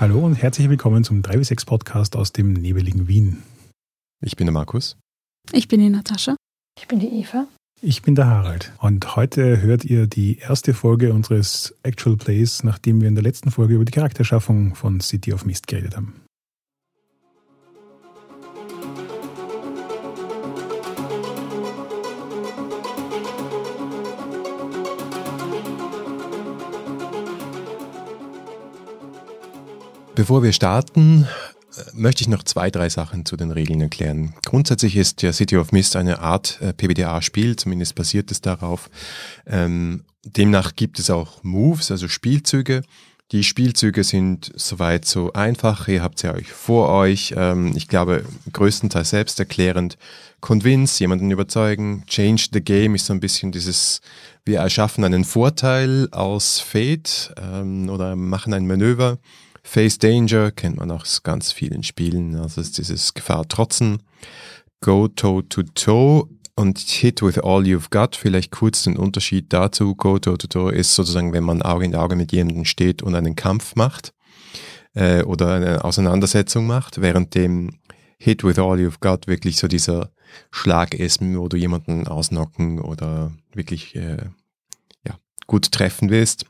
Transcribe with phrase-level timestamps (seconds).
[0.00, 3.42] Hallo und herzlich willkommen zum 3W6 Podcast aus dem nebeligen Wien.
[4.24, 4.96] Ich bin der Markus.
[5.52, 6.36] Ich bin die Natascha.
[6.78, 7.46] Ich bin die Eva.
[7.82, 13.02] Ich bin der Harald und heute hört ihr die erste Folge unseres Actual Plays, nachdem
[13.02, 16.19] wir in der letzten Folge über die Charakterschaffung von City of Mist geredet haben.
[30.20, 31.26] Bevor wir starten,
[31.74, 34.34] äh, möchte ich noch zwei, drei Sachen zu den Regeln erklären.
[34.44, 38.90] Grundsätzlich ist ja City of Mist eine Art äh, PBTA-Spiel, zumindest basiert es darauf.
[39.46, 42.82] Ähm, demnach gibt es auch Moves, also Spielzüge.
[43.32, 45.88] Die Spielzüge sind soweit so einfach.
[45.88, 47.32] Ihr habt sie euch vor euch.
[47.34, 49.96] Ähm, ich glaube, größtenteils selbsterklärend.
[50.40, 52.04] Convince, jemanden überzeugen.
[52.06, 54.02] Change the game ist so ein bisschen dieses,
[54.44, 59.16] wir erschaffen einen Vorteil aus Fate ähm, oder machen ein Manöver.
[59.62, 64.02] Face Danger kennt man aus ganz vielen Spielen, also ist dieses Gefahr trotzen.
[64.80, 68.16] Go toe to toe und Hit with all you've got.
[68.16, 69.94] Vielleicht kurz den Unterschied dazu.
[69.94, 73.14] Go toe to toe ist sozusagen, wenn man Auge in Auge mit jemandem steht und
[73.14, 74.12] einen Kampf macht
[74.94, 77.80] äh, oder eine Auseinandersetzung macht, während dem
[78.18, 80.10] Hit with all you've got wirklich so dieser
[80.50, 84.26] Schlag ist, wo du jemanden ausnocken oder wirklich äh,
[85.06, 86.46] ja, gut treffen willst.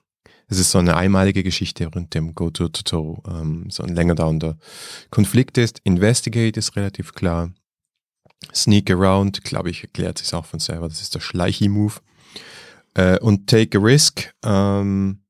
[0.51, 4.59] Es ist so eine einmalige Geschichte, während dem Go-To-To-To ähm, so ein länger dauernder
[5.11, 5.79] Konflikt ist.
[5.84, 7.53] Investigate ist relativ klar.
[8.53, 10.89] Sneak Around, glaube ich, erklärt sich auch von selber.
[10.89, 11.95] Das ist der Schleichi-Move.
[12.95, 14.34] Äh, und Take a Risk.
[14.45, 15.20] Ähm,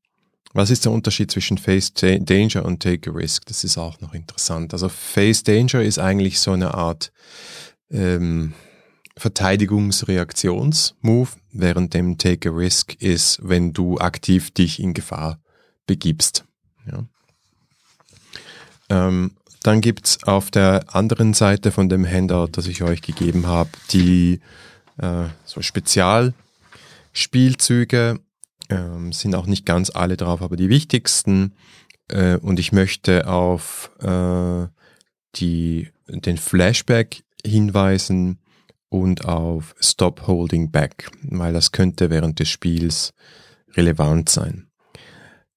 [0.55, 3.45] was ist der Unterschied zwischen Face Danger und Take a Risk?
[3.45, 4.73] Das ist auch noch interessant.
[4.73, 7.13] Also Face Danger ist eigentlich so eine Art
[7.91, 8.55] ähm,
[9.21, 15.39] Verteidigungsreaktionsmove, während dem Take a Risk ist, wenn du aktiv dich in Gefahr
[15.87, 16.45] begibst.
[16.91, 17.05] Ja.
[18.89, 23.69] Ähm, dann gibt's auf der anderen Seite von dem Handout, das ich euch gegeben habe,
[23.93, 24.41] die
[24.97, 28.21] äh, so Spezialspielzüge.
[28.71, 31.53] Ähm, sind auch nicht ganz alle drauf, aber die wichtigsten.
[32.09, 34.67] Äh, und ich möchte auf äh,
[35.35, 38.39] die, den Flashback hinweisen,
[38.91, 43.15] und auf Stop Holding Back, weil das könnte während des Spiels
[43.75, 44.67] relevant sein.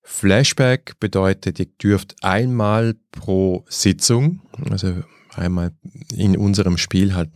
[0.03, 5.71] Flashback bedeutet, ihr dürft einmal pro Sitzung, also einmal
[6.15, 7.31] in unserem Spiel halt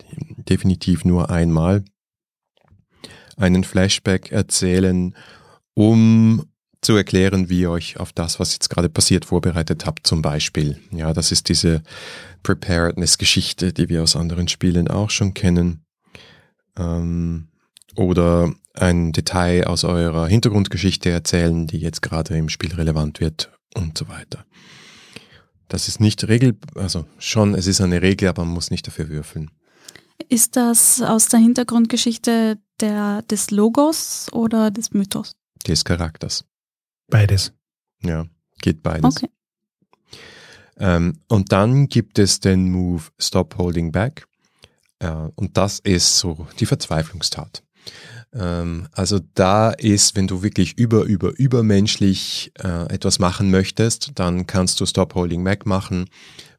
[0.47, 1.83] definitiv nur einmal,
[3.35, 5.15] einen Flashback erzählen,
[5.73, 6.45] um
[6.81, 10.79] zu erklären, wie ihr euch auf das, was jetzt gerade passiert, vorbereitet habt, zum Beispiel.
[10.91, 11.81] Ja, das ist diese
[12.43, 15.86] Preparedness-Geschichte, die wir aus anderen Spielen auch schon kennen
[16.77, 17.49] ähm,
[17.95, 23.97] oder ein Detail aus eurer Hintergrundgeschichte erzählen, die jetzt gerade im Spiel relevant wird und
[23.97, 24.45] so weiter.
[25.67, 29.09] Das ist nicht Regel, also schon, es ist eine Regel, aber man muss nicht dafür
[29.09, 29.51] würfeln.
[30.29, 35.35] Ist das aus der Hintergrundgeschichte der, des Logos oder des Mythos?
[35.67, 36.45] Des Charakters.
[37.07, 37.53] Beides.
[38.03, 38.25] Ja,
[38.61, 39.17] geht beides.
[39.17, 39.29] Okay.
[40.79, 44.27] Ähm, und dann gibt es den Move Stop Holding Back.
[45.01, 47.63] Ja, und das ist so die Verzweiflungstat.
[48.33, 54.47] Ähm, also da ist, wenn du wirklich über, über, übermenschlich äh, etwas machen möchtest, dann
[54.47, 56.09] kannst du Stop Holding Back machen.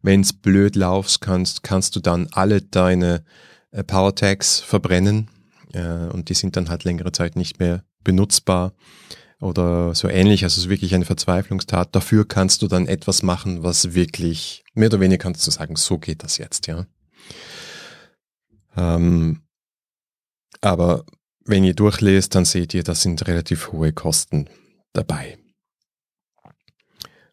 [0.02, 3.24] Wenn's blöd laufst, kannst, kannst du dann alle deine
[3.70, 5.28] äh, Power Tags verbrennen
[5.72, 8.72] äh, und die sind dann halt längere Zeit nicht mehr benutzbar
[9.40, 10.44] oder so ähnlich.
[10.44, 11.94] Also es ist wirklich eine Verzweiflungstat.
[11.94, 15.98] Dafür kannst du dann etwas machen, was wirklich, mehr oder weniger kannst du sagen, so
[15.98, 16.86] geht das jetzt, ja.
[18.78, 19.42] Ähm,
[20.60, 21.04] aber
[21.44, 24.48] wenn ihr durchlest, dann seht ihr, da sind relativ hohe Kosten
[24.92, 25.38] dabei.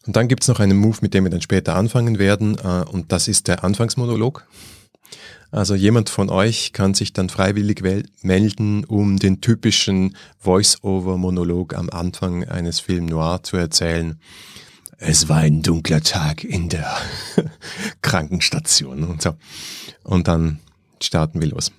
[0.06, 3.12] Und dann gibt's noch einen Move, mit dem wir dann später anfangen werden, äh, und
[3.12, 4.47] das ist der Anfangsmonolog.
[5.52, 7.82] Also jemand von euch kann sich dann freiwillig
[8.22, 14.20] melden, um den typischen Voice-over-Monolog am Anfang eines Film Noir zu erzählen.
[14.98, 16.98] Es war ein dunkler Tag in der
[18.02, 19.36] Krankenstation und so.
[20.03, 20.59] Und dann
[21.02, 21.72] starten wir los.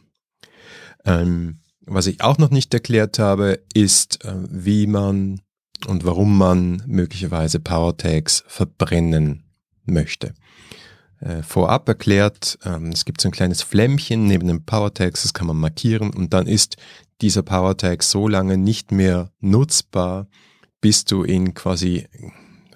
[1.04, 5.40] Ähm, was ich auch noch nicht erklärt habe, ist, äh, wie man
[5.86, 9.44] und warum man möglicherweise Power Tags verbrennen
[9.84, 10.34] möchte.
[11.20, 15.32] Äh, vorab erklärt, ähm, es gibt so ein kleines Flämmchen neben dem Power Tags, das
[15.32, 16.76] kann man markieren und dann ist
[17.20, 20.28] dieser Power Tag so lange nicht mehr nutzbar,
[20.80, 22.06] bis du ihn quasi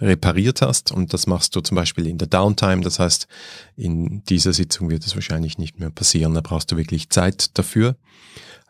[0.00, 0.92] repariert hast.
[0.92, 2.82] Und das machst du zum Beispiel in der Downtime.
[2.82, 3.28] Das heißt,
[3.76, 6.34] in dieser Sitzung wird es wahrscheinlich nicht mehr passieren.
[6.34, 7.96] Da brauchst du wirklich Zeit dafür.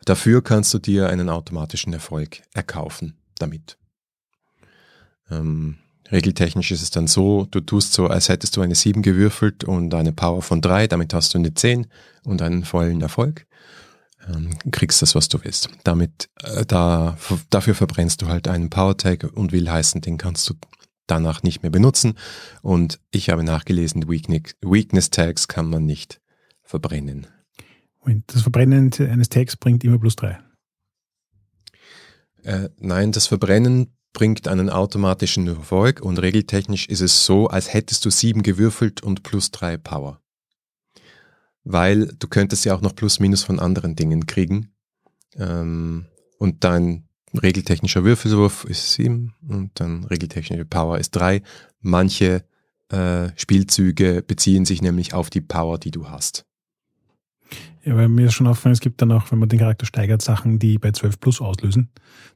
[0.04, 3.76] Dafür kannst du dir einen automatischen Erfolg erkaufen damit.
[5.30, 5.78] Ähm,
[6.12, 9.94] Regeltechnisch ist es dann so, du tust so, als hättest du eine 7 gewürfelt und
[9.94, 11.86] eine Power von 3, damit hast du eine 10
[12.24, 13.46] und einen vollen Erfolg.
[14.28, 15.70] Ähm, kriegst das, was du willst.
[15.84, 17.16] Damit, äh, da,
[17.50, 20.54] dafür verbrennst du halt einen Power Tag und will heißen, den kannst du
[21.10, 22.14] danach nicht mehr benutzen.
[22.62, 26.20] Und ich habe nachgelesen, Weakness Tags kann man nicht
[26.62, 27.26] verbrennen.
[27.98, 30.38] Und das Verbrennen eines Tags bringt immer plus 3.
[32.42, 38.04] Äh, nein, das Verbrennen bringt einen automatischen Erfolg und regeltechnisch ist es so, als hättest
[38.04, 40.20] du sieben gewürfelt und plus drei Power.
[41.62, 44.74] Weil du könntest ja auch noch plus minus von anderen Dingen kriegen.
[45.36, 46.06] Ähm,
[46.38, 51.42] und dein regeltechnischer Würfelwurf ist sieben und dann regeltechnische Power ist drei.
[51.80, 52.44] Manche
[52.88, 56.44] äh, Spielzüge beziehen sich nämlich auf die Power, die du hast.
[57.82, 60.20] Ja, weil mir ist schon aufgefallen, es gibt dann auch, wenn man den Charakter steigert,
[60.20, 61.88] Sachen, die bei 12 plus auslösen.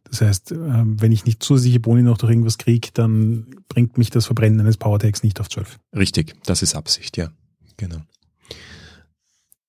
[0.05, 4.11] Das heißt, ähm, wenn ich nicht zusätzliche Boni noch durch irgendwas kriege, dann bringt mich
[4.11, 5.79] das Verbrennen eines Powertags nicht auf 12.
[5.94, 7.31] Richtig, das ist Absicht, ja.
[7.76, 7.99] Genau.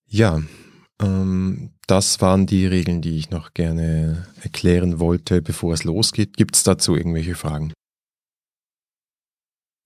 [0.07, 0.41] Ja,
[0.97, 6.37] das waren die Regeln, die ich noch gerne erklären wollte, bevor es losgeht.
[6.37, 7.73] Gibt es dazu irgendwelche Fragen?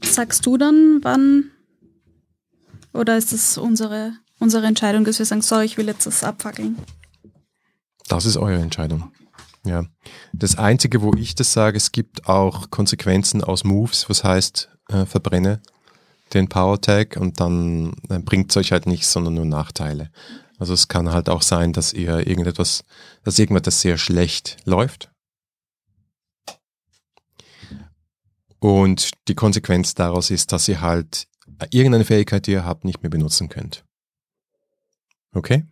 [0.04, 1.52] Sagst du dann, wann?
[2.94, 6.78] Oder ist es unsere unsere Entscheidung, dass wir sagen, so, ich will jetzt das abfackeln.
[8.08, 9.12] Das ist eure Entscheidung.
[9.66, 9.86] Ja.
[10.34, 15.06] Das Einzige, wo ich das sage, es gibt auch Konsequenzen aus Moves, was heißt, äh,
[15.06, 15.62] verbrenne
[16.34, 20.12] den Power Tag und dann äh, bringt es euch halt nichts, sondern nur Nachteile.
[20.60, 22.84] Also es kann halt auch sein, dass ihr irgendetwas,
[23.24, 25.10] dass irgendetwas sehr schlecht läuft.
[28.60, 31.28] Und die Konsequenz daraus ist, dass ihr halt
[31.72, 33.86] irgendeine Fähigkeit, die ihr habt, nicht mehr benutzen könnt.
[35.34, 35.66] Okay?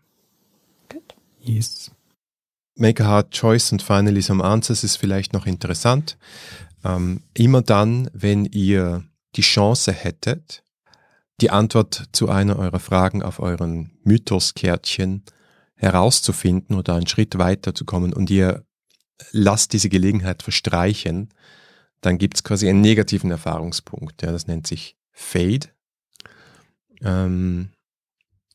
[0.90, 1.16] Good.
[1.40, 1.92] Yes.
[2.76, 6.18] Make a hard choice and finally some answers ist vielleicht noch interessant.
[6.86, 9.04] Ähm, immer dann, wenn ihr
[9.36, 10.64] die Chance hättet,
[11.42, 15.24] die Antwort zu einer eurer Fragen auf euren Mythos-Kärtchen
[15.76, 18.66] herauszufinden oder einen Schritt weiter zu kommen und ihr
[19.32, 21.30] lasst diese Gelegenheit verstreichen,
[22.02, 24.22] dann gibt es quasi einen negativen Erfahrungspunkt.
[24.22, 25.68] Ja, das nennt sich Fade.
[27.02, 27.70] Ähm,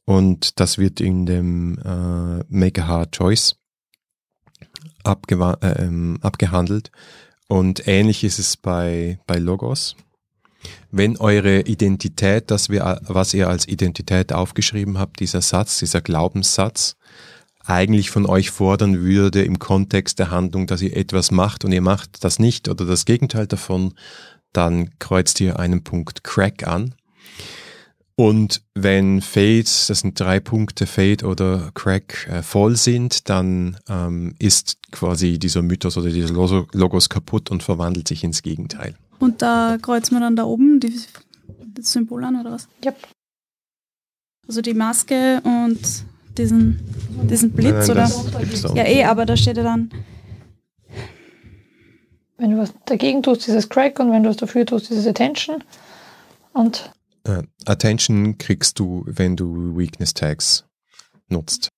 [0.05, 3.57] und das wird in dem äh, Make a Hard Choice
[5.05, 6.91] äh, ähm, abgehandelt.
[7.49, 9.97] Und ähnlich ist es bei, bei Logos.
[10.91, 16.97] Wenn eure Identität, das wir, was ihr als Identität aufgeschrieben habt, dieser Satz, dieser Glaubenssatz,
[17.65, 21.81] eigentlich von euch fordern würde im Kontext der Handlung, dass ihr etwas macht und ihr
[21.81, 23.95] macht das nicht oder das Gegenteil davon,
[24.53, 26.95] dann kreuzt ihr einen Punkt Crack an.
[28.15, 34.35] Und wenn Fade, das sind drei Punkte, Fade oder Crack, äh, voll sind, dann ähm,
[34.39, 38.95] ist quasi dieser Mythos oder dieser Logos kaputt und verwandelt sich ins Gegenteil.
[39.23, 41.01] Und da kreuzen wir dann da oben die,
[41.77, 42.67] das Symbol an oder was?
[42.83, 42.93] Ja.
[44.49, 45.79] Also die Maske und
[46.37, 46.81] diesen,
[47.31, 48.75] diesen Blitz nein, nein, oder?
[48.75, 49.93] Ja, eh, aber da steht ja dann.
[52.37, 55.63] Wenn du was dagegen tust, dieses Crack und wenn du was dafür tust, dieses Attention.
[56.53, 56.91] Und
[57.25, 60.65] Uh, Attention kriegst du, wenn du Weakness Tags
[61.29, 61.69] nutzt.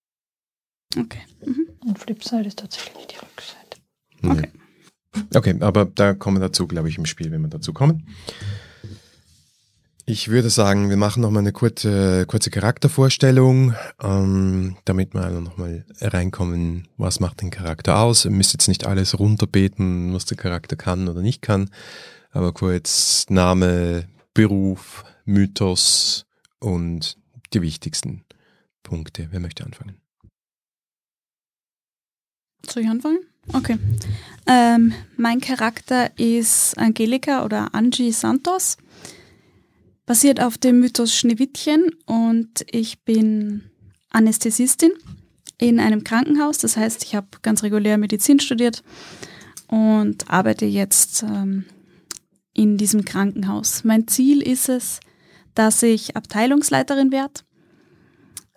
[0.98, 1.20] Okay.
[1.44, 1.68] Mhm.
[1.84, 3.82] Und Flipside ist tatsächlich die Rückseite.
[4.22, 4.50] Okay.
[5.34, 8.06] Okay, aber da kommen wir dazu, glaube ich, im Spiel, wenn wir dazu kommen.
[10.06, 16.88] Ich würde sagen, wir machen nochmal eine kurze, kurze Charaktervorstellung, ähm, damit wir nochmal reinkommen,
[16.98, 18.26] was macht den Charakter aus.
[18.26, 21.70] Ihr müsst jetzt nicht alles runterbeten, was der Charakter kann oder nicht kann,
[22.32, 26.26] aber kurz Name, Beruf, Mythos
[26.60, 27.16] und
[27.54, 28.24] die wichtigsten
[28.82, 29.28] Punkte.
[29.30, 29.96] Wer möchte anfangen?
[32.68, 33.20] Soll ich anfangen?
[33.52, 33.78] Okay.
[34.46, 38.76] Ähm, mein Charakter ist Angelika oder Angie Santos.
[40.06, 43.70] Basiert auf dem Mythos Schneewittchen und ich bin
[44.10, 44.92] Anästhesistin
[45.58, 46.58] in einem Krankenhaus.
[46.58, 48.82] Das heißt, ich habe ganz regulär Medizin studiert
[49.66, 51.64] und arbeite jetzt ähm,
[52.52, 53.82] in diesem Krankenhaus.
[53.84, 55.00] Mein Ziel ist es,
[55.54, 57.40] dass ich Abteilungsleiterin werde.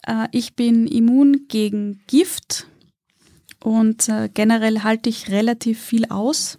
[0.06, 2.68] Äh, ich bin immun gegen Gift
[3.64, 6.58] und äh, generell halte ich relativ viel aus.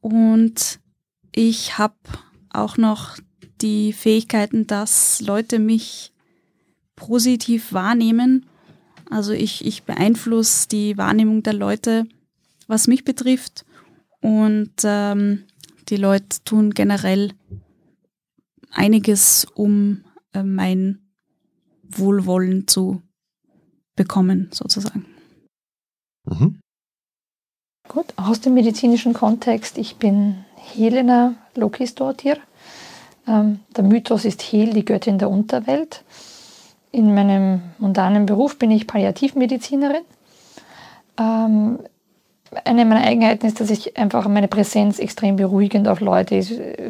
[0.00, 0.80] Und
[1.32, 1.96] ich habe
[2.50, 3.18] auch noch
[3.60, 6.12] die Fähigkeiten, dass Leute mich
[6.96, 8.46] positiv wahrnehmen.
[9.10, 12.06] Also ich, ich beeinflusse die Wahrnehmung der Leute,
[12.66, 13.64] was mich betrifft.
[14.20, 15.44] Und ähm,
[15.88, 17.32] die Leute tun generell
[18.70, 21.00] einiges, um äh, mein
[21.82, 23.02] Wohlwollen zu
[23.96, 25.06] bekommen, sozusagen.
[26.28, 26.60] Mhm.
[27.88, 29.78] Gut, aus dem medizinischen Kontext.
[29.78, 32.36] Ich bin Helena Lokisdottir.
[33.26, 36.02] Ähm, der Mythos ist Hel, die Göttin der Unterwelt.
[36.92, 40.02] In meinem mundanen Beruf bin ich Palliativmedizinerin.
[41.18, 41.78] Ähm,
[42.64, 46.40] eine meiner Eigenheiten ist, dass ich einfach meine Präsenz extrem beruhigend auf Leute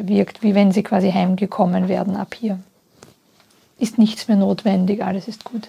[0.05, 2.59] wirkt, wie wenn sie quasi heimgekommen werden ab hier.
[3.77, 5.67] Ist nichts mehr notwendig, alles ist gut.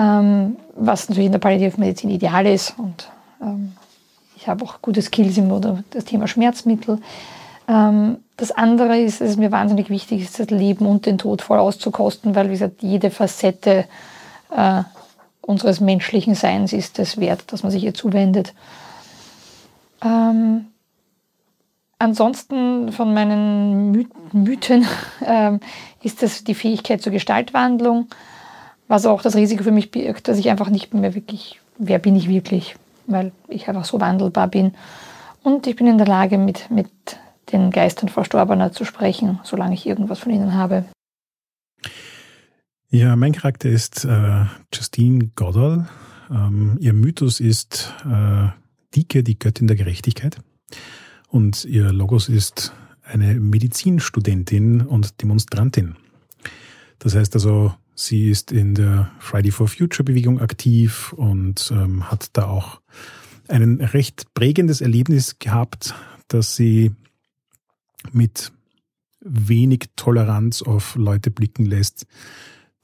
[0.00, 3.10] Ähm, was natürlich in der Palliativmedizin ideal ist und
[3.42, 3.72] ähm,
[4.34, 5.50] ich habe auch gute Skills im
[5.90, 7.00] das Thema Schmerzmittel.
[7.68, 11.42] Ähm, das andere ist, dass es mir wahnsinnig wichtig ist, das Leben und den Tod
[11.42, 13.84] voll auszukosten, weil, wie gesagt, jede Facette
[14.56, 14.82] äh,
[15.42, 18.54] unseres menschlichen Seins ist es wert, dass man sich ihr zuwendet.
[20.02, 20.68] Ähm,
[21.98, 24.86] ansonsten von meinen My Mythen
[25.26, 25.60] ähm,
[26.02, 28.08] ist das die Fähigkeit zur Gestaltwandlung,
[28.90, 32.16] was auch das Risiko für mich birgt, dass ich einfach nicht mehr wirklich, wer bin
[32.16, 32.74] ich wirklich,
[33.06, 34.74] weil ich einfach so wandelbar bin.
[35.44, 36.90] Und ich bin in der Lage, mit, mit
[37.52, 40.84] den Geistern Verstorbener zu sprechen, solange ich irgendwas von ihnen habe.
[42.88, 45.86] Ja, mein Charakter ist äh, Justine Goddard.
[46.28, 48.48] Ähm, ihr Mythos ist äh,
[48.96, 50.38] Dike, die Göttin der Gerechtigkeit.
[51.28, 52.72] Und ihr Logos ist
[53.04, 55.94] eine Medizinstudentin und Demonstrantin.
[56.98, 62.30] Das heißt also, sie ist in der Friday for Future Bewegung aktiv und ähm, hat
[62.32, 62.80] da auch
[63.48, 65.94] ein recht prägendes Erlebnis gehabt,
[66.28, 66.92] dass sie
[68.12, 68.52] mit
[69.20, 72.06] wenig Toleranz auf Leute blicken lässt,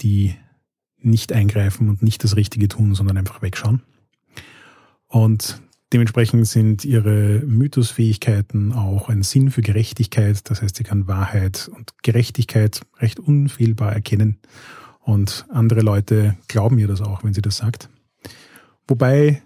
[0.01, 0.35] die
[0.99, 3.83] nicht eingreifen und nicht das Richtige tun, sondern einfach wegschauen.
[5.07, 10.51] Und dementsprechend sind ihre Mythosfähigkeiten auch ein Sinn für Gerechtigkeit.
[10.51, 14.41] Das heißt, sie kann Wahrheit und Gerechtigkeit recht unfehlbar erkennen.
[15.07, 17.89] Und andere Leute glauben ihr das auch, wenn sie das sagt.
[18.89, 19.41] Wobei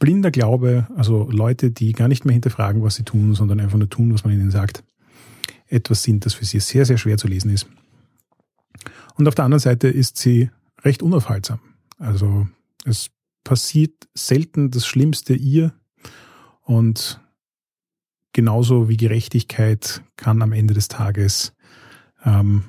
[0.00, 3.88] blinder Glaube, also Leute, die gar nicht mehr hinterfragen, was sie tun, sondern einfach nur
[3.88, 4.82] tun, was man ihnen sagt,
[5.68, 7.68] etwas sind, das für sie sehr, sehr schwer zu lesen ist.
[9.14, 10.50] Und auf der anderen Seite ist sie
[10.82, 11.60] recht unaufhaltsam.
[11.98, 12.48] Also
[12.84, 13.10] es
[13.44, 15.74] passiert selten das Schlimmste ihr
[16.62, 17.20] und
[18.32, 21.54] genauso wie Gerechtigkeit kann am Ende des Tages
[22.24, 22.64] ähm,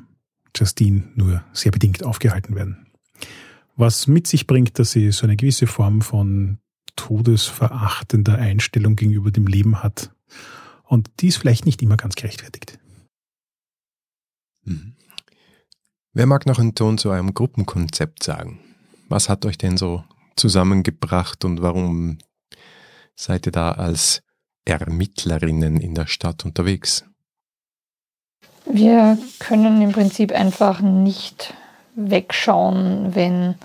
[0.59, 2.87] Justine nur sehr bedingt aufgehalten werden.
[3.75, 6.59] Was mit sich bringt, dass sie so eine gewisse Form von
[6.95, 10.11] todesverachtender Einstellung gegenüber dem Leben hat.
[10.83, 12.77] Und die ist vielleicht nicht immer ganz gerechtfertigt.
[14.65, 14.95] Mhm.
[16.11, 18.59] Wer mag noch einen Ton zu eurem Gruppenkonzept sagen?
[19.07, 20.03] Was hat euch denn so
[20.35, 22.17] zusammengebracht und warum
[23.15, 24.21] seid ihr da als
[24.65, 27.05] Ermittlerinnen in der Stadt unterwegs?
[28.71, 31.55] Wir können im Prinzip einfach nicht
[31.95, 33.55] wegschauen, wenn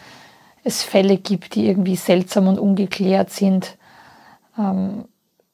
[0.64, 3.76] es Fälle gibt, die irgendwie seltsam und ungeklärt sind.
[4.58, 5.04] Ähm,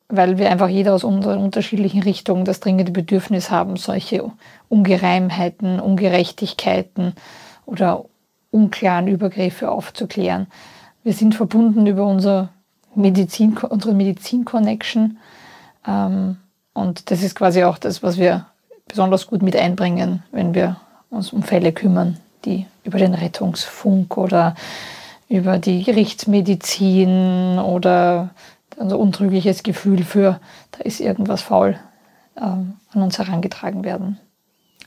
[0.09, 4.30] weil wir einfach jeder aus unseren unterschiedlichen Richtungen das dringende Bedürfnis haben, solche
[4.69, 7.14] Ungereimheiten, Ungerechtigkeiten
[7.66, 8.04] oder
[8.50, 10.47] unklaren Übergriffe aufzuklären.
[11.02, 12.50] Wir sind verbunden über unser
[12.95, 15.19] Medizin, unsere Medizin-Connection
[15.87, 16.37] ähm,
[16.73, 18.47] und das ist quasi auch das, was wir
[18.90, 20.76] besonders gut mit einbringen, wenn wir
[21.11, 24.54] uns um Fälle kümmern, die über den Rettungsfunk oder
[25.28, 28.30] über die Gerichtsmedizin oder
[28.76, 30.40] unser untrügliches Gefühl für,
[30.73, 31.78] da ist irgendwas faul,
[32.37, 34.18] ähm, an uns herangetragen werden.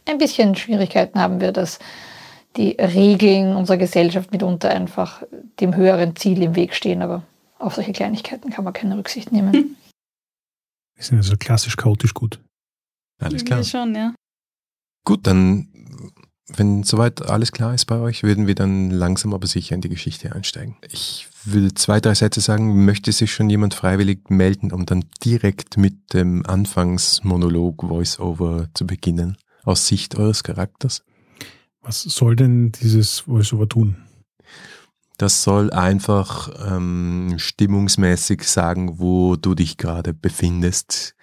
[0.05, 1.79] Ein bisschen Schwierigkeiten haben wir, dass
[2.57, 5.23] die Regeln unserer Gesellschaft mitunter einfach
[5.59, 7.23] dem höheren Ziel im Weg stehen, aber
[7.57, 9.53] auf solche Kleinigkeiten kann man keine Rücksicht nehmen.
[9.53, 9.75] Hm.
[10.95, 12.39] Wir sind also klassisch chaotisch gut.
[13.19, 13.63] Alles klar.
[13.63, 14.13] schon, ja.
[15.05, 15.67] Gut, dann,
[16.47, 19.89] wenn soweit alles klar ist bei euch, würden wir dann langsam aber sicher in die
[19.89, 20.77] Geschichte einsteigen.
[20.91, 22.85] Ich will zwei, drei Sätze sagen.
[22.85, 29.37] Möchte sich schon jemand freiwillig melden, um dann direkt mit dem Anfangsmonolog Voice-Over zu beginnen,
[29.63, 31.03] aus Sicht eures Charakters?
[31.81, 33.97] Was soll denn dieses Voice-Over tun?
[35.17, 41.15] Das soll einfach ähm, stimmungsmäßig sagen, wo du dich gerade befindest,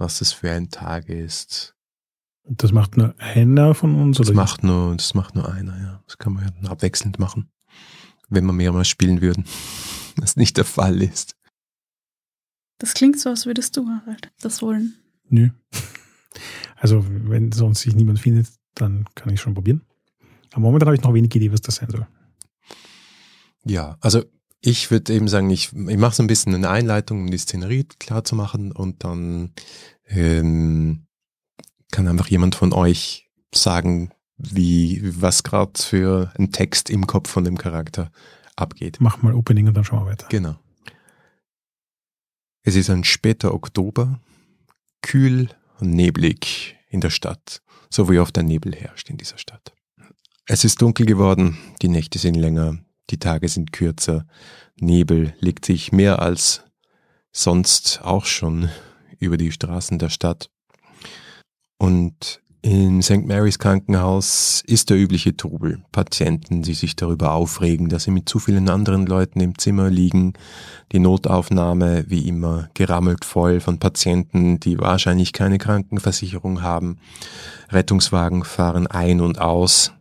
[0.00, 1.76] was es für ein Tag ist.
[2.44, 4.16] Das macht nur einer von uns?
[4.16, 6.02] Das, oder macht nur, das macht nur einer, ja.
[6.06, 7.50] Das kann man ja abwechselnd machen
[8.30, 9.44] wenn wir mehrmals spielen würden.
[10.16, 11.36] Was nicht der Fall ist.
[12.78, 14.94] Das klingt so, als würdest du, Harald, das wollen.
[15.28, 15.50] Nö.
[16.76, 19.82] Also, wenn sonst sich niemand findet, dann kann ich schon probieren.
[20.52, 22.06] Aber momentan habe ich noch wenig Idee, was das sein soll.
[23.64, 24.24] Ja, also
[24.60, 27.84] ich würde eben sagen, ich, ich mache so ein bisschen eine Einleitung, um die Szenerie
[27.98, 29.52] klar zu machen und dann
[30.06, 31.06] ähm,
[31.90, 37.44] kann einfach jemand von euch sagen, wie, was gerade für ein Text im Kopf von
[37.44, 38.10] dem Charakter
[38.56, 38.98] abgeht.
[39.00, 40.26] Mach mal Opening und dann schauen wir weiter.
[40.28, 40.56] Genau.
[42.62, 44.20] Es ist ein später Oktober.
[45.02, 45.48] kühl
[45.78, 49.72] und neblig in der Stadt, so wie oft ein Nebel herrscht in dieser Stadt.
[50.46, 52.78] Es ist dunkel geworden, die Nächte sind länger,
[53.10, 54.26] die Tage sind kürzer,
[54.78, 56.62] Nebel legt sich mehr als
[57.32, 58.70] sonst auch schon
[59.18, 60.50] über die Straßen der Stadt.
[61.78, 63.26] Und in St.
[63.26, 65.82] Mary's Krankenhaus ist der übliche Trubel.
[65.92, 70.34] Patienten, die sich darüber aufregen, dass sie mit zu vielen anderen Leuten im Zimmer liegen.
[70.92, 76.98] Die Notaufnahme, wie immer, gerammelt voll von Patienten, die wahrscheinlich keine Krankenversicherung haben.
[77.70, 79.94] Rettungswagen fahren ein und aus.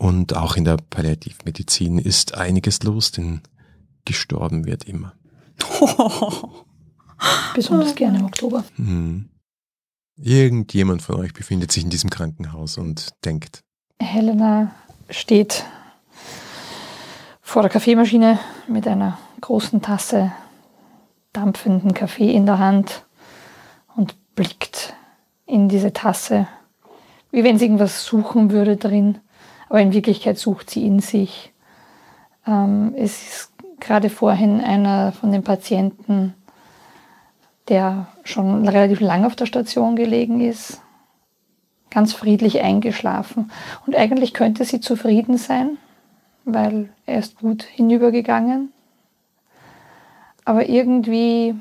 [0.00, 3.42] Und auch in der Palliativmedizin ist einiges los, denn
[4.06, 5.12] gestorben wird immer.
[7.54, 8.64] Besonders gerne im Oktober.
[8.76, 9.28] Hm.
[10.16, 13.60] Irgendjemand von euch befindet sich in diesem Krankenhaus und denkt.
[14.00, 14.74] Helena
[15.10, 15.66] steht
[17.42, 18.38] vor der Kaffeemaschine
[18.68, 20.32] mit einer großen Tasse
[21.34, 23.04] dampfenden Kaffee in der Hand
[23.96, 24.94] und blickt
[25.44, 26.48] in diese Tasse,
[27.30, 29.18] wie wenn sie irgendwas suchen würde drin,
[29.70, 31.52] aber in Wirklichkeit sucht sie in sich.
[32.46, 36.34] Ähm, es ist gerade vorhin einer von den Patienten
[37.70, 40.82] der schon relativ lang auf der Station gelegen ist,
[41.88, 43.50] ganz friedlich eingeschlafen.
[43.86, 45.78] Und eigentlich könnte sie zufrieden sein,
[46.44, 48.72] weil er ist gut hinübergegangen.
[50.44, 51.54] Aber irgendwie,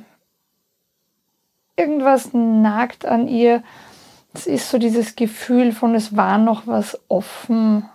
[1.78, 3.62] irgendwas nagt an ihr.
[4.34, 7.88] Es ist so dieses Gefühl von, es war noch was offen.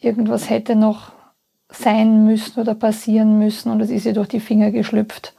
[0.00, 1.12] Irgendwas hätte noch
[1.70, 5.34] sein müssen oder passieren müssen und es ist ihr durch die Finger geschlüpft.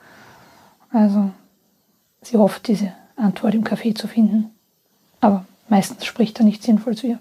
[0.91, 1.31] Also
[2.21, 4.51] Sie hofft, diese Antwort im Café zu finden.
[5.21, 7.19] Aber meistens spricht er nicht sinnvoll zu ihr.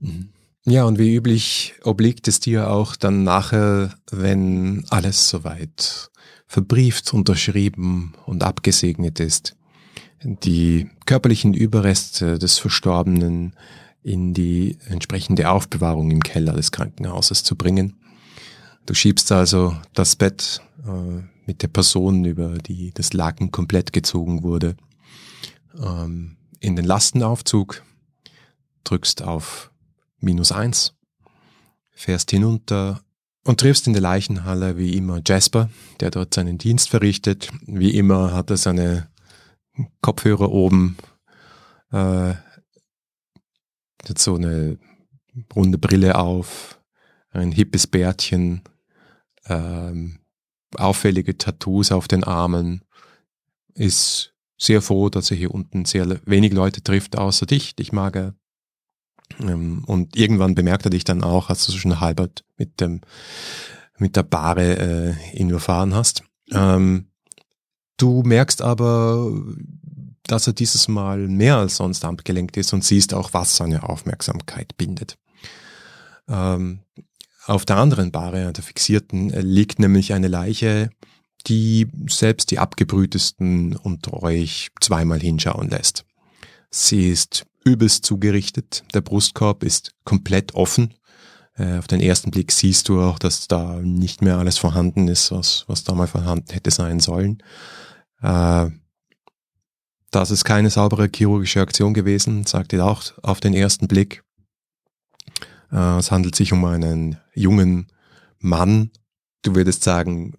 [0.00, 0.28] Mhm.
[0.68, 6.10] Ja, und wie üblich obliegt es dir auch dann nachher, wenn alles soweit
[6.48, 9.56] verbrieft, unterschrieben und abgesegnet ist,
[10.24, 13.54] die körperlichen Überreste des Verstorbenen
[14.06, 17.96] in die entsprechende Aufbewahrung im Keller des Krankenhauses zu bringen.
[18.86, 24.44] Du schiebst also das Bett äh, mit der Person, über die das Laken komplett gezogen
[24.44, 24.76] wurde,
[25.82, 27.82] ähm, in den Lastenaufzug,
[28.84, 29.72] drückst auf
[30.20, 30.94] minus eins,
[31.90, 33.00] fährst hinunter
[33.42, 37.50] und triffst in der Leichenhalle wie immer Jasper, der dort seinen Dienst verrichtet.
[37.66, 39.08] Wie immer hat er seine
[40.00, 40.96] Kopfhörer oben,
[41.90, 42.34] äh,
[44.08, 44.78] hat so eine
[45.54, 46.80] runde Brille auf,
[47.30, 48.62] ein hippes Bärtchen,
[49.46, 50.18] ähm,
[50.76, 52.82] auffällige Tattoos auf den Armen,
[53.74, 58.16] ist sehr froh, dass er hier unten sehr wenig Leute trifft, außer dich, dich mag
[58.16, 58.34] er.
[59.40, 63.00] Ähm, und irgendwann bemerkt er dich dann auch, als du schon halbert mit dem,
[63.98, 66.22] mit der Bahre äh, ihn überfahren hast.
[66.52, 67.08] Ähm,
[67.96, 69.32] du merkst aber,
[70.26, 74.76] dass er dieses Mal mehr als sonst abgelenkt ist und siehst auch, was seine Aufmerksamkeit
[74.76, 75.16] bindet.
[76.28, 76.80] Ähm,
[77.46, 80.90] auf der anderen Bahre, der fixierten, äh, liegt nämlich eine Leiche,
[81.46, 86.04] die selbst die abgebrühtesten unter euch zweimal hinschauen lässt.
[86.70, 90.94] Sie ist übelst zugerichtet, der Brustkorb ist komplett offen.
[91.54, 95.30] Äh, auf den ersten Blick siehst du auch, dass da nicht mehr alles vorhanden ist,
[95.30, 97.42] was, was da mal vorhanden hätte sein sollen.
[98.22, 98.70] Äh,
[100.10, 104.22] das ist keine saubere chirurgische Aktion gewesen, sagt ihr auch auf den ersten Blick.
[105.72, 107.88] Äh, es handelt sich um einen jungen
[108.38, 108.90] Mann,
[109.42, 110.34] du würdest sagen,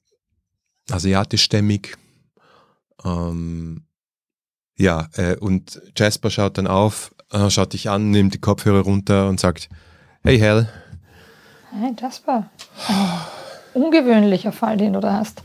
[0.90, 1.96] asiatischstämmig.
[3.04, 3.86] Ähm,
[4.78, 9.28] ja, äh, und Jasper schaut dann auf, äh, schaut dich an, nimmt die Kopfhörer runter
[9.28, 9.70] und sagt,
[10.24, 10.70] hey Hell.
[11.72, 12.50] Hey Jasper.
[13.74, 15.44] Ungewöhnlicher Fall, den du da hast.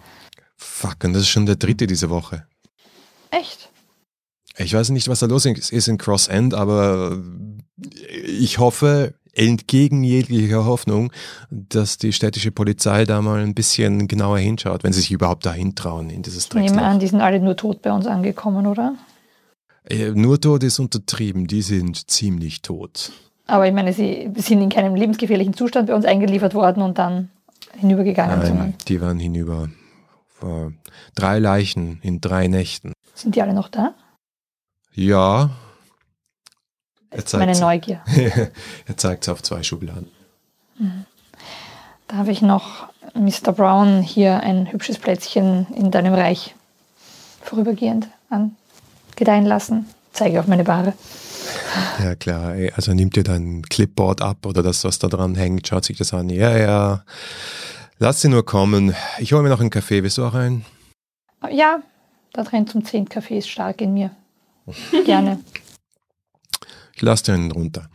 [0.57, 2.47] Fuck, und das ist schon der dritte diese Woche.
[3.31, 3.72] Echt?
[4.59, 7.19] Ich weiß nicht, was da los ist in Cross End, aber
[8.27, 11.11] ich hoffe, entgegen jeglicher Hoffnung,
[11.51, 15.75] dass die städtische Polizei da mal ein bisschen genauer hinschaut, wenn sie sich überhaupt dahin
[15.75, 16.67] trauen in dieses Drecksloch.
[16.67, 18.95] Ich nehme an, die sind alle nur tot bei uns angekommen, oder?
[19.89, 23.13] Äh, nur tot ist untertrieben, die sind ziemlich tot.
[23.47, 27.31] Aber ich meine, sie sind in keinem lebensgefährlichen Zustand bei uns eingeliefert worden und dann
[27.79, 28.39] hinübergegangen.
[28.57, 29.69] Nein, die waren hinüber.
[31.15, 32.93] Drei Leichen in drei Nächten.
[33.15, 33.95] Sind die alle noch da?
[34.95, 35.51] Ja,
[37.33, 38.01] meine Neugier.
[38.87, 40.09] er zeigt es auf zwei Schubladen.
[40.79, 41.05] Mhm.
[42.09, 43.53] Darf ich noch Mr.
[43.53, 46.55] Brown hier ein hübsches Plätzchen in deinem Reich
[47.43, 49.87] vorübergehend angedeihen lassen?
[50.13, 50.93] Zeige auf meine Ware.
[52.03, 52.55] Ja, klar.
[52.77, 56.13] Also nimmt ihr dein Clipboard ab oder das, was da dran hängt, schaut sich das
[56.13, 56.29] an.
[56.29, 57.05] Ja, ja.
[57.99, 58.95] Lass sie nur kommen.
[59.19, 60.03] Ich hole mir noch einen Kaffee.
[60.03, 60.65] Willst du auch einen?
[61.51, 61.81] Ja,
[62.33, 64.11] da trennt zum 10 Kaffee ist stark in mir.
[65.05, 65.41] Gerne.
[66.95, 67.89] Ich lasse dir einen runter.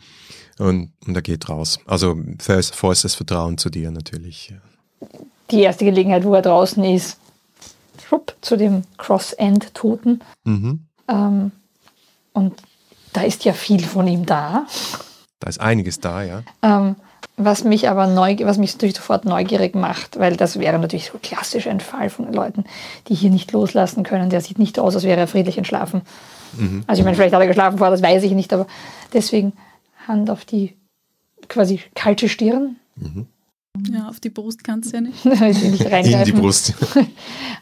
[0.59, 1.79] Und, und er geht raus.
[1.85, 4.53] Also vollstes Vertrauen zu dir natürlich.
[5.51, 7.17] Die erste Gelegenheit, wo er draußen ist,
[8.07, 10.21] schwupp, zu dem Cross-End-Toten.
[10.43, 10.85] Mhm.
[11.07, 11.51] Ähm,
[12.33, 12.53] und
[13.13, 14.65] da ist ja viel von ihm da.
[15.39, 16.43] Da ist einiges da, ja.
[16.61, 16.95] Ähm,
[17.35, 21.19] was mich aber neugierig, was mich natürlich sofort neugierig macht, weil das wäre natürlich so
[21.21, 22.65] klassisch ein Fall von Leuten,
[23.07, 24.31] die hier nicht loslassen können.
[24.31, 26.01] Der sieht nicht aus, als wäre er friedlich entschlafen.
[26.57, 26.83] Mhm.
[26.87, 28.67] Also ich meine, vielleicht hat er geschlafen vorher, das weiß ich nicht, aber
[29.13, 29.53] deswegen
[30.07, 30.73] Hand auf die
[31.47, 32.77] quasi kalte Stirn.
[32.95, 33.27] Mhm.
[33.91, 35.23] Ja, auf die Brust kannst du ja nicht.
[35.25, 36.73] nicht In die Brust.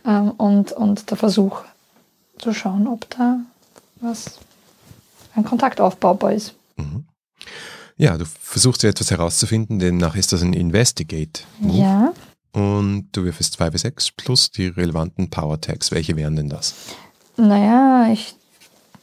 [0.08, 1.62] Ähm, und, und der Versuch
[2.38, 3.40] zu schauen, ob da
[4.02, 4.38] was
[5.34, 6.54] ein Kontakt aufbaubar ist.
[6.78, 7.06] Mhm.
[7.98, 11.42] Ja, du versuchst ja etwas herauszufinden, demnach ist das ein Investigate.
[11.60, 11.80] -Move.
[11.80, 12.14] Ja.
[12.52, 15.92] Und du wirfst 2 bis 6 plus die relevanten Power Tags.
[15.92, 16.76] Welche wären denn das?
[17.36, 18.36] Naja, ich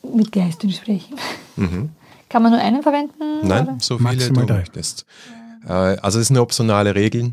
[0.02, 1.16] mit Geistern sprechen.
[1.56, 1.90] Mhm.
[2.28, 3.46] Kann man nur einen verwenden?
[3.46, 3.76] Nein, oder?
[3.78, 5.04] so viele Maximal du möchtest.
[5.66, 7.32] Äh, also es ist eine optionale Regel.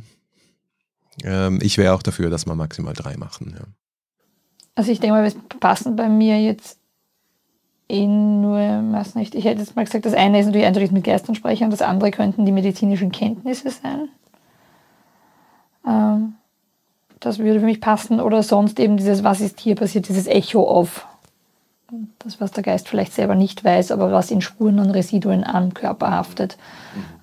[1.24, 3.56] Ähm, ich wäre auch dafür, dass wir maximal drei machen.
[3.58, 3.66] Ja.
[4.76, 6.80] Also ich denke mal, es passen bei mir jetzt
[7.90, 11.04] eh nur, weiß nicht, ich hätte jetzt mal gesagt, das eine ist natürlich eindeutig mit
[11.04, 14.10] Geistern sprechen und das andere könnten die medizinischen Kenntnisse sein.
[15.88, 16.36] Ähm,
[17.20, 18.20] das würde für mich passen.
[18.20, 21.08] Oder sonst eben dieses, was ist hier passiert, dieses Echo auf
[22.20, 25.74] das, was der Geist vielleicht selber nicht weiß, aber was in Spuren und Residuen am
[25.74, 26.58] Körper haftet.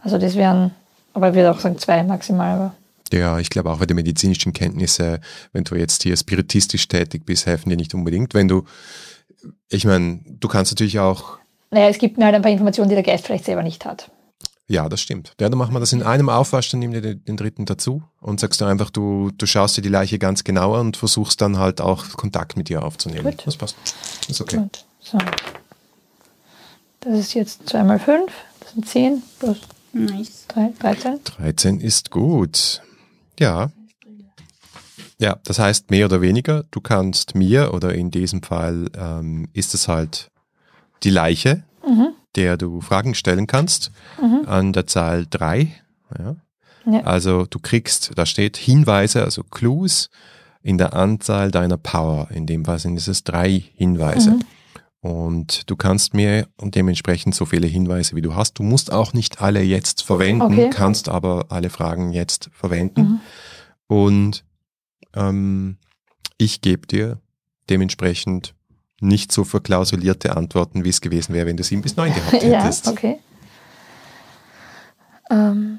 [0.03, 0.73] Also das wären,
[1.15, 2.57] aber ich würde auch sagen zwei maximal.
[2.57, 2.75] Aber
[3.13, 5.21] ja, ich glaube auch, weil die medizinischen Kenntnisse,
[5.53, 8.35] wenn du jetzt hier spiritistisch tätig bist, helfen dir nicht unbedingt.
[8.35, 8.65] Wenn du
[9.69, 11.39] ich meine, du kannst natürlich auch.
[11.71, 14.11] Naja, es gibt mir halt ein paar Informationen, die der Geist vielleicht selber nicht hat.
[14.69, 15.35] Ja, das stimmt.
[15.41, 18.03] Ja, dann machen wir das in einem Aufwasch, dann nimm dir den, den, dritten dazu
[18.21, 21.59] und sagst du einfach, du, du schaust dir die Leiche ganz genauer und versuchst dann
[21.59, 23.25] halt auch Kontakt mit ihr aufzunehmen.
[23.25, 23.43] Gut.
[23.47, 23.77] Das passt.
[24.21, 24.57] Das ist okay.
[24.57, 24.85] Gut.
[25.01, 25.19] So.
[27.01, 29.59] Das ist jetzt 2 mal 5, das sind 10 plus
[29.93, 30.47] nice.
[30.49, 31.21] 3, 13.
[31.25, 32.83] 13 ist gut.
[33.39, 33.71] Ja,
[35.19, 39.73] ja, das heißt mehr oder weniger, du kannst mir oder in diesem Fall ähm, ist
[39.75, 40.31] es halt
[41.03, 42.09] die Leiche, mhm.
[42.37, 44.43] Der du Fragen stellen kannst, mhm.
[44.47, 45.73] an der Zahl drei.
[46.19, 46.37] Ja.
[46.87, 47.01] ja.
[47.01, 50.11] Also du kriegst, da steht Hinweise, also Clues
[50.63, 52.29] in der Anzahl deiner Power.
[52.31, 54.33] In dem Fall sind es drei Hinweise.
[54.33, 54.41] Mhm.
[55.01, 58.55] Und du kannst mir dementsprechend so viele Hinweise, wie du hast.
[58.55, 60.71] Du musst auch nicht alle jetzt verwenden, okay.
[60.71, 63.03] kannst aber alle Fragen jetzt verwenden.
[63.03, 63.21] Mhm.
[63.87, 64.45] Und
[65.15, 65.77] ähm,
[66.39, 67.21] ich gebe dir
[67.71, 68.56] dementsprechend
[69.01, 72.87] nicht so verklausulierte Antworten, wie es gewesen wäre, wenn du sieben bis neun gehabt hättest.
[72.87, 73.19] ja, okay.
[75.31, 75.79] Ähm,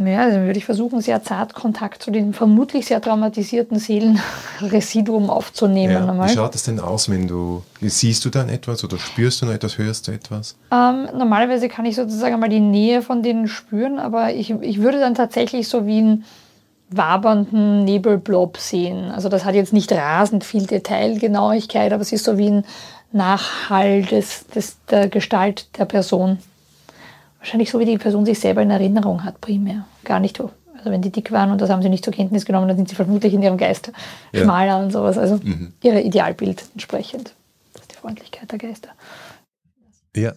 [0.00, 5.92] ja, also würde ich versuchen, sehr zart Kontakt zu den vermutlich sehr traumatisierten Seelenresiduum aufzunehmen.
[5.92, 9.46] Ja, wie schaut es denn aus, wenn du, siehst du dann etwas oder spürst du
[9.46, 10.56] noch etwas, hörst du etwas?
[10.72, 14.98] Ähm, normalerweise kann ich sozusagen mal die Nähe von denen spüren, aber ich, ich würde
[14.98, 16.24] dann tatsächlich so wie ein
[16.96, 19.10] wabernden Nebelblob sehen.
[19.10, 22.64] Also das hat jetzt nicht rasend viel Detailgenauigkeit, aber es ist so wie ein
[23.12, 26.38] Nachhall des, des, der Gestalt der Person.
[27.38, 29.84] Wahrscheinlich so, wie die Person sich selber in Erinnerung hat, primär.
[30.04, 30.50] Gar nicht so.
[30.76, 32.88] Also wenn die dick waren und das haben sie nicht zur Kenntnis genommen, dann sind
[32.88, 33.92] sie vermutlich in ihrem Geist
[34.32, 34.42] ja.
[34.42, 35.18] schmaler und sowas.
[35.18, 35.72] Also mhm.
[35.82, 37.34] ihr Idealbild entsprechend.
[37.72, 38.88] Das ist die Freundlichkeit der Geister.
[40.16, 40.32] Ja,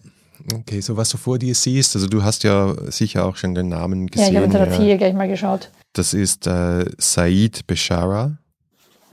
[0.53, 0.81] okay.
[0.81, 4.07] So was du vor dir siehst, also du hast ja sicher auch schon den Namen
[4.07, 4.25] gesehen.
[4.25, 4.97] Ja, ich habe unter der ja.
[4.97, 5.69] gleich mal geschaut.
[5.95, 8.37] Das ist äh, Said Beshara.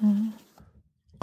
[0.00, 0.32] Mhm.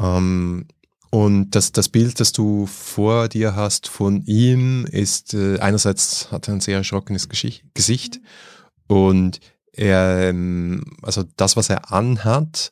[0.02, 0.66] Ähm,
[1.12, 6.48] und das, das Bild, das du vor dir hast von ihm, ist äh, einerseits hat
[6.48, 8.22] er ein sehr erschrockenes Geschicht, Gesicht
[8.88, 9.40] und
[9.74, 12.72] er, ähm, also das, was er anhat,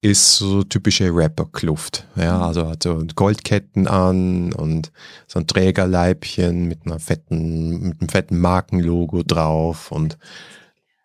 [0.00, 2.06] ist so typische Rapper-Kluft.
[2.14, 2.42] Ja, mhm.
[2.42, 4.92] also hat so Goldketten an und
[5.26, 10.18] so ein Trägerleibchen mit einer fetten, mit einem fetten Markenlogo drauf und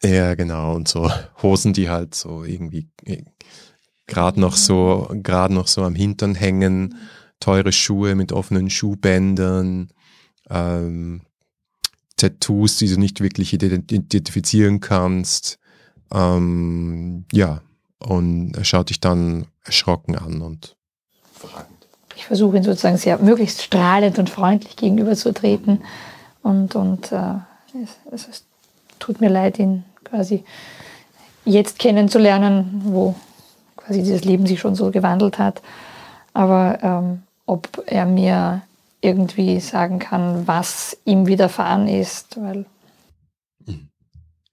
[0.03, 0.75] ja, genau.
[0.75, 1.09] Und so
[1.41, 3.23] Hosen, die halt so irgendwie äh,
[4.07, 6.95] gerade noch so, gerade noch so am Hintern hängen,
[7.39, 9.89] teure Schuhe mit offenen Schuhbändern,
[10.49, 11.21] ähm,
[12.17, 15.59] Tattoos, die du nicht wirklich identifizieren kannst.
[16.11, 17.61] Ähm, ja,
[17.99, 20.75] und er schaut dich dann erschrocken an und
[21.33, 21.69] fragend.
[22.15, 25.81] Ich versuche ihn sozusagen sehr möglichst strahlend und freundlich gegenüberzutreten
[26.41, 27.35] und, und äh,
[28.11, 28.43] es, es,
[28.99, 30.43] tut mir leid, ihn quasi
[31.45, 33.15] jetzt kennenzulernen, wo
[33.75, 35.61] quasi dieses Leben sich schon so gewandelt hat.
[36.33, 38.61] Aber ähm, ob er mir
[39.01, 42.65] irgendwie sagen kann, was ihm widerfahren ist, weil.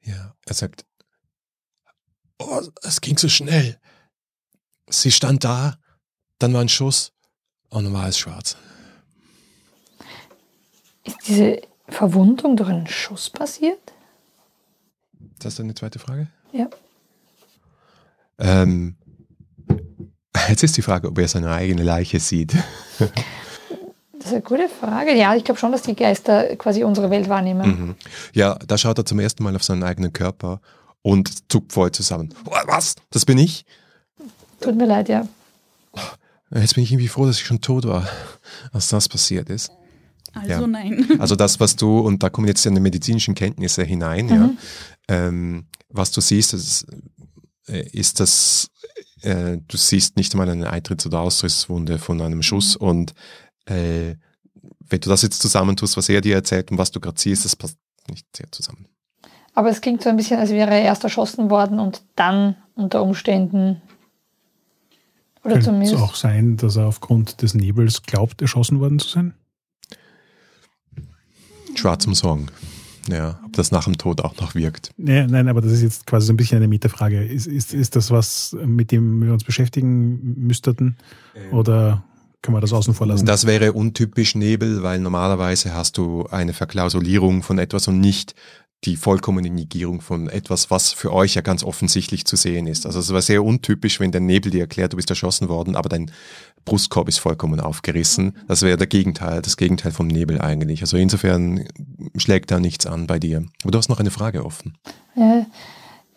[0.02, 0.84] Ja, er sagt,
[2.38, 3.78] oh, es ging so schnell.
[4.88, 5.74] Sie stand da
[6.40, 7.12] dann war ein Schuss
[7.68, 8.56] und dann war es schwarz.
[11.04, 13.92] Ist diese Verwundung durch einen Schuss passiert?
[15.40, 16.28] Das ist eine zweite Frage?
[16.52, 16.68] Ja.
[18.38, 18.94] Ähm,
[20.48, 22.54] jetzt ist die Frage, ob er seine eigene Leiche sieht.
[22.98, 25.14] Das ist eine gute Frage.
[25.14, 27.66] Ja, ich glaube schon, dass die Geister quasi unsere Welt wahrnehmen.
[27.68, 27.94] Mhm.
[28.34, 30.60] Ja, da schaut er zum ersten Mal auf seinen eigenen Körper
[31.02, 32.34] und zuckt voll zusammen.
[32.44, 32.96] Oh, Was?
[33.10, 33.64] Das bin ich?
[34.60, 35.26] Tut mir leid, ja.
[36.54, 38.06] Jetzt bin ich irgendwie froh, dass ich schon tot war,
[38.72, 39.70] als das passiert ist.
[40.34, 40.66] Also Ja.
[40.66, 41.06] nein.
[41.18, 44.50] Also das, was du, und da kommen jetzt deine medizinischen Kenntnisse hinein, ja,
[45.10, 46.86] ähm, was du siehst, ist,
[47.68, 48.70] äh, ist dass
[49.22, 53.12] äh, du siehst nicht einmal eine Eintritts- oder Austrittswunde von einem Schuss und
[53.66, 54.14] äh,
[54.88, 57.56] wenn du das jetzt zusammentust, was er dir erzählt und was du gerade siehst, das
[57.56, 57.76] passt
[58.08, 58.86] nicht sehr zusammen.
[59.54, 63.02] Aber es klingt so ein bisschen, als wäre er erst erschossen worden und dann unter
[63.02, 63.82] Umständen
[65.42, 66.02] oder Könnte es zumindest.
[66.02, 69.34] auch sein, dass er aufgrund des Nebels glaubt, erschossen worden zu sein?
[71.74, 72.48] Schwer zum Sorgen.
[73.08, 74.92] Ja, ob das nach dem Tod auch noch wirkt.
[74.96, 77.24] Nee, nein, aber das ist jetzt quasi so ein bisschen eine Metafrage.
[77.24, 80.96] Ist, ist, ist das was, mit dem wir uns beschäftigen müssten?
[81.50, 82.04] Oder
[82.42, 83.26] können wir das außen vor lassen?
[83.26, 88.34] Das wäre untypisch Nebel, weil normalerweise hast du eine Verklausulierung von etwas und nicht
[88.84, 92.86] die vollkommene Negierung von etwas, was für euch ja ganz offensichtlich zu sehen ist.
[92.86, 95.90] Also es war sehr untypisch, wenn der Nebel dir erklärt, du bist erschossen worden, aber
[95.90, 96.10] dein
[96.64, 98.36] Brustkorb ist vollkommen aufgerissen.
[98.48, 100.80] Das wäre der Gegenteil, das Gegenteil vom Nebel eigentlich.
[100.80, 101.66] Also insofern
[102.16, 103.44] schlägt da nichts an bei dir.
[103.62, 104.74] Aber du hast noch eine Frage offen.
[105.14, 105.44] Ja,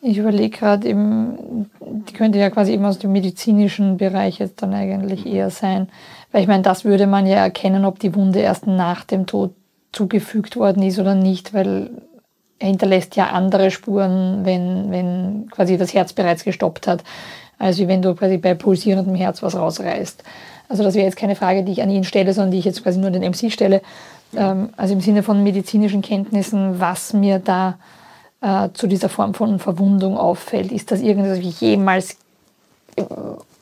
[0.02, 4.74] ich überlege gerade eben, die könnte ja quasi eben aus dem medizinischen Bereich jetzt dann
[4.74, 5.90] eigentlich eher sein.
[6.32, 9.54] Weil ich meine, das würde man ja erkennen, ob die Wunde erst nach dem Tod
[9.94, 11.90] zugefügt worden ist oder nicht, weil
[12.64, 17.04] er hinterlässt ja andere Spuren, wenn, wenn quasi das Herz bereits gestoppt hat,
[17.60, 20.24] als wenn du quasi bei pulsierendem Herz was rausreißt.
[20.70, 22.82] Also das wäre jetzt keine Frage, die ich an ihn stelle, sondern die ich jetzt
[22.82, 23.82] quasi nur den MC stelle.
[24.34, 27.78] Ähm, also im Sinne von medizinischen Kenntnissen, was mir da
[28.40, 30.72] äh, zu dieser Form von Verwundung auffällt.
[30.72, 32.18] Ist das irgendwas, wie ich jemals,
[32.96, 33.04] äh,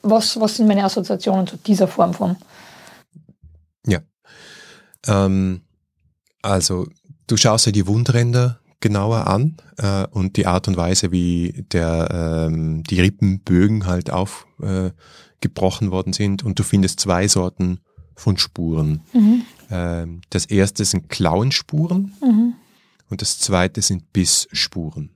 [0.04, 2.36] was, was sind meine Assoziationen zu dieser Form von?
[5.08, 5.62] Ähm,
[6.42, 6.88] also
[7.28, 12.48] du schaust dir die Wundränder genauer an äh, und die Art und Weise, wie der,
[12.50, 17.80] ähm, die Rippenbögen halt aufgebrochen äh, worden sind und du findest zwei Sorten
[18.16, 19.02] von Spuren.
[19.70, 22.14] Ähm, das erste sind Klauenspuren
[23.10, 25.12] und das zweite sind Bissspuren.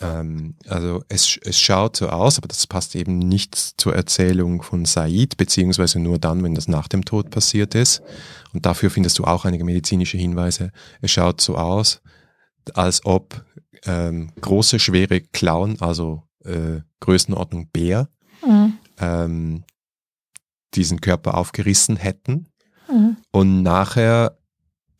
[0.00, 4.84] Ähm, also es, es schaut so aus, aber das passt eben nicht zur Erzählung von
[4.84, 8.02] Said, beziehungsweise nur dann, wenn das nach dem Tod passiert ist.
[8.52, 10.72] Und dafür findest du auch einige medizinische Hinweise.
[11.00, 12.00] Es schaut so aus,
[12.74, 13.44] als ob
[13.84, 18.08] ähm, große, schwere Klauen, also äh, Größenordnung Bär,
[18.98, 19.64] ähm,
[20.74, 22.46] diesen Körper aufgerissen hätten.
[23.30, 24.36] Und nachher,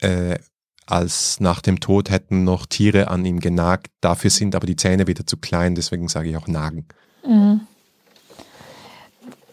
[0.00, 0.38] äh,
[0.86, 3.88] als nach dem Tod hätten noch Tiere an ihm genagt.
[4.00, 6.86] Dafür sind aber die Zähne wieder zu klein, deswegen sage ich auch nagen.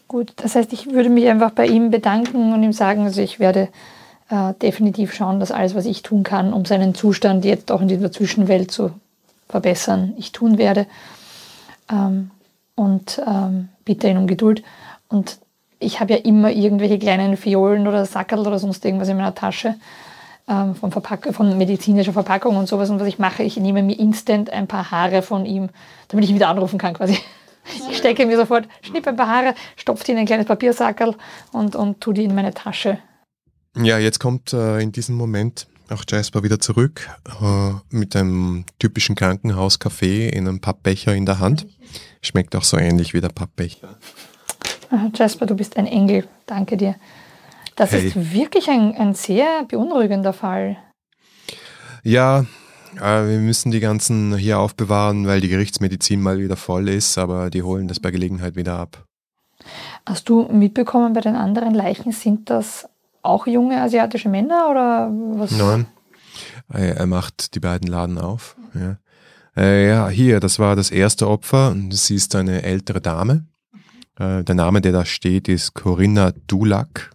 [0.08, 3.40] Gut, das heißt, ich würde mich einfach bei ihm bedanken und ihm sagen, also ich
[3.40, 3.70] werde
[4.30, 7.88] äh, definitiv schauen, dass alles, was ich tun kann, um seinen Zustand jetzt auch in
[7.88, 8.92] dieser Zwischenwelt zu
[9.48, 10.86] verbessern, ich tun werde.
[11.90, 12.32] Ähm,
[12.76, 14.64] und ähm, bitte ihn um Geduld.
[15.08, 15.40] Und
[15.80, 19.76] ich habe ja immer irgendwelche kleinen Fiolen oder Sackerl oder sonst irgendwas in meiner Tasche
[20.48, 22.90] ähm, von, Verpack von medizinischer Verpackung und sowas.
[22.90, 25.70] Und was ich mache, ich nehme mir instant ein paar Haare von ihm,
[26.10, 27.18] damit ich ihn wieder anrufen kann quasi.
[27.90, 31.16] Ich stecke mir sofort, schnipp ein paar Haare, stopfe die in ein kleines Papiersackerl
[31.52, 33.00] und, und tue die in meine Tasche.
[33.82, 37.08] Ja, jetzt kommt äh, in diesem Moment auch Jasper wieder zurück
[37.42, 41.68] äh, mit einem typischen Krankenhauskaffee in einem Pappbecher in der Hand.
[42.22, 43.98] Schmeckt auch so ähnlich wie der Pappbecher.
[45.14, 46.28] Jasper, du bist ein Engel.
[46.46, 46.96] Danke dir.
[47.76, 48.08] Das Hey.
[48.08, 50.78] ist wirklich ein, ein sehr beunruhigender Fall.
[52.04, 52.46] Ja,
[52.96, 57.50] äh, wir müssen die ganzen hier aufbewahren, weil die Gerichtsmedizin mal wieder voll ist, aber
[57.50, 59.06] die holen das bei Gelegenheit wieder ab.
[60.06, 62.88] Hast du mitbekommen, bei den anderen Leichen sind das
[63.28, 65.10] auch junge asiatische Männer oder
[65.40, 65.52] was?
[65.52, 65.86] Nein.
[66.74, 68.56] Äh, Er macht die beiden Laden auf.
[68.74, 68.98] Ja.
[69.56, 73.46] Äh, ja, hier, das war das erste Opfer und sie ist eine ältere Dame.
[74.20, 77.12] Äh, der Name, der da steht, ist Corinna Dulac.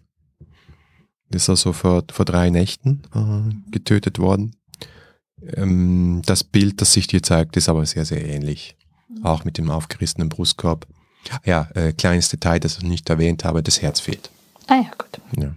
[1.30, 4.56] Ist also vor, vor drei Nächten äh, getötet worden.
[5.56, 8.76] Ähm, das Bild, das sich dir zeigt, ist aber sehr, sehr ähnlich.
[9.22, 10.86] Auch mit dem aufgerissenen Brustkorb.
[11.44, 14.30] Ja, kleines Detail, das ich nicht erwähnt habe, das Herz fehlt.
[14.66, 15.20] Ah ja, gut.
[15.40, 15.52] Ja.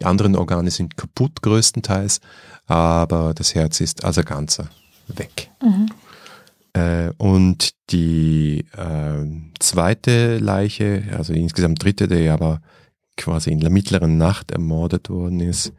[0.00, 2.20] Die anderen Organe sind kaputt größtenteils,
[2.66, 4.68] aber das Herz ist als Ganzer
[5.08, 5.50] weg.
[6.72, 9.24] Äh, und die äh,
[9.60, 12.60] zweite Leiche, also insgesamt dritte, die aber
[13.16, 15.72] quasi in der mittleren Nacht ermordet worden ist,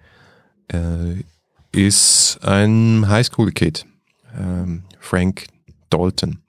[0.71, 1.23] äh,
[1.71, 3.85] ist ein Highschool-Kid,
[4.39, 5.47] ähm, Frank
[5.89, 6.39] Dalton.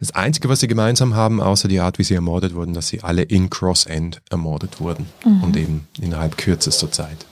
[0.00, 3.02] Das Einzige, was sie gemeinsam haben, außer die Art, wie sie ermordet wurden, dass sie
[3.02, 5.42] alle in Cross End ermordet wurden mhm.
[5.42, 7.26] und eben innerhalb kürzester Zeit.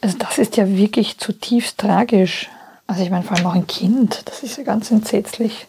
[0.00, 2.48] Also das ist ja wirklich zutiefst tragisch.
[2.86, 5.66] Also ich meine, vor allem auch ein Kind, das ist ja ganz entsetzlich.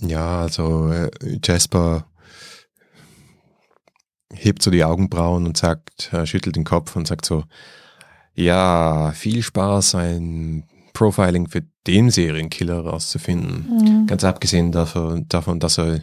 [0.00, 1.10] Ja, also äh,
[1.44, 2.06] Jasper
[4.32, 7.44] hebt so die Augenbrauen und sagt, äh, schüttelt den Kopf und sagt so,
[8.34, 13.66] ja, viel Spaß, ein Profiling für den Serienkiller rauszufinden.
[13.68, 14.06] Mhm.
[14.06, 16.00] Ganz abgesehen davon, davon, dass er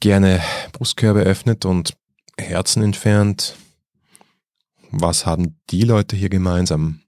[0.00, 0.40] gerne
[0.72, 1.94] Brustkörbe öffnet und
[2.38, 3.54] Herzen entfernt.
[4.90, 7.00] Was haben die Leute hier gemeinsam?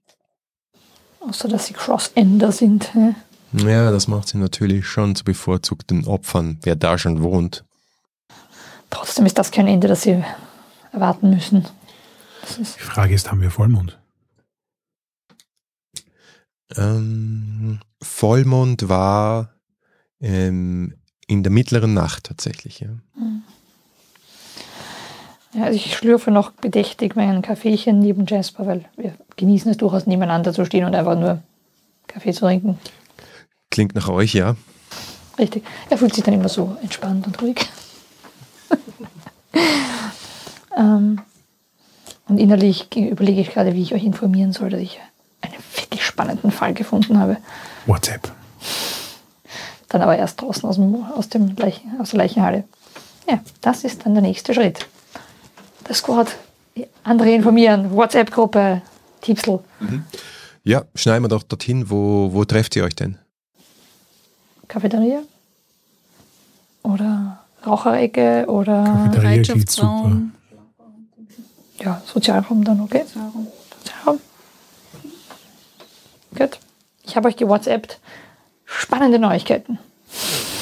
[1.19, 2.93] Außer dass sie Crossender sind.
[2.93, 3.15] Hä?
[3.53, 7.63] Ja, das macht sie natürlich schon zu bevorzugten Opfern, wer da schon wohnt.
[8.89, 10.23] Trotzdem ist das kein Ende, das sie
[10.91, 11.65] erwarten müssen.
[12.57, 13.99] Die Frage ist, haben wir Vollmond?
[16.77, 19.53] Ähm, Vollmond war
[20.21, 20.95] ähm,
[21.27, 22.89] in der mittleren Nacht tatsächlich, ja.
[23.15, 23.43] Hm.
[25.53, 30.07] Ja, also ich schlürfe noch bedächtig meinen Kaffeechen neben Jasper, weil wir genießen es durchaus
[30.07, 31.43] nebeneinander zu stehen und einfach nur
[32.07, 32.79] Kaffee zu trinken.
[33.69, 34.55] Klingt nach euch, ja.
[35.37, 35.63] Richtig.
[35.89, 37.69] Er fühlt sich dann immer so entspannt und ruhig.
[40.77, 41.21] ähm,
[42.27, 44.99] und innerlich überlege ich gerade, wie ich euch informieren soll, dass ich
[45.43, 47.37] einen wirklich spannenden Fall gefunden habe.
[47.85, 48.31] WhatsApp.
[49.89, 52.63] Dann aber erst draußen aus, dem, aus, dem Leichen, aus der Leichenhalle.
[53.29, 54.87] Ja, das ist dann der nächste Schritt.
[55.87, 56.35] Der Squad,
[57.03, 58.81] andere informieren, WhatsApp-Gruppe,
[59.21, 59.59] Tipsel.
[59.79, 60.05] Mhm.
[60.63, 61.89] Ja, schneiden wir doch dorthin.
[61.89, 63.17] Wo, wo trefft ihr euch denn?
[64.67, 65.21] Cafeteria?
[66.83, 68.45] Oder Raucherecke?
[68.47, 70.21] Oder Cafeteria geht super.
[71.79, 73.03] Ja, Sozialraum dann, okay?
[73.03, 73.47] Sozialraum.
[73.83, 74.19] Sozialraum.
[76.35, 76.59] Gut.
[77.03, 77.99] Ich habe euch gewhatsappt.
[78.65, 79.77] Spannende Neuigkeiten.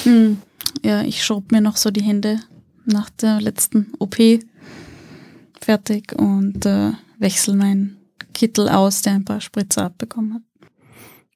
[0.04, 0.42] Hm.
[0.84, 2.40] Ja, ich schraub mir noch so die Hände
[2.86, 4.18] nach der letzten OP
[5.60, 7.98] fertig und äh, wechsel meinen
[8.34, 10.42] Kittel aus, der ein paar Spritzer abbekommen hat.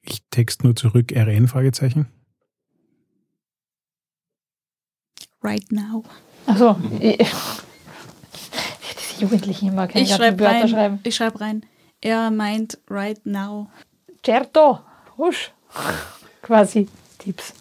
[0.02, 1.48] Ich text nur zurück, RN?
[1.48, 2.06] Fragezeichen.
[5.42, 6.04] Right now.
[6.46, 6.74] Achso.
[7.00, 7.26] Diese
[9.20, 11.00] Jugendlichen immer keine ich schreibe rein, schreiben.
[11.04, 11.64] Ich schreibe rein.
[12.00, 13.68] Er meint right now.
[14.26, 14.80] Certo.
[15.18, 15.52] Husch.
[16.42, 16.88] Quasi.
[17.16, 17.54] Tipps.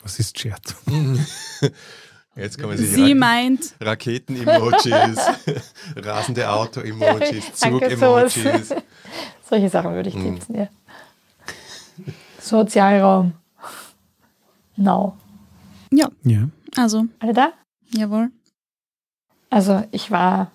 [0.00, 0.74] Was ist Certo?
[2.36, 5.18] Jetzt kommen sie Sie meint Raketen-Emojis,
[5.96, 8.74] rasende Auto-Emojis, Zug-Emojis.
[9.50, 10.36] Solche Sachen würde ich hm.
[10.36, 10.68] tipsen, ja.
[12.40, 13.32] Sozialraum.
[14.76, 15.16] Now.
[15.90, 16.08] Ja.
[16.22, 16.48] Ja.
[16.76, 17.06] Also.
[17.18, 17.52] Alle da?
[17.90, 18.30] Jawohl.
[19.50, 20.52] Also ich war,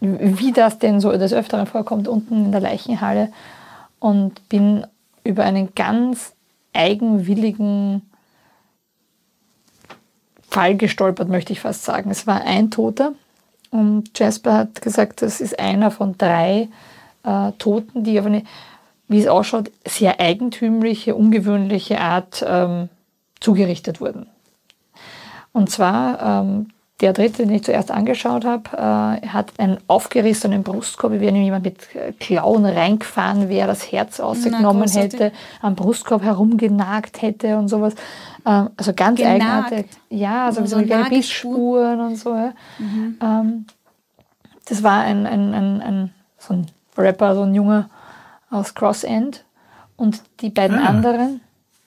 [0.00, 3.32] wie das denn so des Öfteren vorkommt, unten in der Leichenhalle
[4.00, 4.86] und bin
[5.22, 6.34] über einen ganz
[6.72, 8.02] eigenwilligen
[10.48, 12.10] Fall gestolpert, möchte ich fast sagen.
[12.10, 13.12] Es war ein Toter
[13.70, 16.68] und Jasper hat gesagt, das ist einer von drei
[17.22, 18.42] äh, Toten, die auf eine,
[19.06, 22.88] wie es ausschaut, sehr eigentümliche, ungewöhnliche Art ähm,
[23.38, 24.26] zugerichtet wurden.
[25.52, 31.12] Und zwar ähm, der dritte, den ich zuerst angeschaut habe, äh, hat einen aufgerissenen Brustkorb,
[31.12, 31.78] wie wenn jemand mit
[32.18, 35.32] Klauen reingefahren wäre, das Herz ausgenommen hätte,
[35.62, 37.94] am Brustkorb herumgenagt hätte und sowas.
[38.46, 39.34] Ähm, also ganz Genagt.
[39.34, 39.86] eigenartig.
[40.10, 42.34] Ja, also so kleine Bissspuren und so.
[42.34, 42.52] Ja.
[42.78, 43.18] Mhm.
[43.22, 43.66] Ähm,
[44.66, 47.88] das war ein, ein, ein, ein, so ein Rapper, so ein Junge
[48.50, 49.44] aus Cross End.
[49.96, 50.86] Und die beiden ah.
[50.86, 51.40] anderen,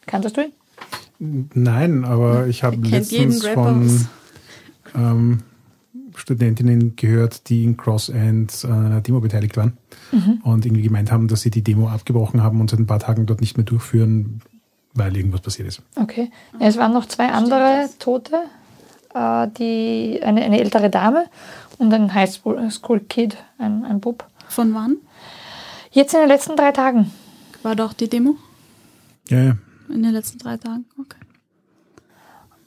[0.06, 0.54] kanntest du ihn?
[1.54, 4.08] Nein, aber ich habe letztens von
[4.96, 5.40] ähm,
[6.16, 9.78] Studentinnen gehört, die in Cross-End an einer Demo beteiligt waren
[10.12, 10.42] mhm.
[10.44, 13.26] und irgendwie gemeint haben, dass sie die Demo abgebrochen haben und seit ein paar Tagen
[13.26, 14.42] dort nicht mehr durchführen,
[14.94, 15.82] weil irgendwas passiert ist.
[15.96, 16.32] Okay.
[16.60, 18.44] Es waren noch zwei andere Tote,
[19.14, 21.26] äh, die, eine, eine ältere Dame
[21.78, 24.28] und ein Highschool-Kid, ein, ein Bub.
[24.50, 24.98] Von wann?
[25.92, 27.12] Jetzt in den letzten drei Tagen.
[27.64, 28.36] War doch die Demo?
[29.30, 29.58] Ja, ja.
[29.90, 31.18] In den letzten drei Tagen, okay.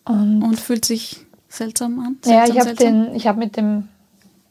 [0.05, 1.26] Und, und fühlt sich
[1.57, 2.18] seltsam an?
[2.22, 3.88] Seltsam, ja, ich habe den, ich habe mit dem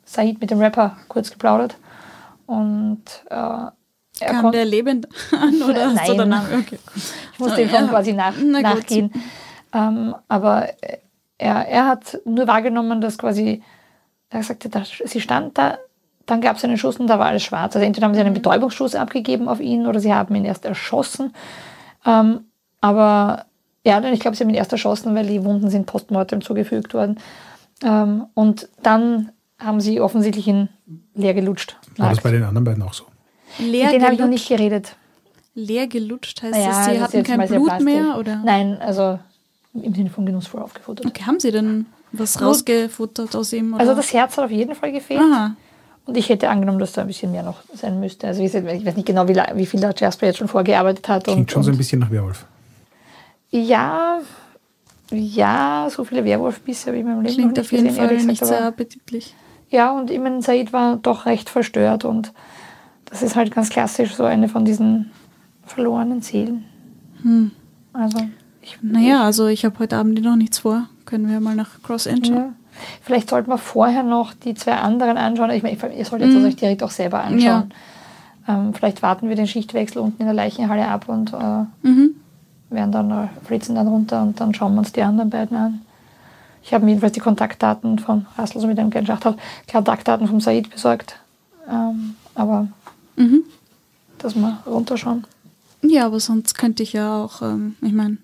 [0.05, 1.77] Said, mit dem Rapper kurz geplaudert
[2.45, 3.35] und äh,
[4.19, 5.99] er Kam der lebend an oder Nein.
[5.99, 6.45] hast danach?
[6.51, 6.79] Okay.
[7.33, 7.87] Ich musste ihm schon ja.
[7.87, 9.11] quasi nach, nachgehen.
[9.73, 10.69] Ähm, aber
[11.37, 13.61] er, er hat nur wahrgenommen, dass quasi,
[14.29, 15.77] er sagte, da, sie stand da,
[16.25, 17.75] dann gab es einen Schuss und da war alles schwarz.
[17.75, 18.35] Also entweder haben sie einen mhm.
[18.35, 21.33] Betäubungsschuss abgegeben auf ihn oder sie haben ihn erst erschossen.
[22.05, 22.45] Ähm,
[22.79, 23.47] Aber
[23.85, 27.19] ja, ich glaube, sie haben ihn erst erschossen, weil die Wunden sind postmortem zugefügt worden.
[27.83, 29.29] Ähm, und dann
[29.59, 30.69] haben sie offensichtlich ihn
[31.13, 31.77] leer gelutscht.
[31.97, 33.05] War das bei den anderen beiden auch so?
[33.59, 34.95] Leer Mit denen habe ich noch nicht geredet.
[35.53, 38.17] leer gelutscht heißt Naja, das, sie hatten jetzt kein mal sehr Blut mehr?
[38.17, 38.41] Oder?
[38.43, 39.19] Nein, also
[39.73, 41.05] im Sinne von genussvoll aufgefuttert.
[41.05, 43.73] Okay, haben sie denn was rausgefuttert aus ihm?
[43.73, 43.81] Oder?
[43.81, 45.21] Also das Herz hat auf jeden Fall gefehlt.
[45.21, 45.55] Aha.
[46.05, 48.27] Und ich hätte angenommen, dass da ein bisschen mehr noch sein müsste.
[48.27, 51.23] Also ich weiß nicht genau, wie, wie viel da Jasper jetzt schon vorgearbeitet hat.
[51.25, 52.45] Klingt Und, schon so ein bisschen nach Werwolf.
[53.61, 54.19] Ja,
[55.11, 58.07] ja, so viele Werwolfbisse habe ich in meinem Leben noch Klingt nicht auf jeden gesehen,
[58.07, 59.35] Fall nicht sehr appetitlich.
[59.69, 62.33] Ja, und ich meine, Said war doch recht verstört und
[63.05, 65.11] das ist halt ganz klassisch so eine von diesen
[65.65, 66.65] verlorenen Seelen.
[67.21, 67.51] Hm.
[67.93, 68.19] Also,
[68.61, 70.87] ich, Naja, also ich habe heute Abend noch nichts vor.
[71.05, 72.35] Können wir mal nach Cross End schauen?
[72.35, 72.53] ja.
[73.03, 75.49] Vielleicht sollten wir vorher noch die zwei anderen anschauen.
[75.51, 76.45] Ich meine, ihr sollt jetzt Mhm.
[76.45, 77.71] euch direkt auch selber anschauen.
[78.47, 82.15] Ähm, vielleicht warten wir den Schichtwechsel unten in der Leichenhalle ab und äh, Mhm.
[82.69, 85.81] Werden dann äh, flitzen dann runter und dann schauen wir uns die anderen beiden an.
[86.63, 89.35] Ich habe mir jedenfalls die Kontaktdaten von Rassel, so mit dem kleinen Schachtel,
[89.71, 91.17] Kontaktdaten vom Said besorgt.
[91.69, 92.67] Ähm, aber
[93.17, 93.43] Mhm.
[94.17, 95.25] dass wir runterschauen.
[95.81, 98.17] Ja, aber sonst könnte ich ja auch, ähm, ich meine,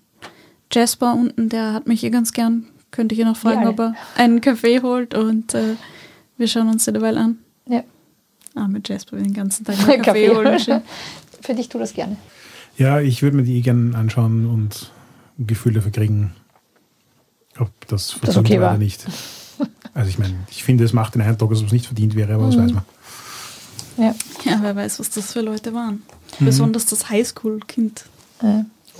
[0.72, 2.66] Jasper unten, der hat mich eh ganz gern.
[2.90, 3.68] Könnte ich ihn noch fragen, Ja.
[3.70, 5.76] ob er einen Kaffee holt und äh,
[6.36, 7.38] wir schauen uns den derweil an.
[7.66, 7.82] Ja.
[8.54, 10.58] Ah, mit Jasper den ganzen Tag einen Kaffee, holen.
[10.58, 10.82] Schön.
[11.40, 12.16] Für dich tu das gerne.
[12.78, 14.90] Ja, ich würde mir die eh gerne anschauen und
[15.38, 16.32] ein Gefühl dafür kriegen,
[17.58, 19.04] ob das verdient okay war oder nicht.
[19.94, 22.34] Also ich meine, ich finde, es macht den Eindruck, als ob es nicht verdient wäre,
[22.34, 22.60] aber das Mhm.
[22.64, 22.84] weiß man.
[23.98, 24.14] Ja.
[24.44, 26.02] Ja, wer weiß, was das für Leute waren.
[26.40, 26.46] Mhm.
[26.46, 28.06] Besonders das Highschool-Kind.
[28.40, 28.44] Äh,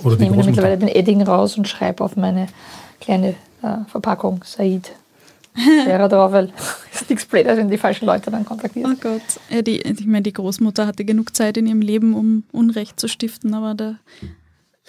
[0.03, 2.47] Oder ich die nehme mir mittlerweile den Edding raus und schreibe auf meine
[3.01, 3.29] kleine
[3.63, 4.91] äh, Verpackung Said.
[5.55, 6.51] Wäre drauf, weil
[6.91, 8.93] es ist nichts blöder, wenn die falschen Leute dann kontaktieren.
[8.93, 9.21] Oh Gott.
[9.49, 13.07] Ja, die, ich meine, die Großmutter hatte genug Zeit in ihrem Leben, um Unrecht zu
[13.07, 13.99] stiften, aber der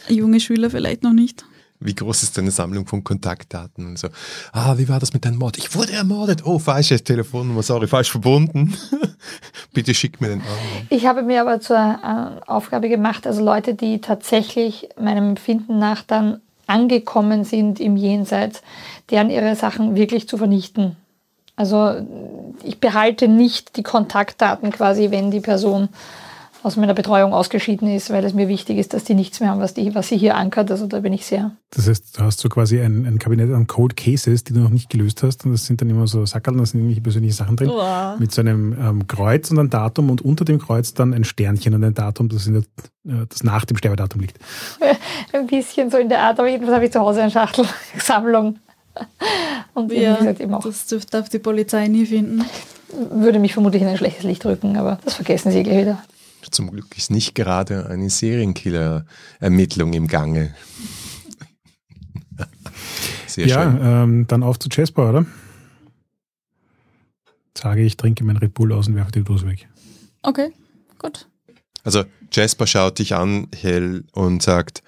[0.08, 1.44] junge Schüler vielleicht noch nicht.
[1.80, 3.84] Wie groß ist deine Sammlung von Kontaktdaten?
[3.86, 4.08] Und so,
[4.52, 5.58] ah, wie war das mit deinem Mord?
[5.58, 6.46] Ich wurde ermordet.
[6.46, 8.74] Oh, falsche Telefonnummer, sorry, falsch verbunden.
[9.74, 10.46] Bitte schick mir den an.
[10.88, 16.02] Ich habe mir aber zur äh, Aufgabe gemacht, also Leute, die tatsächlich meinem Empfinden nach
[16.02, 18.62] dann angekommen sind im Jenseits,
[19.10, 20.96] deren ihre Sachen wirklich zu vernichten.
[21.56, 21.94] Also
[22.62, 25.88] ich behalte nicht die Kontaktdaten quasi, wenn die Person
[26.64, 29.60] aus meiner Betreuung ausgeschieden ist, weil es mir wichtig ist, dass die nichts mehr haben,
[29.60, 30.70] was, die, was sie hier ankert.
[30.70, 31.52] Also da bin ich sehr.
[31.70, 34.70] Das heißt, du hast so quasi ein, ein Kabinett an Cold Cases, die du noch
[34.70, 35.44] nicht gelöst hast.
[35.44, 37.68] Und das sind dann immer so Sackerl, da sind irgendwelche persönliche Sachen drin.
[37.70, 38.18] Oh.
[38.18, 41.74] Mit so einem ähm, Kreuz und einem Datum und unter dem Kreuz dann ein Sternchen
[41.74, 42.62] und ein Datum, das, in der,
[43.14, 44.38] äh, das nach dem Sterbedatum liegt.
[45.34, 48.58] Ein bisschen so in der Art, aber jedenfalls habe ich zu Hause eine Schachtelsammlung.
[49.74, 52.44] Und wie Ja, gesagt, eben auch das dürfte darf die Polizei nie finden.
[53.10, 56.02] würde mich vermutlich in ein schlechtes Licht rücken, aber das vergessen sie gleich wieder.
[56.50, 60.54] Zum Glück ist nicht gerade eine Serienkiller-Ermittlung im Gange.
[63.26, 63.80] Sehr ja, schön.
[63.82, 65.26] ähm, dann auf zu Jasper, oder?
[67.56, 69.68] Sage ich, trinke mein Red Bull aus und werfe die Dose weg.
[70.22, 70.50] Okay,
[70.98, 71.28] gut.
[71.82, 74.82] Also Jasper schaut dich an, Hell, und sagt,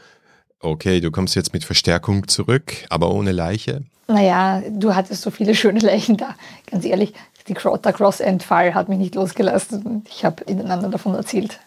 [0.61, 3.85] okay, du kommst jetzt mit Verstärkung zurück, aber ohne Leiche.
[4.09, 6.35] Naja, du hattest so viele schöne Leichen da.
[6.71, 7.13] Ganz ehrlich,
[7.49, 10.05] die Cro der Cross-End-Fall hat mich nicht losgelassen.
[10.09, 11.59] Ich habe ihnen anderen davon erzählt.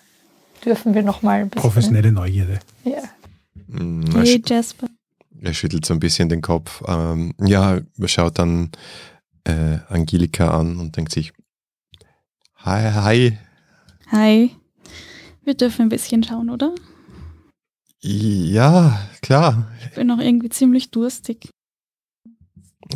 [0.64, 1.62] Dürfen wir noch mal ein bisschen...
[1.62, 2.60] Professionelle Neugierde.
[2.84, 3.02] Ja.
[3.68, 4.88] Mm, Er, Hey, sch Jasper.
[5.42, 6.82] er schüttelt so ein bisschen den Kopf.
[6.88, 8.72] Ähm, ja, er schaut dann
[9.46, 11.32] äh, Angelika an und denkt sich,
[12.58, 13.38] hi, hi,
[14.12, 14.52] Hi.
[15.44, 16.74] Wir dürfen ein bisschen schauen, oder?
[18.02, 19.68] ja, klar.
[19.84, 21.50] Ich bin noch irgendwie ziemlich durstig.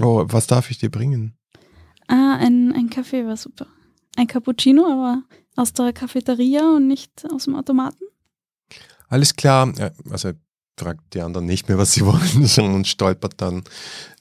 [0.01, 1.37] Oh, was darf ich dir bringen?
[2.07, 3.67] Ah, ein, ein Kaffee war super.
[4.15, 5.23] Ein Cappuccino, aber
[5.55, 8.03] aus der Cafeteria und nicht aus dem Automaten.
[9.09, 9.71] Alles klar.
[10.09, 10.35] Also er
[10.77, 13.63] fragt die anderen nicht mehr, was sie wollen, sondern stolpert dann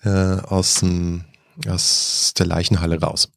[0.05, 1.25] äh, aus, dem,
[1.69, 3.31] aus der Leichenhalle raus.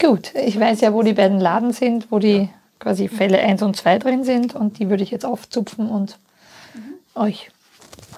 [0.00, 2.48] Gut, ich weiß ja, wo die beiden Laden sind, wo die
[2.78, 6.18] quasi Fälle 1 und 2 drin sind und die würde ich jetzt aufzupfen und
[7.16, 7.50] euch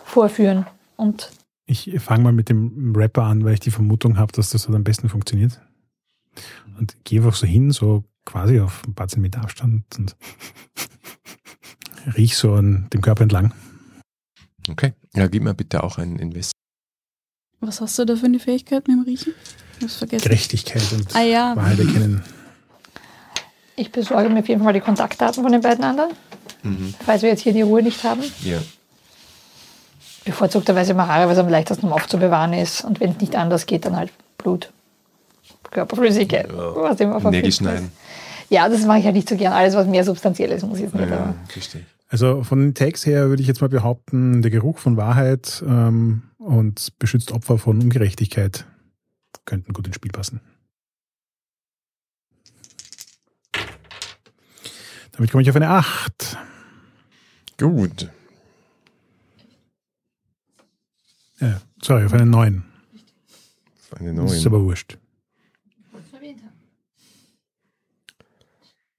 [0.04, 0.66] vorführen.
[0.96, 1.30] Und
[1.70, 4.74] Ich fange mal mit dem Rapper an, weil ich die Vermutung habe, dass das halt
[4.74, 5.60] am besten funktioniert.
[6.78, 10.16] Und gehe einfach so hin, so quasi auf ein paar Zentimeter Abstand und
[12.16, 13.52] riech so an dem Körper entlang.
[14.68, 14.94] Okay.
[15.14, 16.52] Ja, gib mir bitte auch einen Invest.
[17.60, 19.34] Was hast du da für eine Fähigkeit mit dem Riechen?
[19.78, 20.22] Ich hab's vergessen.
[20.24, 21.54] Gerechtigkeit und Ah ja.
[21.56, 22.22] Wahrheit erkennen.
[23.76, 26.10] ich besorge mir auf jeden Fall die Kontaktdaten von den beiden anderen,
[26.62, 26.94] Mhm.
[27.04, 28.22] falls wir jetzt hier die Ruhe nicht haben.
[28.42, 28.60] Ja.
[30.24, 32.84] Bevorzugterweise Marare, weil es am leichtesten aufzubewahren ist.
[32.84, 34.72] Und wenn es nicht anders geht, dann halt Blut,
[35.70, 36.56] Körperflüssigkeit, Ja.
[36.76, 37.56] was immer verfügbar Nägel ist.
[37.56, 37.92] schneiden.
[38.48, 39.52] Ja, das mache ich halt nicht so gern.
[39.52, 41.08] Alles, was mehr substanziell ist, muss ich jetzt nicht.
[41.08, 41.76] Ja, ich.
[42.08, 46.22] Also von den Tags her würde ich jetzt mal behaupten, der Geruch von Wahrheit ähm,
[46.38, 48.66] und beschützt Opfer von Ungerechtigkeit
[49.46, 50.40] könnten gut ins Spiel passen.
[55.12, 56.36] Damit komme ich auf eine 8.
[57.58, 58.10] Gut.
[61.40, 62.64] Ja, sorry, auf eine 9.
[63.98, 64.46] Eine Das ist 9.
[64.46, 64.98] aber wurscht.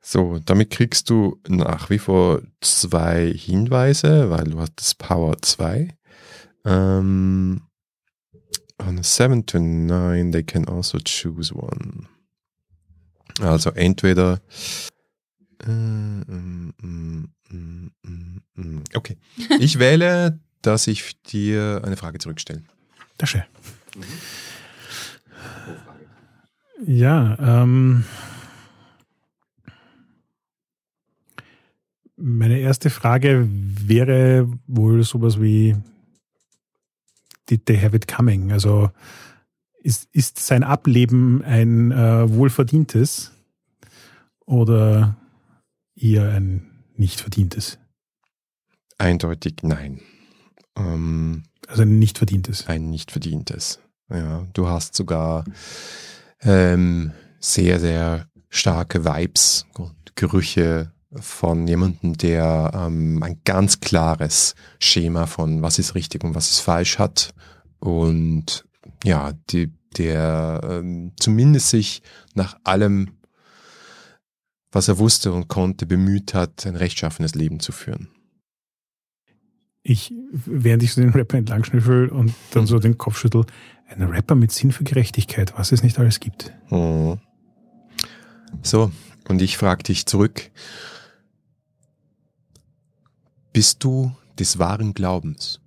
[0.04, 5.96] So, damit kriegst du nach wie vor zwei Hinweise, weil du hast das Power 2.
[6.66, 7.62] Ähm,
[8.78, 12.08] on a 7 to 9, they can also choose one.
[13.40, 14.42] Also entweder
[15.66, 17.32] äh, mm, mm,
[18.56, 18.84] mm.
[18.94, 19.18] Okay.
[19.60, 22.64] Ich wähle, dass ich dir eine Frage zurückstelle.
[23.18, 23.44] Das ist schön.
[26.86, 28.06] Ja, ähm,
[32.16, 35.76] meine erste Frage wäre wohl sowas wie,
[37.50, 38.52] did they have it coming?
[38.52, 38.90] Also
[39.84, 43.32] ist, ist sein Ableben ein äh, wohlverdientes
[44.46, 45.18] oder
[45.96, 47.80] eher ein nicht verdientes?
[48.98, 50.02] Eindeutig nein.
[50.78, 52.68] Ähm, Also ein nicht verdientes.
[52.68, 53.80] ein nicht verdientes.
[54.10, 55.46] Ja, du hast sogar
[56.42, 65.26] ähm, sehr, sehr starke Vibes und Gerüche von jemandem, der ähm, ein ganz klares Schema
[65.26, 67.34] von was ist richtig und was ist falsch hat
[67.80, 68.66] und
[69.04, 72.02] ja, die, der ähm, zumindest sich
[72.34, 73.18] nach allem,
[74.72, 78.10] was er wusste und konnte, bemüht hat, ein rechtschaffenes Leben zu führen.
[79.84, 83.46] Ich, während ich so den Rapper entlang schnüffel und dann so den Kopf schüttel,
[83.88, 86.54] ein Rapper mit Sinn für Gerechtigkeit, was es nicht alles gibt.
[86.70, 87.20] Mhm.
[88.62, 88.92] So,
[89.28, 90.52] und ich frage dich zurück.
[93.54, 95.60] Bist du des wahren Glaubens?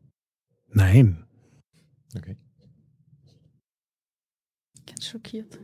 [0.68, 1.24] Nein.
[2.16, 2.36] Okay.
[4.86, 5.58] Ganz schockiert.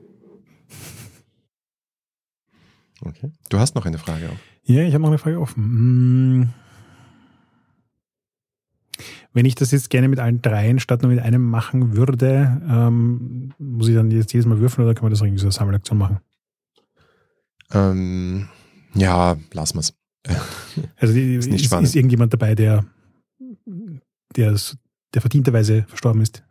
[3.01, 3.33] okay.
[3.49, 4.39] Du hast noch eine Frage auch.
[4.65, 5.65] Ja, ich habe noch eine Frage offen.
[5.65, 6.49] Hm.
[9.33, 13.53] Wenn ich das jetzt gerne mit allen dreien statt nur mit einem machen würde, ähm,
[13.59, 15.99] muss ich dann jetzt jedes Mal würfeln oder kann man das irgendwie so eine Sammelaktion
[15.99, 16.19] machen?
[17.73, 18.49] Ähm,
[18.95, 19.95] ja, lass mal's.
[20.97, 22.85] Also die, Ist ist, ist, irgendjemand dabei, der,
[24.37, 24.59] der,
[25.15, 26.43] der verdienterweise verstorben ist?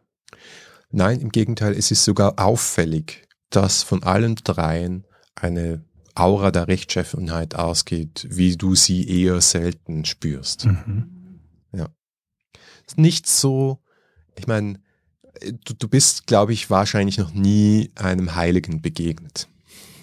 [0.91, 5.05] Nein, im Gegenteil, es ist sogar auffällig, dass von allen dreien
[5.35, 5.83] eine
[6.15, 10.65] Aura der Rechtschaffenheit ausgeht, wie du sie eher selten spürst.
[10.65, 11.18] Mhm.
[12.89, 13.79] Ist nicht so,
[14.37, 14.79] ich meine,
[15.41, 19.47] du, du bist, glaube ich, wahrscheinlich noch nie einem Heiligen begegnet.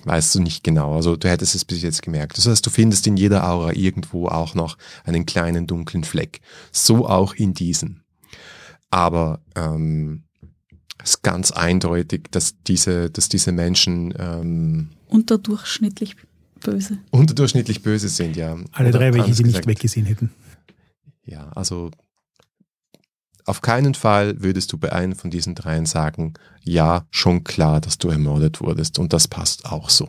[0.04, 0.94] Weißt du nicht genau.
[0.94, 2.38] Also du hättest es bis jetzt gemerkt.
[2.38, 6.40] Das heißt, du findest in jeder Aura irgendwo auch noch einen kleinen dunklen Fleck.
[6.70, 8.04] So auch in diesen.
[8.88, 10.22] Aber ähm,
[11.02, 16.14] es ist ganz eindeutig, dass diese, dass diese Menschen ähm, Unterdurchschnittlich
[16.60, 16.98] böse.
[17.10, 18.56] unterdurchschnittlich böse sind, ja.
[18.72, 20.30] Alle Oder drei, welche sie nicht weggesehen hätten.
[21.24, 21.90] Ja, also
[23.46, 27.96] auf keinen Fall würdest du bei einem von diesen dreien sagen, ja, schon klar, dass
[27.96, 30.08] du ermordet wurdest und das passt auch so.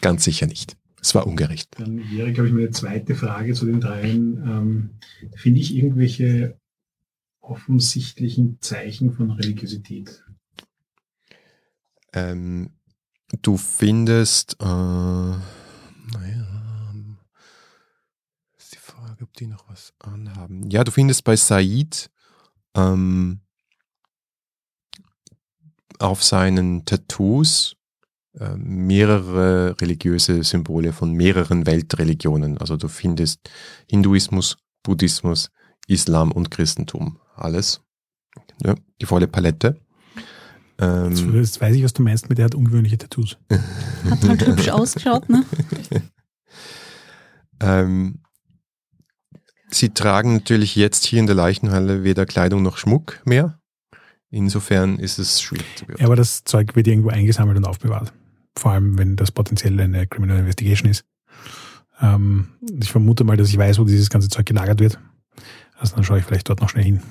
[0.00, 0.76] Ganz sicher nicht.
[1.00, 1.68] Es war ungerecht.
[1.78, 4.36] Dann wäre, glaube ich, meine zweite Frage zu den dreien.
[4.46, 4.90] Ähm,
[5.34, 6.56] Finde ich irgendwelche
[7.40, 10.24] offensichtlichen Zeichen von Religiosität?
[12.12, 12.70] Ähm,
[13.42, 15.42] du findest, äh, naja,
[18.56, 20.70] ist die Frage, ob die noch was anhaben.
[20.70, 22.11] Ja, du findest bei Said
[22.76, 23.40] ähm,
[25.98, 27.76] auf seinen Tattoos
[28.38, 32.58] äh, mehrere religiöse Symbole von mehreren Weltreligionen.
[32.58, 33.50] Also du findest
[33.88, 35.50] Hinduismus, Buddhismus,
[35.86, 37.18] Islam und Christentum.
[37.36, 37.82] Alles.
[38.64, 39.80] Ja, die volle Palette.
[40.78, 43.36] Ähm, Jetzt, jetzt weiß ich, was du meinst mit, der hat ungewöhnliche Tattoos.
[44.10, 45.44] Hat halt hübsch ausgeschaut, ne?
[47.60, 48.18] Ähm,
[49.72, 53.58] sie tragen natürlich jetzt hier in der Leichenhalle weder Kleidung noch Schmuck mehr.
[54.30, 56.06] Insofern ist es schwierig zu Ja, beurteilen.
[56.06, 58.12] aber das Zeug wird irgendwo eingesammelt und aufbewahrt.
[58.56, 61.04] Vor allem, wenn das potenziell eine Criminal Investigation ist.
[62.00, 62.48] Ähm,
[62.80, 64.98] ich vermute mal, dass ich weiß, wo dieses ganze Zeug gelagert wird.
[65.78, 67.02] Also dann schaue ich vielleicht dort noch schnell hin.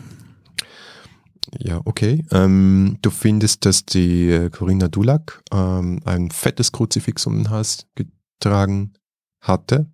[1.58, 2.26] Ja, okay.
[2.32, 7.88] Ähm, du findest, dass die äh, Corinna Dulac ähm, ein fettes Kruzifix um den Hals
[7.96, 8.94] getragen
[9.42, 9.92] hatte.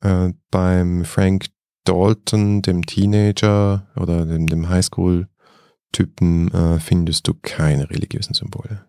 [0.00, 1.46] Äh, beim Frank
[1.84, 8.86] Dalton, dem Teenager oder dem, dem Highschool-Typen, äh, findest du keine religiösen Symbole.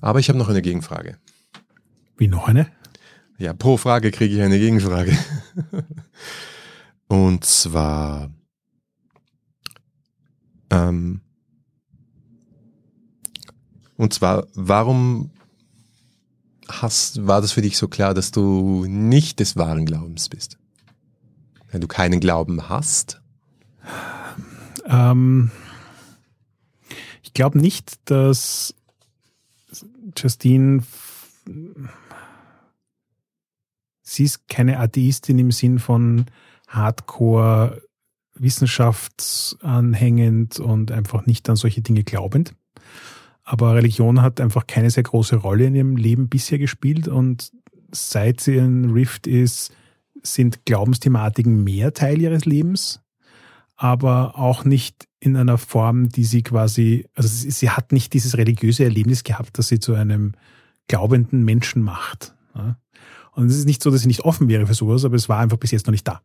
[0.00, 1.18] Aber ich habe noch eine Gegenfrage.
[2.16, 2.70] Wie noch eine?
[3.38, 5.16] Ja, pro Frage kriege ich eine Gegenfrage.
[7.08, 8.30] Und zwar,
[10.70, 11.20] ähm,
[13.96, 15.31] und zwar, warum
[16.80, 20.58] hast, war das für dich so klar, dass du nicht des wahren Glaubens bist?
[21.70, 23.20] Wenn du keinen Glauben hast?
[24.86, 25.50] Ähm,
[27.22, 28.74] ich glaube nicht, dass
[30.16, 30.82] Justine,
[34.02, 36.26] sie ist keine Atheistin im Sinn von
[36.68, 37.82] Hardcore
[38.34, 42.54] wissenschaftsanhängend und einfach nicht an solche Dinge glaubend.
[43.44, 47.50] Aber Religion hat einfach keine sehr große Rolle in ihrem Leben bisher gespielt und
[47.90, 49.74] seit sie in Rift ist,
[50.22, 53.00] sind Glaubensthematiken mehr Teil ihres Lebens,
[53.76, 58.84] aber auch nicht in einer Form, die sie quasi, also sie, hat nicht dieses religiöse
[58.84, 60.32] Erlebnis gehabt, dass sie zu einem
[60.88, 62.34] glaubenden Menschen macht.
[63.32, 65.38] Und es ist nicht so, dass sie nicht offen wäre für sowas, aber es war
[65.38, 66.20] einfach bis jetzt noch nicht da.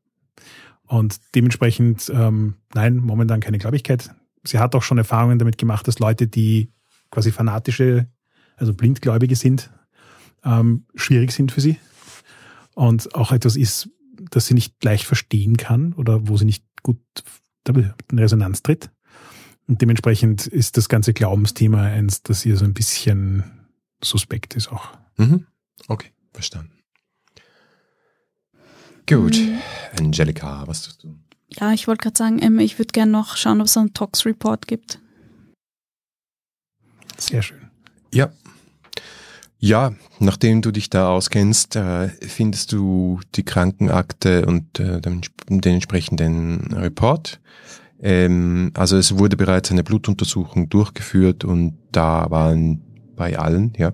[0.88, 4.10] Und dementsprechend, ähm, nein, momentan keine Glaubigkeit.
[4.44, 6.72] Sie hat auch schon Erfahrungen damit gemacht, dass Leute, die
[7.12, 8.08] quasi fanatische,
[8.56, 9.70] also blindgläubige sind,
[10.44, 11.78] ähm, schwierig sind für sie.
[12.76, 13.90] Und auch etwas ist,
[14.32, 17.00] das sie nicht leicht verstehen kann oder wo sie nicht gut
[17.68, 18.90] in Resonanz tritt.
[19.68, 23.44] Und dementsprechend ist das ganze Glaubensthema eins, das ihr so ein bisschen
[24.02, 24.98] suspekt ist auch.
[25.18, 25.46] Mhm.
[25.88, 26.72] Okay, verstanden.
[29.08, 29.38] Gut.
[29.38, 29.60] Mhm.
[30.00, 31.18] Angelika, was tust du?
[31.50, 35.00] Ja, ich wollte gerade sagen, ich würde gerne noch schauen, ob es einen Tox-Report gibt.
[37.18, 37.70] Sehr schön.
[38.14, 38.30] Ja.
[39.60, 45.74] Ja, nachdem du dich da auskennst, äh, findest du die Krankenakte und äh, den, den,
[45.74, 47.40] entsprechenden Report.
[48.00, 52.82] Ähm, also es wurde bereits eine Blutuntersuchung durchgeführt und da waren
[53.16, 53.94] bei allen, ja.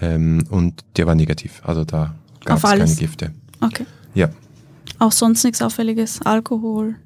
[0.00, 1.62] Ähm, und der war negativ.
[1.64, 3.32] Also da gab es keine Gifte.
[3.60, 3.86] Okay.
[4.14, 4.30] Ja.
[4.98, 6.22] Auch sonst nichts Auffälliges?
[6.22, 6.96] Alkohol?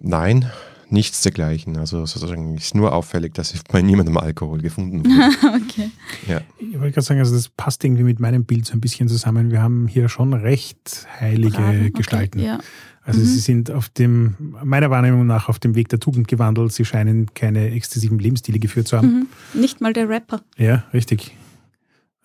[0.00, 0.50] Nein,
[0.92, 1.76] nichts dergleichen.
[1.76, 5.62] Also sozusagen ist nur auffällig, dass ich bei niemandem Alkohol gefunden wurde.
[5.62, 5.90] okay.
[6.26, 6.40] Ja.
[6.58, 9.50] Ich wollte gerade sagen, also das passt irgendwie mit meinem Bild so ein bisschen zusammen.
[9.50, 12.38] Wir haben hier schon recht heilige Braven, Gestalten.
[12.40, 12.58] ja.
[13.02, 13.24] Also mhm.
[13.24, 16.72] sie sind auf dem, meiner Wahrnehmung nach, auf dem Weg der Tugend gewandelt.
[16.72, 19.28] Sie scheinen keine exzessiven Lebensstile geführt zu haben.
[19.54, 19.60] Mhm.
[19.60, 20.42] Nicht mal der Rapper.
[20.56, 21.34] Ja, richtig.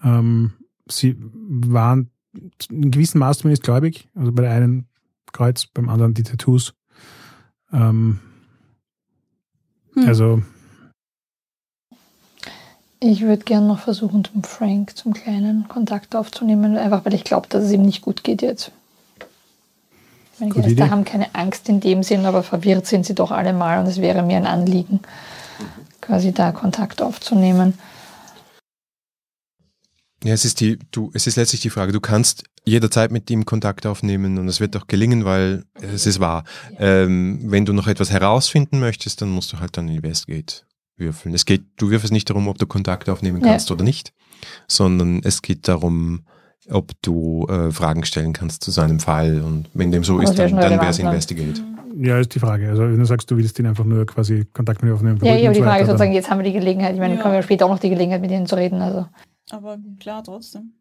[0.04, 0.54] Ähm,
[0.88, 2.10] sie waren
[2.70, 4.10] in gewissem Maß zumindest gläubig.
[4.16, 4.86] Also bei der einen
[5.32, 6.74] Kreuz, beim anderen die Tattoos.
[7.72, 8.20] Ähm,
[9.96, 10.08] hm.
[10.08, 10.42] Also.
[13.00, 17.48] Ich würde gerne noch versuchen, zum Frank, zum Kleinen, Kontakt aufzunehmen, einfach weil ich glaube,
[17.50, 18.72] dass es ihm nicht gut geht jetzt.
[20.40, 20.92] Meine Gute Geister Idee.
[20.92, 24.02] haben keine Angst in dem Sinn, aber verwirrt sind sie doch alle mal und es
[24.02, 25.00] wäre mir ein Anliegen,
[26.02, 27.78] quasi da Kontakt aufzunehmen.
[30.26, 33.46] Ja, es ist die, du, es ist letztlich die Frage, du kannst jederzeit mit ihm
[33.46, 36.46] Kontakt aufnehmen und es wird auch gelingen, weil es ist wahr.
[36.80, 40.64] Ähm, wenn du noch etwas herausfinden möchtest, dann musst du halt dann Investigate
[40.98, 41.36] würfeln.
[41.36, 43.76] Es geht, du wirfst nicht darum, ob du Kontakt aufnehmen kannst ja.
[43.76, 44.14] oder nicht,
[44.68, 46.26] sondern es geht darum,
[46.72, 50.40] ob du äh, Fragen stellen kannst zu seinem Fall und wenn dem so Aber ist,
[50.40, 51.62] dann, dann wäre es Investigate.
[51.98, 52.70] Ja, ist die Frage.
[52.70, 55.20] Also wenn du sagst, du willst ihn einfach nur quasi Kontakt mit ihm aufnehmen.
[55.22, 57.22] Ja, ja, aber die Frage ist sozusagen, jetzt haben wir die Gelegenheit, ich meine, ja.
[57.22, 58.82] können wir später auch noch die Gelegenheit, mit ihnen zu reden.
[58.82, 59.06] Also.
[59.52, 60.74] Aber klar, trotzdem.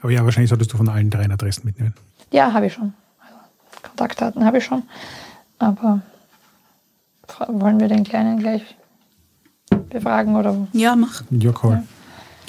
[0.00, 1.94] Aber ja, wahrscheinlich solltest du von allen drei Adressen mitnehmen.
[2.30, 2.92] Ja, habe ich schon.
[3.18, 3.36] Also,
[3.82, 4.82] Kontaktdaten habe ich schon.
[5.58, 6.02] Aber
[7.48, 8.62] wollen wir den Kleinen gleich
[9.88, 10.68] befragen oder?
[10.72, 11.22] Ja, mach.
[11.30, 11.72] Ja, cool.
[11.72, 11.84] Ja.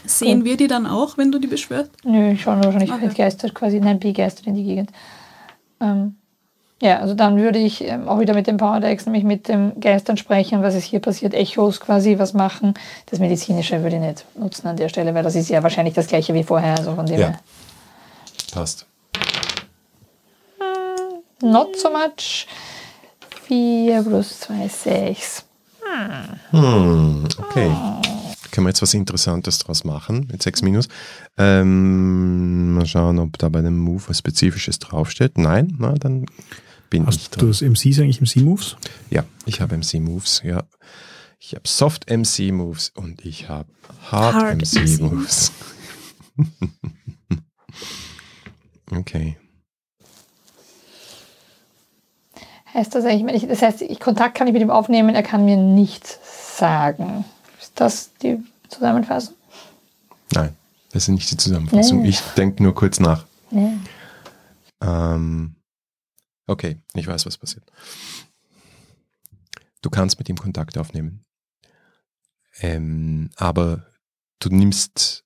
[0.05, 0.45] Sehen cool.
[0.45, 1.91] wir die dann auch, wenn du die beschwörst?
[2.03, 3.09] Nö, ich schaue wahrscheinlich okay.
[3.15, 4.91] geistert quasi, nein, begeistert in die Gegend.
[5.79, 6.15] Ähm,
[6.83, 10.17] ja, also dann würde ich ähm, auch wieder mit dem Powerdex nämlich mit dem Geistern
[10.17, 12.73] sprechen, was ist hier passiert, Echos quasi, was machen.
[13.05, 16.07] Das Medizinische würde ich nicht nutzen an der Stelle, weil das ist ja wahrscheinlich das
[16.07, 16.77] gleiche wie vorher.
[16.77, 17.39] Also von dem ja.
[18.53, 18.85] Passt.
[20.59, 22.47] Hm, not so much.
[23.47, 25.45] 4 plus 2, 6.
[26.51, 27.71] Hm, okay.
[28.51, 30.89] Können wir jetzt was Interessantes draus machen mit 6 minus?
[31.37, 35.37] Ähm, mal schauen, ob da bei dem Move was Spezifisches draufsteht.
[35.37, 36.25] Nein, na, dann
[36.93, 37.39] bin Hast ich dran.
[37.39, 38.77] du das MCs eigentlich MC-Moves?
[39.09, 40.63] Ja, ich habe MC-Moves, ja.
[41.39, 43.67] Ich habe Soft MC-Moves und ich habe
[44.11, 45.51] Hard, Hard MC-Moves.
[48.95, 49.37] okay.
[52.75, 55.57] Heißt das eigentlich, das heißt, ich Kontakt kann ich mit ihm aufnehmen, er kann mir
[55.57, 56.19] nichts
[56.59, 57.25] sagen.
[57.59, 58.37] Ist das die
[58.69, 59.33] Zusammenfassung?
[60.31, 60.55] Nein,
[60.91, 62.03] das ist nicht die Zusammenfassung.
[62.03, 62.09] Nee.
[62.09, 63.25] Ich denke nur kurz nach.
[63.49, 63.77] Nee.
[64.79, 65.55] Ähm,
[66.47, 67.63] Okay, ich weiß, was passiert.
[69.81, 71.23] Du kannst mit ihm Kontakt aufnehmen.
[72.59, 73.87] Ähm, aber
[74.39, 75.23] du nimmst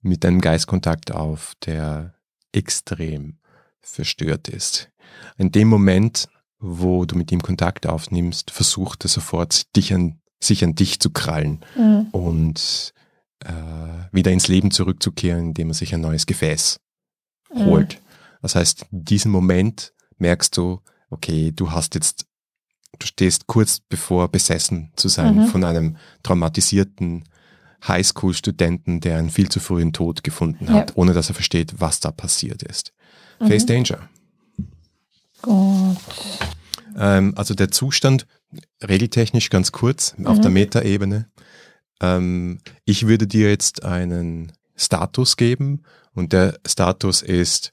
[0.00, 2.14] mit einem Geistkontakt auf, der
[2.52, 3.38] extrem
[3.80, 4.90] verstört ist.
[5.36, 10.64] In dem Moment, wo du mit ihm Kontakt aufnimmst, versucht er sofort, dich an, sich
[10.64, 12.08] an dich zu krallen Mhm.
[12.12, 12.94] und
[13.44, 13.52] äh,
[14.12, 16.80] wieder ins Leben zurückzukehren, indem er sich ein neues Gefäß
[17.54, 17.64] Mhm.
[17.64, 18.00] holt.
[18.42, 22.26] Das heißt, in diesem Moment merkst du, okay, du hast jetzt,
[22.98, 25.46] du stehst kurz bevor besessen zu sein Mhm.
[25.46, 27.24] von einem traumatisierten
[27.86, 30.74] Highschool-Studenten, der einen viel zu frühen Tod gefunden Ja.
[30.74, 32.92] hat, ohne dass er versteht, was da passiert ist.
[33.40, 33.46] Mhm.
[33.46, 34.08] Face Danger.
[35.42, 35.96] Gut.
[36.96, 38.26] Ähm, also der Zustand,
[38.82, 40.42] regeltechnisch ganz kurz, auf Mhm.
[40.42, 41.30] der Metaebene.
[42.02, 45.82] Ähm, ich würde dir jetzt einen Status geben
[46.14, 47.72] und der Status ist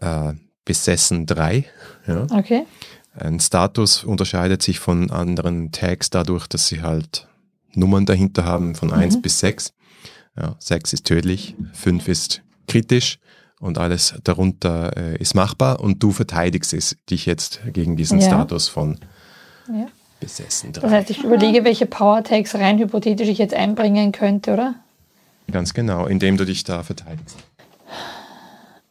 [0.00, 0.32] äh,
[0.64, 1.64] besessen 3.
[2.06, 2.26] Ja.
[2.30, 2.66] Okay.
[3.14, 7.26] Ein Status unterscheidet sich von anderen Tags dadurch, dass sie halt
[7.74, 9.22] Nummern dahinter haben von 1 Mhm.
[9.22, 9.72] bis 6.
[10.36, 13.18] Ja, 6 ist tödlich, 5 ist kritisch
[13.58, 18.26] und alles darunter äh, ist machbar und du verteidigst es, dich jetzt gegen diesen Ja.
[18.28, 18.98] Status von
[19.68, 19.86] Ja.
[20.20, 20.80] besessen 3.
[20.80, 24.74] Das heißt, ich überlege, welche Power Tags rein hypothetisch ich jetzt einbringen könnte, oder?
[25.50, 27.36] Ganz genau, indem du dich da verteidigst.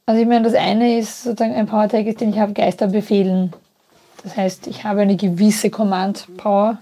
[0.10, 2.88] Also ich meine, das eine ist sozusagen ein Power Tag, ist, den ich habe, Geister
[2.88, 3.54] befehlen.
[4.24, 6.80] Das heißt, ich habe eine gewisse Command Power.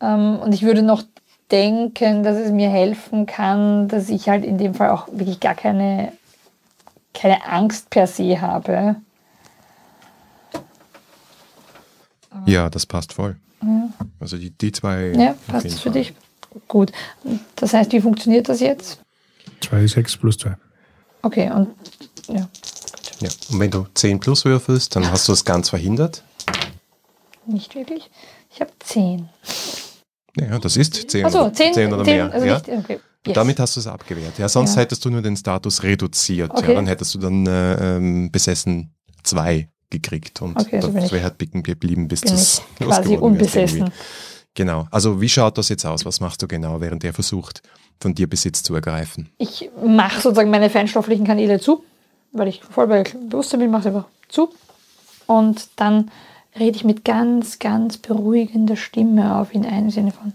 [0.00, 1.04] Ähm, und ich würde noch
[1.52, 5.54] denken, dass es mir helfen kann, dass ich halt in dem Fall auch wirklich gar
[5.54, 6.12] keine,
[7.14, 8.96] keine Angst per se habe.
[12.46, 13.36] Ja, das passt voll.
[14.18, 15.12] Also die, die zwei.
[15.12, 16.02] Ja, passt das für Fall.
[16.02, 16.14] dich?
[16.66, 16.90] Gut.
[17.54, 18.98] Das heißt, wie funktioniert das jetzt?
[19.60, 20.56] 2, 6 plus 2.
[21.22, 21.68] Okay, und
[22.28, 22.48] ja,
[23.20, 23.28] Ja.
[23.50, 26.22] Und wenn du 10 plus würfelst, dann hast du es ganz verhindert.
[27.46, 28.10] nicht wirklich.
[28.52, 29.28] Ich habe 10.
[30.38, 32.32] Ja, das ist 10, Achso, oder, 10, 10 oder 10 mehr.
[32.32, 32.54] also ja.
[32.58, 33.00] nicht, okay.
[33.26, 33.34] Yes.
[33.34, 34.38] Damit hast du es abgewehrt.
[34.38, 34.82] Ja, sonst Ja.
[34.82, 36.50] hättest du nur den Status reduziert.
[36.52, 36.68] Okay.
[36.68, 38.94] Ja, dann hättest du dann äh, ähm, besessen
[39.24, 43.56] 2 gekriegt und Okay, also das wäre halt bicken geblieben, bis das quasi losgeworden wärst
[43.56, 43.90] unbesessen.
[44.54, 44.86] Genau.
[44.90, 46.04] Also wie schaut das jetzt aus?
[46.04, 47.62] Was machst du genau, während er versucht,
[48.00, 49.30] von dir Besitz zu ergreifen?
[49.38, 51.84] Ich mache sozusagen meine feinstofflichen Kanäle zu,
[52.32, 54.50] weil ich voll bei Bewusstsein bin, mache sie einfach zu.
[55.26, 56.10] Und dann
[56.58, 60.32] rede ich mit ganz, ganz beruhigender Stimme auf ihn ein, im Sinne von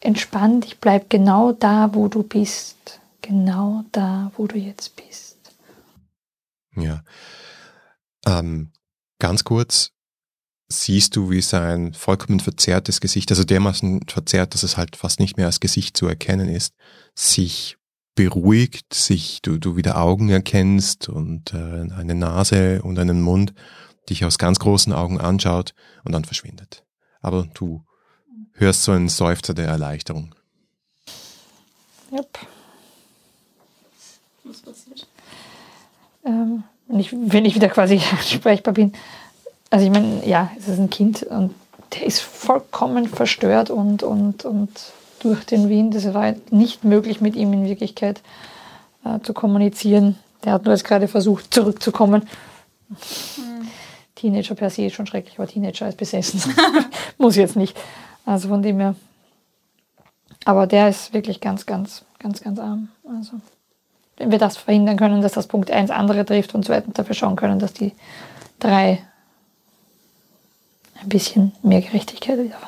[0.00, 3.00] entspann dich, bleib genau da, wo du bist.
[3.22, 5.36] Genau da, wo du jetzt bist.
[6.74, 7.02] Ja.
[8.26, 8.72] Ähm,
[9.18, 9.92] ganz kurz,
[10.72, 15.36] siehst du, wie sein vollkommen verzerrtes Gesicht, also dermaßen verzerrt, dass es halt fast nicht
[15.36, 16.74] mehr als Gesicht zu erkennen ist,
[17.14, 17.76] sich
[18.14, 23.52] beruhigt, sich du, du wieder Augen erkennst und äh, eine Nase und einen Mund,
[24.08, 26.84] dich aus ganz großen Augen anschaut und dann verschwindet.
[27.20, 27.84] Aber du
[28.54, 30.34] hörst so einen Seufzer der Erleichterung.
[32.12, 32.38] Yep.
[34.44, 35.06] Was passiert?
[36.24, 38.92] Ähm, wenn, ich, wenn ich wieder quasi ansprechbar bin.
[39.70, 41.54] Also ich meine, ja, es ist ein Kind und
[41.94, 44.70] der ist vollkommen verstört und, und, und
[45.20, 45.94] durch den Wind.
[45.94, 48.20] Es war nicht möglich, mit ihm in Wirklichkeit
[49.04, 50.18] äh, zu kommunizieren.
[50.44, 52.28] Der hat nur jetzt gerade versucht, zurückzukommen.
[54.14, 56.42] Teenager per se ist schon schrecklich, aber Teenager ist besessen.
[57.18, 57.76] Muss jetzt nicht.
[58.26, 58.94] Also von dem her.
[60.44, 62.88] Aber der ist wirklich ganz, ganz, ganz, ganz arm.
[63.04, 63.32] Also
[64.16, 67.36] wenn wir das verhindern können, dass das Punkt 1 andere trifft und zweitens dafür schauen
[67.36, 67.92] können, dass die
[68.58, 69.02] drei
[71.02, 72.58] ein bisschen mehr Gerechtigkeit wieder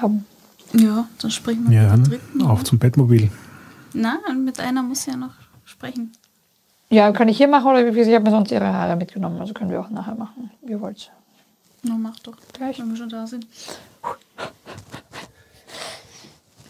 [0.00, 0.26] haben.
[0.72, 2.42] Ja, dann sprechen wir Ja, mit der dann dritten.
[2.42, 3.30] auf zum Bettmobil.
[3.92, 5.32] Nein, mit einer muss ja noch
[5.64, 6.12] sprechen.
[6.90, 9.40] Ja, kann ich hier machen oder wie gesagt, ich habe mir sonst ihre Haare mitgenommen,
[9.40, 11.10] also können wir auch nachher machen, wie ihr wollt.
[11.82, 12.36] Na, mach doch.
[12.52, 12.78] Gleich.
[12.78, 13.46] Wenn wir schon da sind.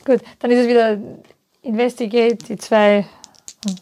[0.04, 0.98] Gut, dann ist es wieder
[1.62, 3.06] Investigate, die zwei
[3.66, 3.80] und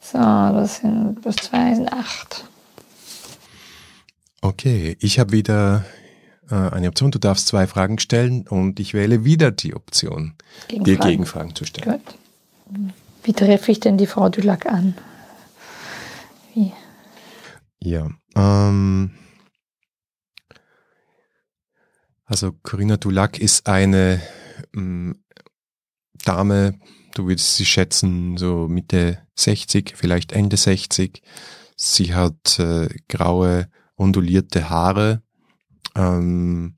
[0.00, 2.44] so, das sind plus zwei sind acht.
[4.44, 5.84] Okay, ich habe wieder
[6.50, 7.12] äh, eine Option.
[7.12, 10.34] Du darfst zwei Fragen stellen und ich wähle wieder die Option,
[10.68, 11.10] dir Gegenfragen.
[11.10, 12.00] Gegenfragen zu stellen.
[12.00, 12.18] Gut.
[13.22, 14.96] Wie treffe ich denn die Frau Dulac an?
[16.54, 16.72] Wie?
[17.78, 18.10] Ja.
[18.34, 19.12] Ähm,
[22.24, 24.20] also Corinna Dulac ist eine
[24.74, 25.22] ähm,
[26.24, 26.80] Dame,
[27.14, 31.22] du würdest sie schätzen, so Mitte 60, vielleicht Ende 60.
[31.76, 33.68] Sie hat äh, graue,
[34.02, 35.22] ondulierte Haare,
[35.94, 36.74] ähm,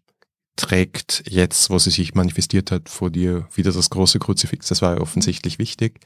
[0.57, 4.69] trägt jetzt, wo sie sich manifestiert hat, vor dir wieder das große Kruzifix.
[4.69, 6.01] Das war ihr offensichtlich wichtig.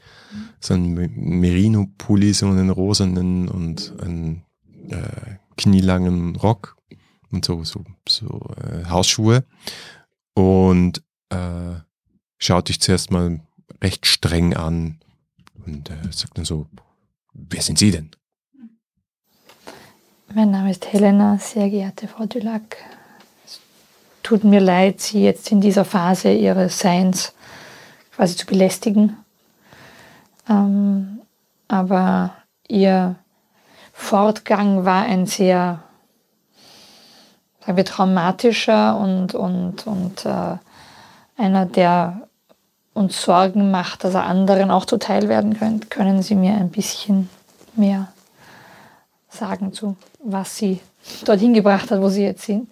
[0.59, 4.43] So ein Merino-Pulli, so einen rosanen und einen
[4.89, 6.77] äh, knielangen Rock
[7.31, 9.45] und so, so, so äh, Hausschuhe.
[10.33, 11.75] Und äh,
[12.37, 13.41] schaut dich zuerst mal
[13.83, 14.99] recht streng an
[15.65, 16.67] und äh, sagt dann so,
[17.33, 18.11] wer sind Sie denn?
[20.35, 22.77] Mein Name ist Helena, sehr geehrte Frau Dulac.
[23.47, 23.59] Es
[24.21, 27.33] tut mir leid, Sie jetzt in dieser Phase Ihres Seins
[28.15, 29.17] quasi zu belästigen.
[30.47, 31.21] Ähm,
[31.67, 32.35] aber
[32.67, 33.15] Ihr
[33.91, 35.79] Fortgang war ein sehr,
[37.61, 40.57] sagen wir, traumatischer und, und, und äh,
[41.37, 42.27] einer, der
[42.93, 45.87] uns Sorgen macht, dass er anderen auch zuteil werden könnte.
[45.87, 47.31] Können Sie mir ein bisschen
[47.75, 48.09] mehr
[49.29, 50.79] sagen zu, was Sie
[51.25, 52.69] dorthin gebracht hat, wo Sie jetzt sind?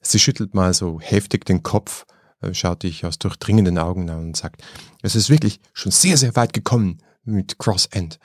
[0.00, 2.06] Sie schüttelt mal so heftig den Kopf,
[2.40, 4.62] äh, schaut dich aus durchdringenden Augen an und sagt,
[5.00, 8.18] es ist wirklich schon sehr, sehr weit gekommen mit Cross End,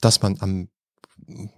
[0.00, 0.68] dass man am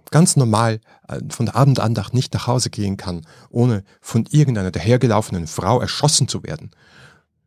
[0.09, 5.47] ganz normal äh, von der Abendandacht nicht nach Hause gehen kann, ohne von irgendeiner dahergelaufenen
[5.47, 6.71] Frau erschossen zu werden.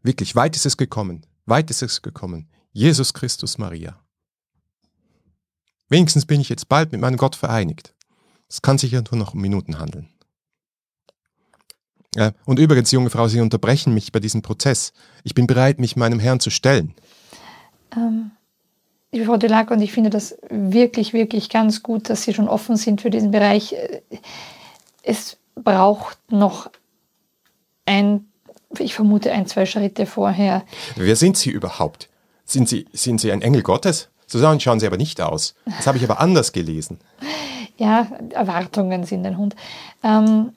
[0.03, 2.49] Wirklich, weit ist es gekommen, weit ist es gekommen.
[2.75, 3.97] Jesus Christus Maria.
[5.89, 7.95] Wenigstens bin ich jetzt bald mit meinem Gott vereinigt.
[8.49, 10.09] Es kann sich ja nur noch um Minuten handeln.
[12.16, 14.93] Äh, und übrigens, junge Frau, Sie unterbrechen mich bei diesem Prozess.
[15.22, 16.95] Ich bin bereit, mich meinem Herrn zu stellen.
[17.97, 18.33] Ähm,
[19.12, 22.77] liebe Frau Delac, und ich finde das wirklich, wirklich ganz gut, dass Sie schon offen
[22.77, 23.77] sind für diesen Bereich.
[25.05, 26.72] Es braucht noch
[27.87, 28.27] ein,
[28.81, 30.64] ich vermute, ein, zwei Schritte vorher.
[30.97, 32.09] Wer sind Sie überhaupt?
[32.45, 34.09] Sind Sie, sind Sie ein Engel Gottes?
[34.27, 35.55] So schauen Sie aber nicht aus.
[35.65, 36.99] Das habe ich aber anders gelesen.
[37.77, 39.55] Ja, Erwartungen sind ein Hund.
[40.03, 40.53] Ähm,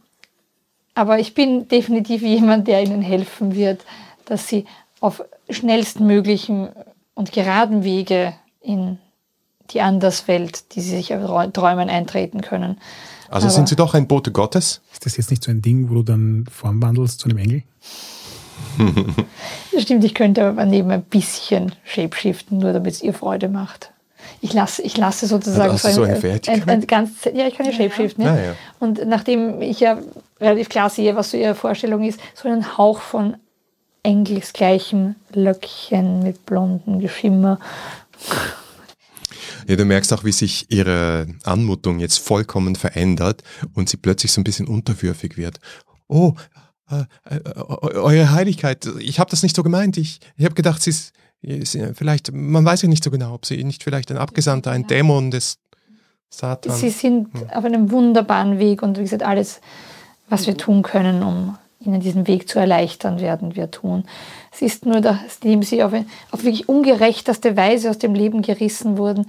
[0.93, 3.85] aber ich bin definitiv jemand, der Ihnen helfen wird,
[4.25, 4.65] dass Sie
[4.99, 6.69] auf schnellstmöglichen
[7.13, 8.99] und geraden Wege in
[9.71, 11.07] die Anderswelt, die Sie sich
[11.53, 12.79] träumen, eintreten können.
[13.29, 14.81] Also Aber sind Sie doch ein Bote Gottes?
[14.93, 17.63] Ist das jetzt nicht so ein Ding, wo du dann formwandelst zu einem Engel?
[19.73, 23.91] Das stimmt, ich könnte aber neben ein bisschen shapeshiften, nur damit es ihr Freude macht
[24.41, 27.65] ich lasse, ich lasse sozusagen also so ein, ein, ein, ein, ganz, ja, ich kann
[27.65, 28.23] ja Shapeshiften.
[28.23, 28.35] Ja.
[28.35, 28.55] Ja.
[28.79, 29.99] Und nachdem ich ja
[30.39, 33.35] relativ klar sehe, was so ihre Vorstellung ist, so einen Hauch von
[34.03, 37.59] engelsgleichem Löckchen mit blonden Geschimmer.
[39.67, 44.39] Ja, du merkst auch, wie sich ihre Anmutung jetzt vollkommen verändert und sie plötzlich so
[44.39, 45.59] ein bisschen unterwürfig wird.
[46.07, 46.35] Oh,
[47.69, 49.97] Eure Heiligkeit, ich habe das nicht so gemeint.
[49.97, 50.91] Ich, ich habe gedacht, sie
[51.41, 54.87] ist vielleicht, man weiß ja nicht so genau, ob sie nicht vielleicht ein Abgesandter, ein
[54.87, 55.59] Dämon des
[56.29, 56.79] Satans.
[56.79, 57.49] Sie sind hm.
[57.49, 59.61] auf einem wunderbaren Weg und wie gesagt, alles,
[60.29, 64.03] was wir tun können, um ihnen diesen Weg zu erleichtern, werden wir tun.
[64.51, 65.93] Es ist nur, nachdem sie auf,
[66.31, 69.27] auf wirklich ungerechteste Weise aus dem Leben gerissen wurden,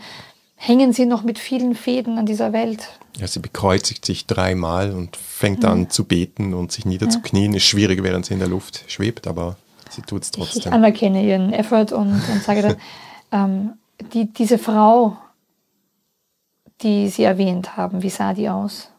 [0.59, 2.99] hängen sie noch mit vielen Fäden an dieser Welt.
[3.17, 5.71] Ja, sie bekreuzigt sich dreimal und fängt ja.
[5.71, 7.53] an zu beten und sich niederzuknien.
[7.53, 7.57] Ja.
[7.57, 9.57] Ist schwierig, während sie in der Luft schwebt, aber
[9.89, 10.61] sie tut es trotzdem.
[10.61, 12.77] Ich, anerkenne ihren Effort und, und sage dann,
[13.33, 13.73] ähm,
[14.13, 15.17] die, diese Frau,
[16.83, 18.91] die Sie erwähnt haben, wie sah die aus?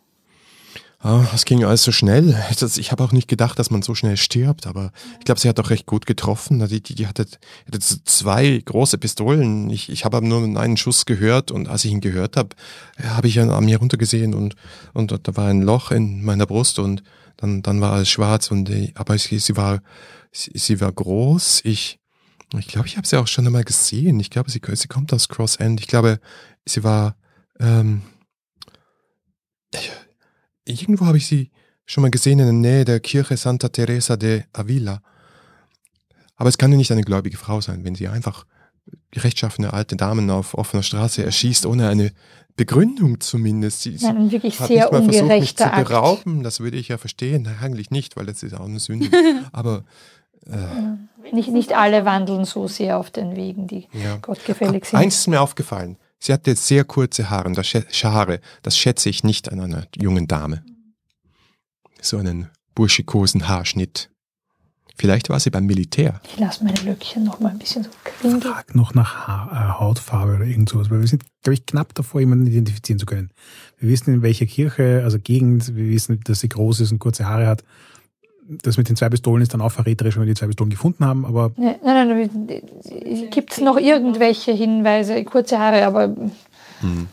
[1.02, 2.38] Oh, es ging alles so schnell.
[2.76, 5.58] Ich habe auch nicht gedacht, dass man so schnell stirbt, aber ich glaube, sie hat
[5.60, 6.60] auch recht gut getroffen.
[6.68, 7.26] Die, die, die hatte,
[7.66, 9.70] hatte zwei große Pistolen.
[9.70, 12.50] Ich, ich habe nur einen Schuss gehört und als ich ihn gehört habe,
[13.02, 14.56] habe ich an mir runtergesehen und,
[14.94, 17.02] und da war ein Loch in meiner Brust und
[17.38, 19.80] dann, dann war alles schwarz und aber sie, sie war
[20.32, 21.62] sie, sie war groß.
[21.64, 22.00] Ich,
[22.58, 24.20] ich glaube, ich habe sie auch schon einmal gesehen.
[24.20, 25.80] Ich glaube, sie, sie kommt aus Cross End.
[25.80, 26.20] Ich glaube,
[26.66, 27.16] sie war,
[27.60, 28.02] ähm,
[30.70, 31.52] irgendwo habe ich sie
[31.86, 35.02] schon mal gesehen in der Nähe der Kirche Santa Teresa de Avila.
[36.36, 38.46] Aber es kann ja nicht eine gläubige Frau sein, wenn sie einfach
[39.16, 42.12] rechtschaffene alte Damen auf offener Straße erschießt, ohne eine
[42.56, 43.82] Begründung zumindest.
[43.82, 46.44] Sie, Nein, ein wirklich sehr ungerechter versucht, mich zu berauben.
[46.44, 47.48] Das würde ich ja verstehen.
[47.62, 49.10] Eigentlich nicht, weil das ist auch eine Sünde.
[49.52, 49.84] Aber
[50.46, 54.18] äh, nicht, nicht alle wandeln so sehr auf den Wegen, die ja.
[54.18, 55.00] gottgefällig sind.
[55.00, 55.98] Eins ist mir aufgefallen.
[56.20, 58.42] Sie hatte sehr kurze Haare, das, Haare.
[58.62, 60.64] Das schätze ich nicht an einer jungen Dame.
[62.02, 64.10] So einen burschikosen Haarschnitt.
[64.98, 66.20] Vielleicht war sie beim Militär.
[66.26, 68.42] Ich lasse meine Löckchen noch mal ein bisschen so quindeln.
[68.42, 71.96] Frag noch nach ha äh, Hautfarbe oder irgend sowas, weil wir sind, glaube ich, knapp
[71.96, 73.32] davor, jemanden identifizieren zu können.
[73.78, 77.26] Wir wissen, in welcher Kirche, also Gegend, wir wissen, dass sie groß ist und kurze
[77.26, 77.64] Haare hat
[78.50, 81.06] das mit den zwei Pistolen ist dann auch verräterisch, wenn wir die zwei Pistolen gefunden
[81.06, 81.52] haben, aber.
[81.58, 83.30] Nein, nein, nein.
[83.30, 85.24] Gibt es noch irgendwelche Hinweise?
[85.24, 86.16] Kurze Haare, aber.
[86.82, 87.08] Hm.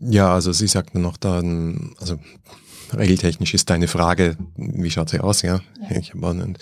[0.00, 2.18] Ja, also sie sagt noch dann, also
[2.96, 5.60] regeltechnisch ist deine Frage, wie schaut sie aus, ja?
[5.90, 5.96] ja.
[5.96, 6.54] Ich eine,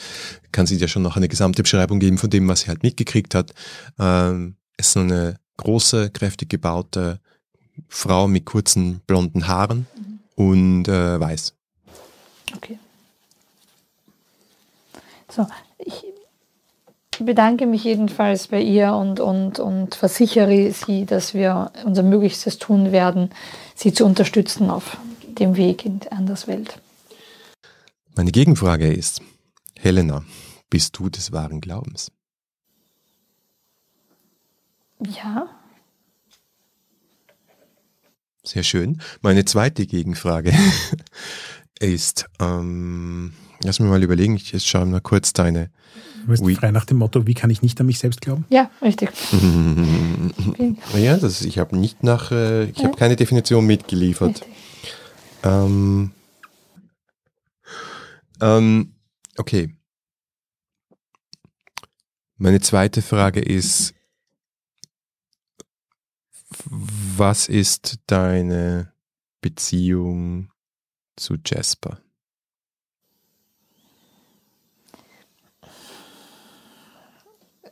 [0.51, 3.34] kann sie dir schon noch eine gesamte Beschreibung geben von dem, was sie halt mitgekriegt
[3.34, 3.55] hat.
[3.99, 7.20] Ähm, es ist so eine große, kräftig gebaute
[7.89, 9.86] Frau mit kurzen blonden Haaren.
[9.97, 10.09] Mhm
[10.39, 11.53] und äh, weiß.
[12.57, 12.78] Okay.
[15.31, 15.47] So,
[15.79, 16.05] ich
[17.18, 22.93] bedanke mich jedenfalls bei ihr und, und, und versichere sie, dass wir unser Möglichstes tun
[22.93, 23.31] werden,
[23.74, 24.97] sie zu unterstützen auf
[25.39, 26.81] dem Weg in Anderswelt.
[28.14, 29.22] Meine Gegenfrage ist,
[29.76, 30.24] Helena,
[30.70, 32.11] bist du des wahren Glaubens?
[35.01, 35.49] Ja.
[38.43, 39.01] Sehr schön.
[39.20, 40.53] Meine zweite Gegenfrage
[41.79, 45.71] ist, ähm, lass mich mal überlegen, ich schaue mal kurz deine.
[46.23, 46.55] Du bist Ui.
[46.55, 48.45] frei nach dem Motto, wie kann ich nicht an mich selbst glauben?
[48.51, 49.11] Ja, richtig.
[50.95, 54.45] ja, das, ich habe nicht nach, äh, ich habe keine Definition mitgeliefert.
[55.43, 56.11] Ähm,
[58.41, 58.95] ähm,
[59.37, 59.75] okay.
[62.37, 63.95] Meine zweite Frage ist,
[66.67, 68.93] was ist deine
[69.41, 70.51] Beziehung
[71.17, 72.01] zu Jasper?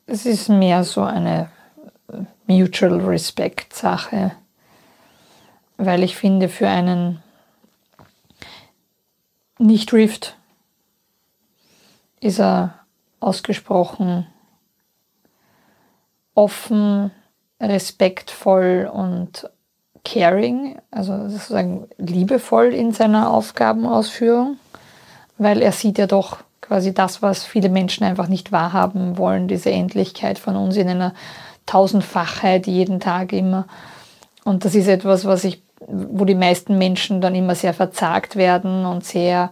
[0.07, 1.50] Es ist mehr so eine
[2.09, 4.32] äh, Mutual Respect Sache,
[5.76, 7.22] weil ich finde, für einen
[9.59, 10.36] Nicht-Rift
[12.20, 12.86] ist er
[13.20, 14.26] ausgesprochen
[16.36, 17.11] offen,
[17.61, 19.50] respektvoll und
[20.04, 24.59] caring, also sozusagen liebevoll in seiner Aufgabenausführung,
[25.38, 29.70] weil er sieht ja doch quasi das, was viele Menschen einfach nicht wahrhaben wollen, diese
[29.70, 31.14] Endlichkeit von uns in einer
[31.66, 33.66] Tausendfachheit jeden Tag immer.
[34.44, 38.86] Und das ist etwas, was ich, wo die meisten Menschen dann immer sehr verzagt werden
[38.86, 39.50] und sehr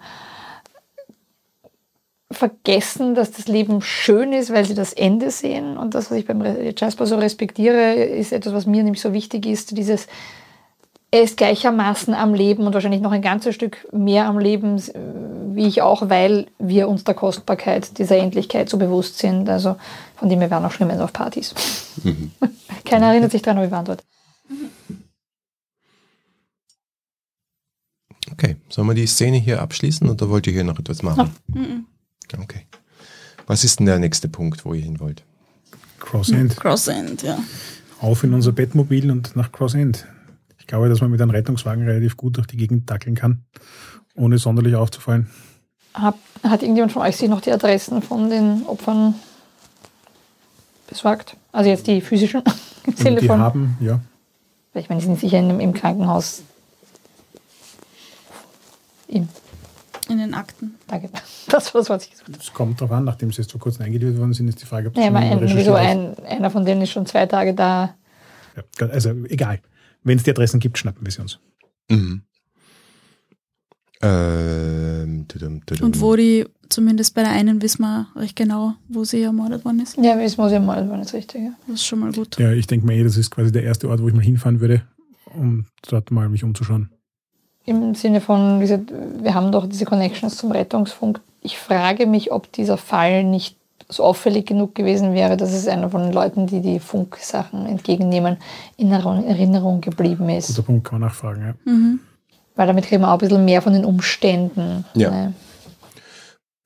[2.30, 5.76] vergessen, dass das Leben schön ist, weil sie das Ende sehen.
[5.76, 6.42] Und das, was ich beim
[6.76, 10.06] Jasper so respektiere, ist etwas, was mir nämlich so wichtig ist, dieses
[11.14, 14.82] er ist gleichermaßen am Leben und wahrscheinlich noch ein ganzes Stück mehr am Leben,
[15.54, 19.48] wie ich auch, weil wir uns der Kostbarkeit dieser Endlichkeit so bewusst sind.
[19.48, 19.76] Also
[20.16, 21.54] von dem wir waren auch schon immer auf Partys.
[22.84, 24.02] Keiner erinnert sich daran, aber wir waren dort.
[28.32, 31.30] Okay, sollen wir die Szene hier abschließen oder wollt ihr hier noch etwas machen?
[31.46, 31.86] Mhm.
[32.42, 32.66] Okay.
[33.46, 35.22] Was ist denn der nächste Punkt, wo ihr hin wollt?
[36.00, 36.56] Crossend.
[36.56, 37.38] Crossend, ja.
[38.00, 40.08] Auf in unser Bettmobil und nach Crossend.
[40.64, 43.44] Ich glaube, dass man mit einem Rettungswagen relativ gut durch die Gegend dackeln kann,
[44.16, 45.28] ohne sonderlich aufzufallen.
[45.92, 49.14] Hab, hat irgendjemand von euch sich noch die Adressen von den Opfern
[50.88, 51.36] besorgt?
[51.52, 52.42] Also jetzt die physischen
[53.04, 53.40] im die von.
[53.40, 54.00] haben, ja,
[54.72, 56.42] Weil Ich meine, die sind sicher in, im Krankenhaus.
[59.06, 59.28] Im,
[60.08, 60.76] In den Akten.
[60.86, 61.10] danke.
[61.46, 62.38] Das war das, was ich gesucht habe.
[62.40, 64.88] es kommt darauf an, nachdem sie jetzt vor kurzem eingegliedert worden sind, ist die Frage,
[64.88, 67.94] ob Ja, schon mein, recherchiert wieso ein, einer von denen ist schon zwei Tage da.
[68.80, 69.60] Ja, also egal.
[70.04, 71.38] Wenn es die Adressen gibt, schnappen wir sie uns.
[71.90, 72.22] Mhm.
[74.02, 75.86] Ähm, tudum, tudum.
[75.86, 79.80] Und wo die, zumindest bei der einen wissen wir recht genau, wo sie ermordet worden
[79.80, 79.96] ist.
[79.96, 81.42] Ja, das muss ja mal, war nicht richtig.
[81.42, 81.54] Ja.
[81.66, 82.38] Das ist schon mal gut.
[82.38, 84.60] Ja, ich denke mal eh, das ist quasi der erste Ort, wo ich mal hinfahren
[84.60, 84.82] würde,
[85.34, 86.90] um dort mal mich umzuschauen.
[87.64, 88.92] Im Sinne von, wie gesagt,
[89.22, 91.20] wir haben doch diese Connections zum Rettungsfunk.
[91.40, 93.56] Ich frage mich, ob dieser Fall nicht
[93.88, 98.38] so auffällig genug gewesen wäre, dass es einer von den Leuten, die die Funksachen entgegennehmen,
[98.76, 100.48] in Erinnerung geblieben ist.
[100.48, 101.42] Guter Punkt, kann man nachfragen.
[101.42, 101.72] Ja.
[101.72, 102.00] Mhm.
[102.56, 104.84] Weil damit kriegen wir auch ein bisschen mehr von den Umständen.
[104.94, 105.10] Ja.
[105.10, 105.34] Ne?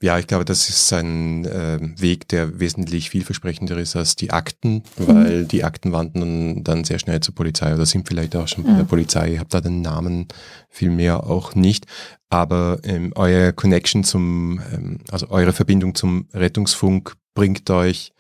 [0.01, 4.84] Ja, ich glaube, das ist ein äh, Weg, der wesentlich vielversprechender ist als die Akten,
[4.96, 8.74] weil die Akten wandern dann sehr schnell zur Polizei oder sind vielleicht auch schon bei
[8.74, 9.32] der Polizei.
[9.32, 10.28] Ihr habt da den Namen
[10.68, 11.86] viel mehr auch nicht.
[12.30, 18.12] Aber ähm, euer Connection zum, ähm, also eure Verbindung zum Rettungsfunk bringt euch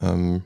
[0.00, 0.42] ähm,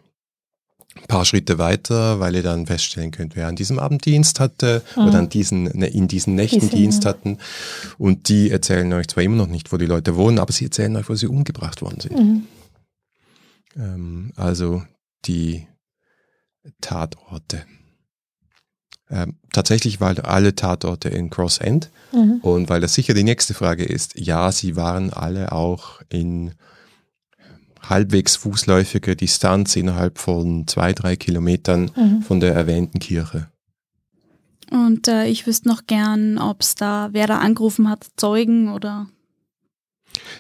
[1.09, 5.19] paar Schritte weiter, weil ihr dann feststellen könnt, wer an diesem Abend Dienst hatte oder
[5.19, 7.11] an diesen, ne, in diesen Nächten Diesen, Dienst ja.
[7.11, 7.39] hatten.
[7.99, 10.95] Und die erzählen euch zwar immer noch nicht, wo die Leute wohnen, aber sie erzählen
[10.97, 12.17] euch, wo sie umgebracht worden sind.
[12.17, 12.47] Mhm.
[13.77, 14.83] Ähm, also
[15.25, 15.67] die
[16.81, 17.65] Tatorte.
[19.11, 22.39] Ähm, tatsächlich waren alle Tatorte in Cross End Mhm.
[22.43, 26.53] und weil das sicher die nächste Frage ist, ja, sie waren alle auch in
[27.91, 32.23] halbwegs fußläufiger Distanz innerhalb von zwei, drei Kilometern Mhm.
[32.23, 33.49] von der erwähnten Kirche.
[34.71, 39.09] Und äh, ich wüsste noch gern, ob es da, wer da angerufen hat, Zeugen oder.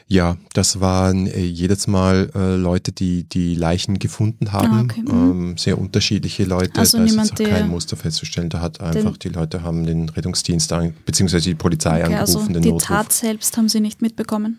[0.06, 4.72] Ja, das waren äh, jedes Mal äh, Leute, die die Leichen gefunden haben.
[4.72, 5.08] Ah, okay, mhm.
[5.10, 6.78] ähm, sehr unterschiedliche Leute.
[6.78, 8.48] Also da ist niemand, jetzt auch der- kein Muster festzustellen.
[8.50, 12.54] Da hat einfach die Leute haben den Rettungsdienst an, beziehungsweise die Polizei Okay, also angerufen,
[12.54, 12.86] den die Notruf.
[12.88, 14.58] Tat selbst haben sie nicht mitbekommen.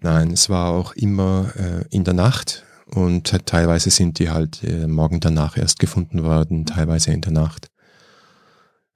[0.00, 4.62] Nein, es war auch immer äh, in der Nacht und halt teilweise sind die halt
[4.62, 7.68] äh, morgen danach erst gefunden worden, teilweise in der Nacht.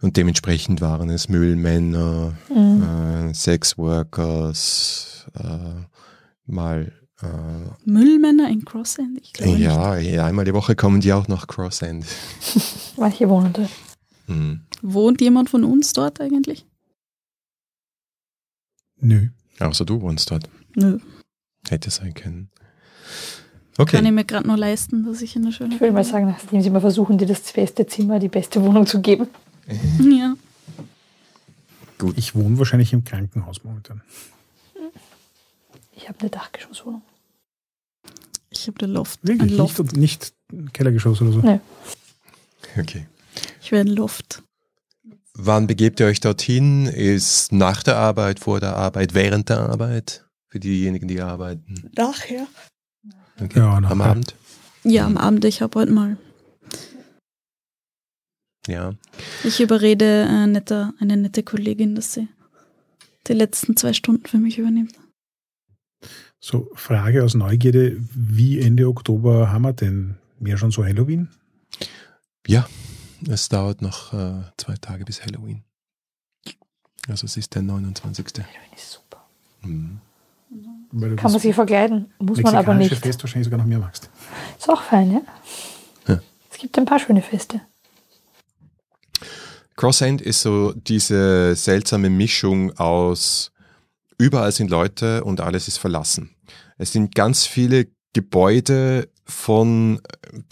[0.01, 2.83] Und dementsprechend waren es Müllmänner, Mhm.
[3.31, 5.87] äh, Sexworkers, äh,
[6.47, 7.27] mal äh,
[7.85, 9.19] Müllmänner in Crossend?
[9.23, 9.63] Ich glaube nicht.
[9.63, 12.05] ja, ja, einmal die Woche kommen die auch nach Crossend.
[12.97, 13.71] Manche wohnen dort.
[14.27, 14.63] Mhm.
[14.83, 16.67] Wohnt jemand von uns dort eigentlich?
[19.01, 19.29] Nö.
[19.61, 20.49] Außer du wohnst dort.
[20.75, 20.99] Nö.
[21.69, 22.51] Hätte sein können.
[23.77, 24.05] Kann Okay.
[24.05, 26.61] ich mir gerade nur leisten, dass ich in der schönen Ich würde mal sagen, nachdem
[26.61, 29.29] sie mal versuchen, dir das beste Zimmer, die beste Wohnung zu geben.
[30.01, 30.35] Ja.
[32.17, 34.03] Ich wohne wahrscheinlich im Krankenhaus momentan.
[35.95, 37.03] Ich habe eine Dachgeschosswohnung.
[38.51, 39.23] Ich habe den Loft.
[39.23, 39.51] Ein Wirklich?
[39.53, 39.79] Nicht, Loft.
[39.81, 40.35] und nicht
[40.73, 41.39] Kellergeschoss oder so?
[41.39, 41.61] Nee.
[42.77, 43.07] okay.
[43.61, 44.43] Ich werde ein Loft.
[45.35, 46.87] Wann begebt ihr euch dorthin?
[46.87, 50.27] Ist nach der Arbeit, vor der Arbeit, während der Arbeit?
[50.53, 51.91] Für diejenigen, die arbeiten.
[51.97, 52.47] Nachher.
[53.41, 53.59] Okay.
[53.59, 54.05] Ja, Am nachher.
[54.05, 54.35] Abend?
[54.85, 55.47] Ja, am Abend.
[55.47, 56.19] Ich habe heute mal.
[58.67, 58.93] Ja.
[59.45, 62.29] Ich überrede eine nette, eine nette Kollegin, dass sie
[63.29, 64.93] die letzten zwei Stunden für mich übernimmt.
[66.39, 70.19] So, Frage aus Neugierde, wie Ende Oktober haben wir denn?
[70.39, 71.31] Mehr schon so Halloween?
[72.47, 72.69] Ja,
[73.27, 75.65] es dauert noch äh, zwei Tage bis Halloween.
[77.09, 78.27] Also es ist der 29.
[78.35, 79.27] Halloween ist super.
[79.63, 80.03] Mhm.
[81.17, 83.03] Kann man sich verkleiden, muss man aber mexikanische nicht.
[83.03, 84.11] Fest wahrscheinlich sogar noch mehr magst.
[84.59, 85.21] Ist auch fein, ja?
[86.07, 86.21] Ja.
[86.51, 87.61] Es gibt ein paar schöne Feste.
[89.77, 93.53] Crossend ist so diese seltsame Mischung aus
[94.19, 96.37] überall sind Leute und alles ist verlassen.
[96.77, 100.01] Es sind ganz viele Gebäude von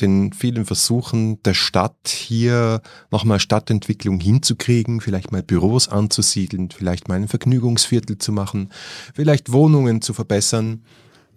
[0.00, 2.80] den vielen Versuchen der Stadt hier
[3.10, 8.70] nochmal Stadtentwicklung hinzukriegen, vielleicht mal Büros anzusiedeln, vielleicht mal ein Vergnügungsviertel zu machen,
[9.14, 10.84] vielleicht Wohnungen zu verbessern.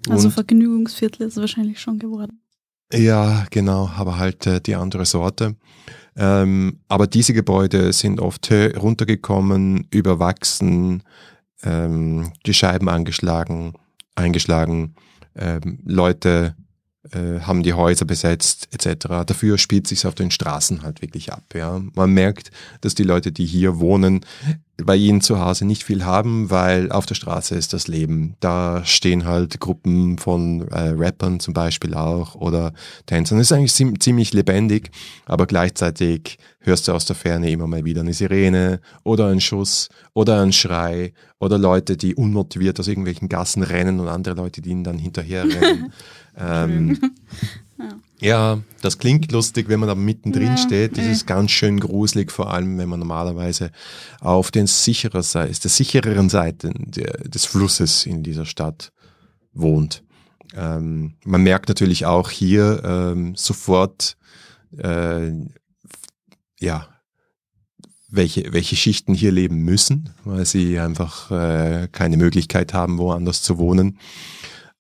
[0.10, 2.40] Also Und- Vergnügungsviertel ist wahrscheinlich schon geworden.
[2.94, 5.56] ja, genau, aber halt äh, die andere Sorte.
[6.16, 11.02] Ähm, aber diese Gebäude sind oft runtergekommen, überwachsen,
[11.64, 13.74] ähm, die Scheiben angeschlagen,
[14.16, 14.94] eingeschlagen,
[15.36, 16.56] ähm, Leute
[17.12, 19.08] äh, haben die Häuser besetzt etc.
[19.26, 21.44] Dafür spielt sich auf den Straßen halt wirklich ab.
[21.54, 22.52] Ja, man merkt,
[22.82, 24.22] dass die Leute, die hier wohnen,
[24.84, 28.36] bei ihnen zu Hause nicht viel haben, weil auf der Straße ist das Leben.
[28.40, 32.74] Da stehen halt Gruppen von äh, Rappern zum Beispiel auch oder
[33.06, 33.38] Tänzern.
[33.40, 34.90] Es ist eigentlich ziem- ziemlich lebendig,
[35.26, 39.90] aber gleichzeitig hörst du aus der Ferne immer mal wieder eine Sirene oder einen Schuss
[40.14, 44.72] oder einen Schrei oder Leute, die unmotiviert aus irgendwelchen Gassen rennen und andere Leute, die
[44.72, 45.92] ihnen dann hinterher rennen.
[46.38, 47.00] ähm,
[48.20, 50.98] ja, das klingt lustig, wenn man da mittendrin Ja, steht.
[50.98, 51.12] Das eh.
[51.12, 53.72] ist ganz schön gruselig, vor allem wenn man normalerweise
[54.20, 58.92] auf den sicherer Seite, der sichereren Seite des Flusses in dieser Stadt
[59.54, 60.04] wohnt.
[60.56, 64.18] Ähm, man merkt natürlich auch hier ähm, sofort,
[64.78, 65.32] äh,
[66.60, 66.88] ja,
[68.10, 73.58] welche, welche Schichten hier leben müssen, weil sie einfach äh, keine Möglichkeit haben, woanders zu
[73.58, 73.98] wohnen.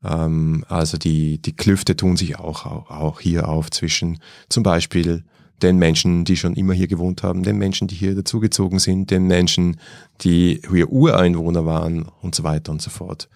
[0.03, 5.23] Ähm, also die, die Klüfte tun sich auch, auch, auch hier auf zwischen zum Beispiel
[5.61, 9.27] den Menschen, die schon immer hier gewohnt haben, den Menschen, die hier dazugezogen sind, den
[9.27, 9.79] Menschen,
[10.21, 13.29] die hier Ureinwohner waren und so weiter und so fort.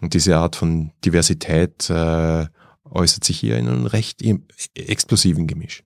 [0.00, 2.46] Und diese Art von Diversität äh,
[2.84, 4.22] äußert sich hier in einem recht
[4.74, 5.82] explosiven Gemisch.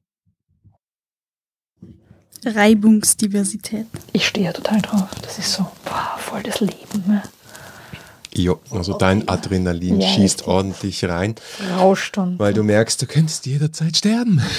[2.44, 3.86] Reibungsdiversität.
[4.12, 5.09] Ich stehe ja total drauf.
[5.23, 7.05] Das ist so, boah, voll das Leben.
[7.07, 7.23] Ne?
[8.35, 10.47] Jo, also dein Adrenalin Ja, schießt richtig.
[10.47, 11.35] ordentlich rein,
[11.78, 12.39] Rauscht und.
[12.39, 14.40] weil du merkst, du könntest jederzeit sterben.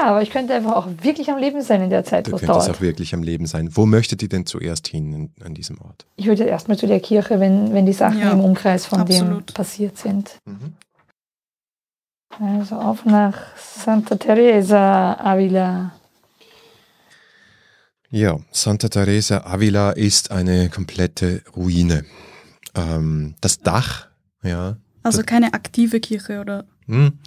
[0.00, 2.36] Ja, aber ich könnte einfach auch wirklich am Leben sein in der Zeit, Du wo
[2.36, 2.76] es könntest dauert.
[2.78, 3.68] auch wirklich am Leben sein.
[3.76, 6.04] Wo möchtet ihr denn zuerst hin in, an diesem Ort?
[6.16, 9.22] Ich würde erstmal zu der Kirche, wenn, wenn die Sachen Ja, im Umkreis von dem
[9.22, 9.54] absolut.
[9.54, 10.36] passiert sind.
[12.40, 15.92] Also auf nach Santa Teresa Avila.
[18.10, 22.04] Ja, Santa Teresa Avila ist eine komplette Ruine.
[22.74, 24.08] Ähm, das Dach,
[24.42, 26.66] ja, Also keine aktive Kirche oder.
[26.86, 27.18] hm,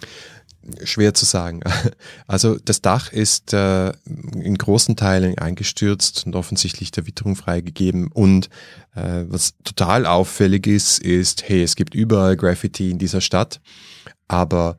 [0.84, 1.60] schwer zu sagen.
[2.26, 8.08] Also das Dach ist äh, in großen Teilen eingestürzt und offensichtlich der Witterung freigegeben.
[8.12, 8.50] Und
[8.94, 13.60] äh, was total auffällig ist, ist, hey, es gibt überall Graffiti in dieser Stadt,
[14.26, 14.76] aber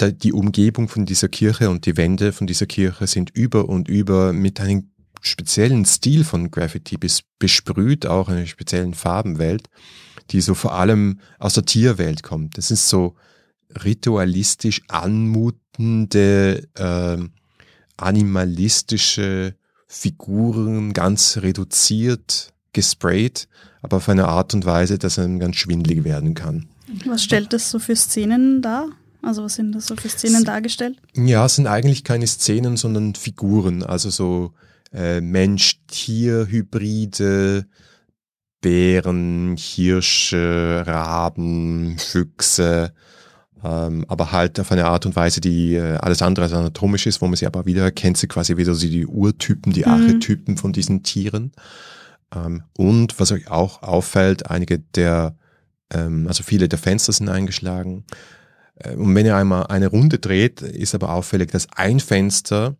[0.00, 4.32] die Umgebung von dieser Kirche und die Wände von dieser Kirche sind über und über
[4.32, 4.90] mit einem
[5.22, 6.98] speziellen Stil von Graffiti
[7.38, 9.70] besprüht, auch einer speziellen Farbenwelt,
[10.30, 12.58] die so vor allem aus der Tierwelt kommt.
[12.58, 13.14] Das ist so
[13.84, 17.30] ritualistisch anmutende, ähm,
[17.96, 19.54] animalistische
[19.86, 23.48] Figuren, ganz reduziert, gesprayt,
[23.80, 26.68] aber auf eine Art und Weise, dass einem ganz schwindlig werden kann.
[27.06, 28.88] Was stellt das so für Szenen dar?
[29.22, 30.98] Also was sind das so für Szenen dargestellt?
[31.14, 34.52] Ja, es sind eigentlich keine Szenen, sondern Figuren, also so
[34.92, 37.66] äh, Mensch-Tier-Hybride,
[38.60, 42.92] Bären, Hirsche, Raben, Füchse,
[43.64, 47.20] ähm, aber halt auf eine Art und Weise, die äh, alles andere als anatomisch ist,
[47.20, 49.92] wo man sie aber wieder erkennt, sie quasi wieder so die Urtypen, die mhm.
[49.92, 51.52] Archetypen von diesen Tieren.
[52.34, 55.36] Ähm, und was euch auch auffällt, einige der,
[55.92, 58.04] ähm, also viele der Fenster sind eingeschlagen.
[58.76, 62.76] Äh, und wenn ihr einmal eine Runde dreht, ist aber auffällig, dass ein Fenster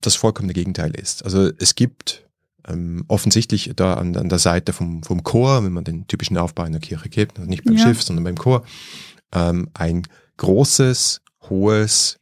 [0.00, 1.24] das vollkommene Gegenteil ist.
[1.24, 2.28] Also es gibt
[2.68, 6.64] ähm, offensichtlich da an, an, der Seite vom, vom Chor, wenn man den typischen Aufbau
[6.64, 7.86] einer Kirche gibt, also nicht beim ja.
[7.86, 8.64] Schiff, sondern beim Chor,
[9.32, 10.02] ähm, ein
[10.36, 12.18] großes, hohes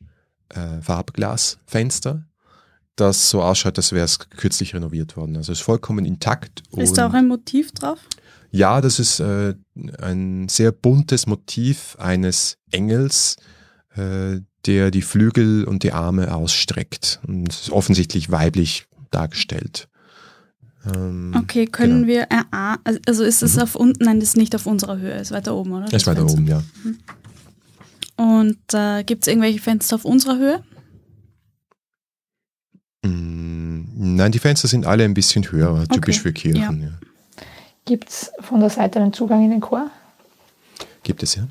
[0.50, 2.24] äh, Farbglasfenster,
[2.96, 5.36] das so ausschaut, als wäre es kürzlich renoviert worden.
[5.36, 6.62] Also es ist vollkommen intakt.
[6.76, 7.98] Ist da auch ein Motiv drauf?
[8.50, 9.54] Ja, das ist äh,
[10.00, 13.36] ein sehr buntes Motiv eines Engels,
[13.94, 19.88] äh, der die Flügel und die Arme ausstreckt und ist offensichtlich weiblich dargestellt.
[20.94, 22.08] Ähm, okay, können genau.
[22.08, 23.62] wir erahnen, also ist es mhm.
[23.62, 25.86] auf unten, nein, das ist nicht auf unserer Höhe, ist weiter oben, oder?
[25.86, 26.38] Das ist weiter Fenster.
[26.38, 26.62] oben, ja.
[26.84, 26.98] Mhm.
[28.16, 30.62] Und äh, gibt es irgendwelche Fenster auf unserer Höhe?
[33.04, 36.28] Mm, nein, die Fenster sind alle ein bisschen höher, typisch okay.
[36.28, 36.82] für Kirchen.
[36.82, 36.88] Ja.
[36.88, 36.94] Ja.
[37.84, 39.90] Gibt es von der Seite einen Zugang in den Chor?
[41.02, 41.46] Gibt es, ja.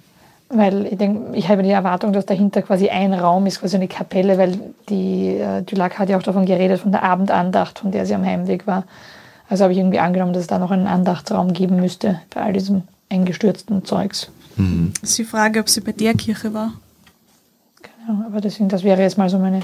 [0.50, 3.88] Weil ich denke, ich habe die Erwartung, dass dahinter quasi ein Raum ist, quasi eine
[3.88, 4.60] Kapelle, weil
[4.90, 8.24] die äh, Dulac hat ja auch davon geredet, von der Abendandacht, von der sie am
[8.24, 8.84] Heimweg war.
[9.50, 12.54] Also habe ich irgendwie angenommen, dass es da noch einen Andachtsraum geben müsste bei all
[12.54, 14.30] diesem eingestürzten Zeugs.
[14.58, 14.94] Mhm.
[15.02, 16.74] Das ist die Frage, ob sie bei der Kirche war.
[17.82, 19.62] Genau, aber deswegen, das wäre jetzt mal so meine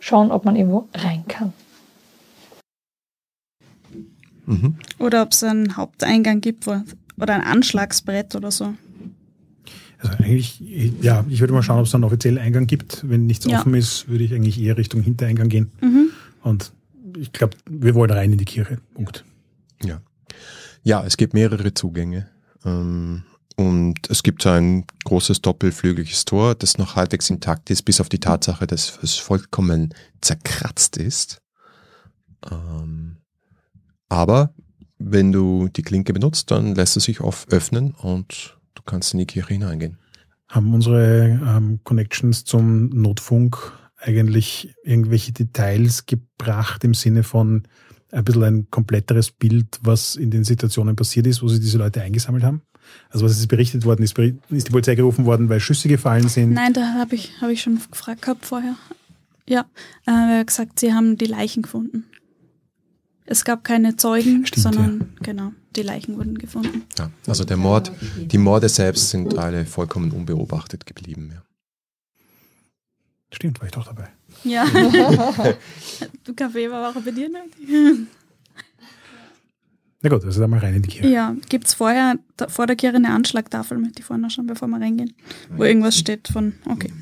[0.00, 1.52] Schauen, ob man irgendwo rein kann.
[4.46, 4.76] Mhm.
[4.98, 6.80] Oder ob es einen Haupteingang gibt wo,
[7.20, 8.74] oder ein Anschlagsbrett oder so.
[10.04, 10.62] Also eigentlich,
[11.00, 13.08] ja, ich würde mal schauen, ob es einen offiziellen Eingang gibt.
[13.08, 13.58] Wenn nichts ja.
[13.58, 15.70] offen ist, würde ich eigentlich eher Richtung Hintereingang gehen.
[15.80, 16.10] Mhm.
[16.42, 16.72] Und
[17.16, 18.78] ich glaube, wir wollen rein in die Kirche.
[18.94, 19.24] Punkt.
[19.82, 20.00] Ja.
[20.82, 22.28] Ja, es gibt mehrere Zugänge.
[22.64, 23.22] Ähm,
[23.56, 28.18] und es gibt ein großes doppelflügeliges Tor, das noch halbwegs intakt ist, bis auf die
[28.18, 31.40] Tatsache, dass es vollkommen zerkratzt ist.
[32.50, 33.18] Ähm,
[34.08, 34.52] aber
[34.98, 38.56] wenn du die Klinke benutzt, dann lässt es sich oft öffnen und
[38.86, 39.98] kannst in die Kirche hineingehen.
[40.48, 47.64] Haben unsere ähm, Connections zum Notfunk eigentlich irgendwelche Details gebracht im Sinne von
[48.12, 52.02] ein bisschen ein kompletteres Bild, was in den Situationen passiert ist, wo sie diese Leute
[52.02, 52.62] eingesammelt haben?
[53.10, 54.02] Also was ist berichtet worden?
[54.02, 56.52] Ist, ist die Polizei gerufen worden, weil Schüsse gefallen sind?
[56.52, 58.76] Nein, da habe ich, hab ich schon gefragt gehabt vorher.
[59.48, 59.66] Ja,
[60.06, 62.04] äh, er hat gesagt, sie haben die Leichen gefunden.
[63.26, 65.06] Es gab keine Zeugen, Stimmt, sondern ja.
[65.22, 66.82] genau, die Leichen wurden gefunden.
[66.98, 71.30] Ja, also der Mord, die Morde selbst sind alle vollkommen unbeobachtet geblieben.
[71.32, 71.42] Ja.
[73.32, 74.10] Stimmt, war ich doch dabei.
[74.44, 74.66] Ja.
[76.24, 78.06] du Kaffee war auch bei dir, ne?
[80.02, 81.08] Na gut, also dann mal rein in die Kirche.
[81.08, 84.68] Ja, gibt es vorher da, vor der Kirche eine Anschlagtafel, mit die vorne schon, bevor
[84.68, 85.14] wir reingehen,
[85.56, 86.92] wo irgendwas steht von, okay.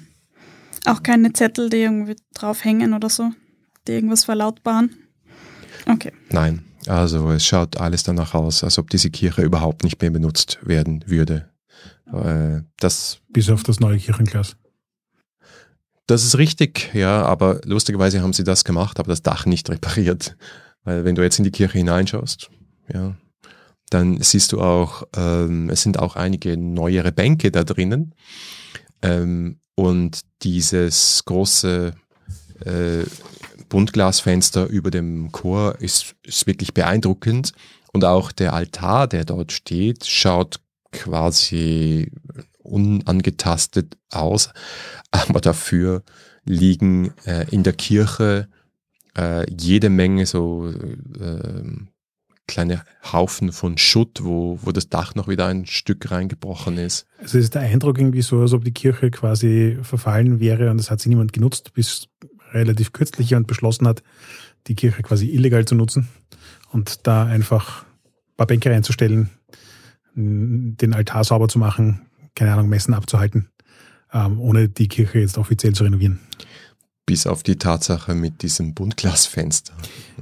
[0.85, 3.33] Auch keine Zettel, die irgendwie drauf hängen oder so,
[3.89, 5.02] die irgendwas verlautbaren.
[5.87, 6.13] Okay.
[6.31, 10.59] Nein, also es schaut alles danach aus, als ob diese Kirche überhaupt nicht mehr benutzt
[10.63, 11.51] werden würde.
[12.13, 14.57] Äh, das Bis auf das neue Kirchenglas.
[16.07, 20.37] Das ist richtig, ja, aber lustigerweise haben sie das gemacht, aber das Dach nicht repariert.
[20.85, 22.51] Weil wenn du jetzt in die Kirche hineinschaust,
[22.93, 23.17] ja,
[23.89, 28.15] dann siehst du auch, ähm, es sind auch einige neuere Bänke da drinnen.
[29.03, 31.95] Ähm, und dieses große
[32.65, 33.05] äh,
[33.73, 37.55] Buntglasfenster über dem Chor ist, ist wirklich beeindruckend.
[37.95, 40.61] Und auch der Altar, der dort steht, schaut
[40.93, 42.13] quasi
[42.59, 44.51] unangetastet aus,
[45.11, 46.03] aber dafür
[46.45, 48.49] liegen äh, in der Kirche
[49.17, 50.69] äh, jede Menge so
[51.19, 51.63] äh,
[52.47, 57.07] kleine Haufen von Schutt, wo, wo das Dach noch wieder ein Stück reingebrochen ist.
[57.23, 60.91] Also ist der Eindruck irgendwie so, als ob die Kirche quasi verfallen wäre und das
[60.91, 62.09] hat sie niemand genutzt, bis
[62.53, 64.03] relativ kürzlich jemand beschlossen hat,
[64.67, 66.09] die Kirche quasi illegal zu nutzen
[66.71, 69.31] und da einfach ein paar Bänke reinzustellen,
[70.15, 72.03] den Altar sauber zu machen,
[72.35, 73.49] keine Ahnung, Messen abzuhalten,
[74.13, 76.21] ähm, ohne die Kirche jetzt offiziell zu renovieren.
[77.07, 79.73] Bis auf die Tatsache mit diesem Buntglasfenster.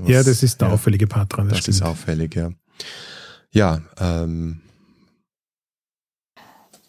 [0.07, 1.49] ja, das ist der ja, auffällige Part dran.
[1.49, 2.51] Das, das ist auffällig, ja.
[3.53, 4.61] Ja, ähm,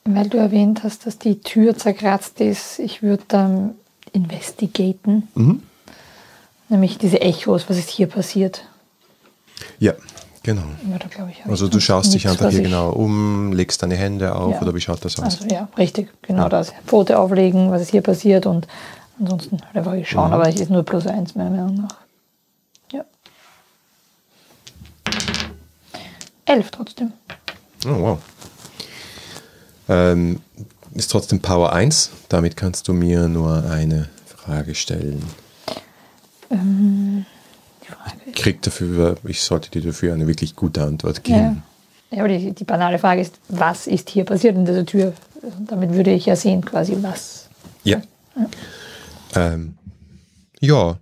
[0.04, 3.76] weil du erwähnt hast, dass die Tür zerkratzt ist, ich würde dann
[4.14, 5.28] investigaten.
[5.36, 5.64] Mhm.
[6.70, 8.64] Nämlich diese Echos, was ist hier passiert.
[9.80, 9.94] Ja,
[10.44, 10.64] Genau.
[10.90, 14.62] Ja, ich, also du schaust dich einfach hier genau um, legst deine Hände auf ja.
[14.62, 15.40] oder wie schaut das aus?
[15.42, 16.50] Also ja, richtig, genau ja.
[16.50, 16.74] das.
[16.88, 18.68] Pfote auflegen, was ist hier passiert und
[19.20, 20.34] ansonsten halt einfach schauen, Mhm.
[20.34, 21.96] aber es ist nur plus eins meiner Meinung nach.
[22.92, 23.06] Ja.
[26.46, 27.14] Elf trotzdem.
[27.86, 28.20] Oh, wow.
[29.90, 30.40] Ähm,
[30.94, 32.12] ist trotzdem Power 1.
[32.30, 35.24] Damit kannst du mir nur eine Frage stellen.
[36.50, 37.26] Ähm,
[37.82, 38.36] Frage ist.
[38.36, 41.38] Krieg dafür, ich sollte dir dafür eine wirklich gute Antwort Ja.
[41.38, 41.64] geben.
[42.12, 45.14] ja, aber die, die banale Frage ist, was ist hier passiert in dieser Tür?
[45.68, 47.50] Damit würde ich ja sehen, quasi was.
[47.84, 48.02] Ja.
[49.36, 49.76] Ähm,
[50.60, 50.98] ja,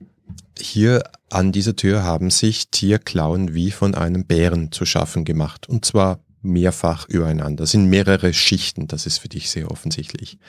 [0.58, 5.68] hier an dieser Tür haben sich Tierklauen wie von einem Bären zu schaffen gemacht.
[5.68, 7.64] Und zwar mehrfach übereinander.
[7.64, 10.40] Das sind mehrere Schichten, das ist für dich sehr offensichtlich.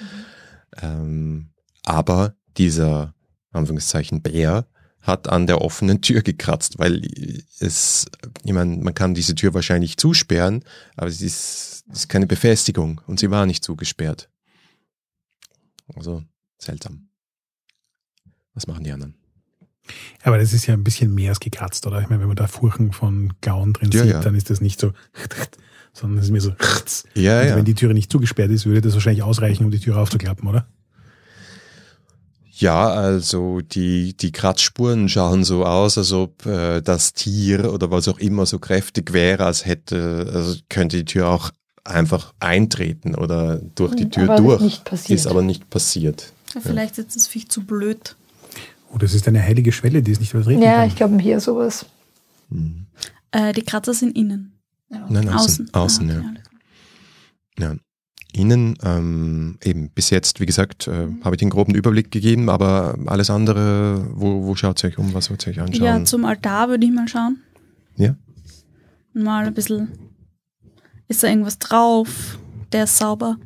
[0.81, 1.51] Ähm,
[1.83, 3.15] aber dieser,
[3.53, 4.67] Anführungszeichen, Bär
[5.03, 7.03] hat an der offenen Tür gekratzt, weil
[7.59, 8.07] es,
[8.45, 10.63] ich meine, man kann diese Tür wahrscheinlich zusperren,
[10.97, 14.29] aber es ist, es ist keine Befestigung und sie war nicht zugesperrt.
[15.95, 16.23] Also
[16.59, 17.09] seltsam.
[18.55, 19.15] Was machen die anderen?
[20.23, 22.01] Aber das ist ja ein bisschen mehr als gekratzt, oder?
[22.01, 24.21] Ich meine, wenn man da Furchen von Gauen drin Ja, sieht, ja.
[24.21, 24.93] dann ist das nicht so,
[25.93, 26.53] sondern es ist mehr so.
[27.15, 29.99] Ja, Und wenn die Türe nicht zugesperrt ist, würde das wahrscheinlich ausreichen, um die Türe
[29.99, 30.67] aufzuklappen, oder?
[32.53, 38.07] Ja, also die, die Kratzspuren schauen so aus, als ob äh, das Tier oder was
[38.09, 41.51] auch immer so kräftig wäre, als hätte, also könnte die Tür auch
[41.85, 44.61] einfach eintreten oder durch die Tür Aber das ist durch.
[44.63, 45.19] nicht passiert.
[45.19, 46.33] Ist aber nicht passiert.
[46.55, 48.17] Ja, vielleicht ist das Viech zu blöd.
[48.93, 50.89] Oh, das ist eine heilige Schwelle, die ist nicht übertreten Ja, kann.
[50.89, 51.87] ich glaube hier sowas.
[53.31, 54.53] Äh, die Kratzer sind innen.
[54.91, 55.73] Nein, außen.
[55.73, 56.35] Außen, Ah,
[57.59, 57.71] ja.
[57.71, 57.77] ja.
[58.33, 62.97] Innen, ähm, eben bis jetzt, wie gesagt, äh, habe ich den groben Überblick gegeben, aber
[63.07, 65.85] alles andere, wo, wo schaut euch um, was wollt ihr euch anschauen?
[65.85, 67.41] Ja, zum Altar würde ich mal schauen.
[67.97, 68.15] Ja?
[69.15, 69.89] Mal ein bisschen.
[71.09, 72.39] Ist da irgendwas drauf?
[72.71, 73.37] Der ist sauber.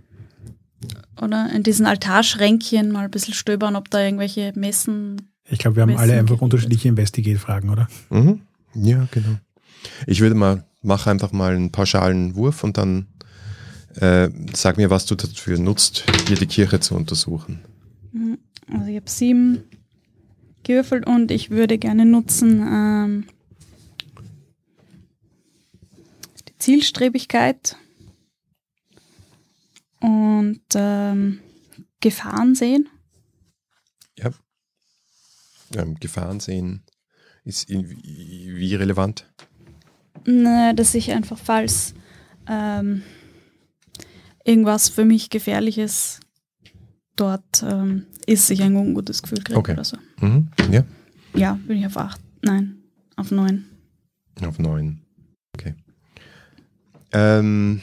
[1.22, 5.30] Oder in diesen Altarschränkchen mal ein bisschen stöbern, ob da irgendwelche Messen.
[5.48, 7.88] Ich glaube, wir haben Messen alle einfach unterschiedliche Investigate-Fragen, oder?
[8.10, 8.42] Mhm.
[8.74, 9.36] Ja, genau.
[10.06, 13.08] Ich würde mal, mach einfach mal einen pauschalen Wurf und dann
[13.96, 17.60] äh, sag mir, was du dafür nutzt, hier die Kirche zu untersuchen.
[18.70, 19.64] Also ich habe sieben
[20.62, 23.26] gewürfelt und ich würde gerne nutzen ähm,
[26.48, 27.76] die Zielstrebigkeit
[30.00, 31.40] und ähm,
[32.00, 32.88] Gefahren sehen.
[34.18, 34.30] Ja.
[35.74, 36.82] Ähm, Gefahren sehen
[37.44, 39.30] ist in, wie wie relevant?
[40.24, 41.94] Dass ich einfach, falls
[42.48, 43.02] ähm,
[44.44, 46.20] irgendwas für mich Gefährliches
[47.16, 49.72] dort ähm, ist, ich ein ungutes Gefühl kriege Okay.
[49.72, 49.96] oder so.
[50.20, 50.48] Mhm.
[50.70, 50.84] Ja.
[51.34, 52.20] Ja, bin ich auf acht.
[52.42, 52.76] Nein,
[53.16, 53.66] auf neun.
[54.46, 55.00] Auf neun.
[55.54, 55.74] Okay.
[57.12, 57.80] Ähm,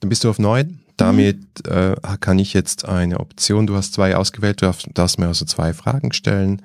[0.00, 0.80] dann bist du auf neun.
[0.96, 5.26] Damit äh, kann ich jetzt eine Option, du hast zwei ausgewählt, du darfst, darfst mir
[5.26, 6.62] also zwei Fragen stellen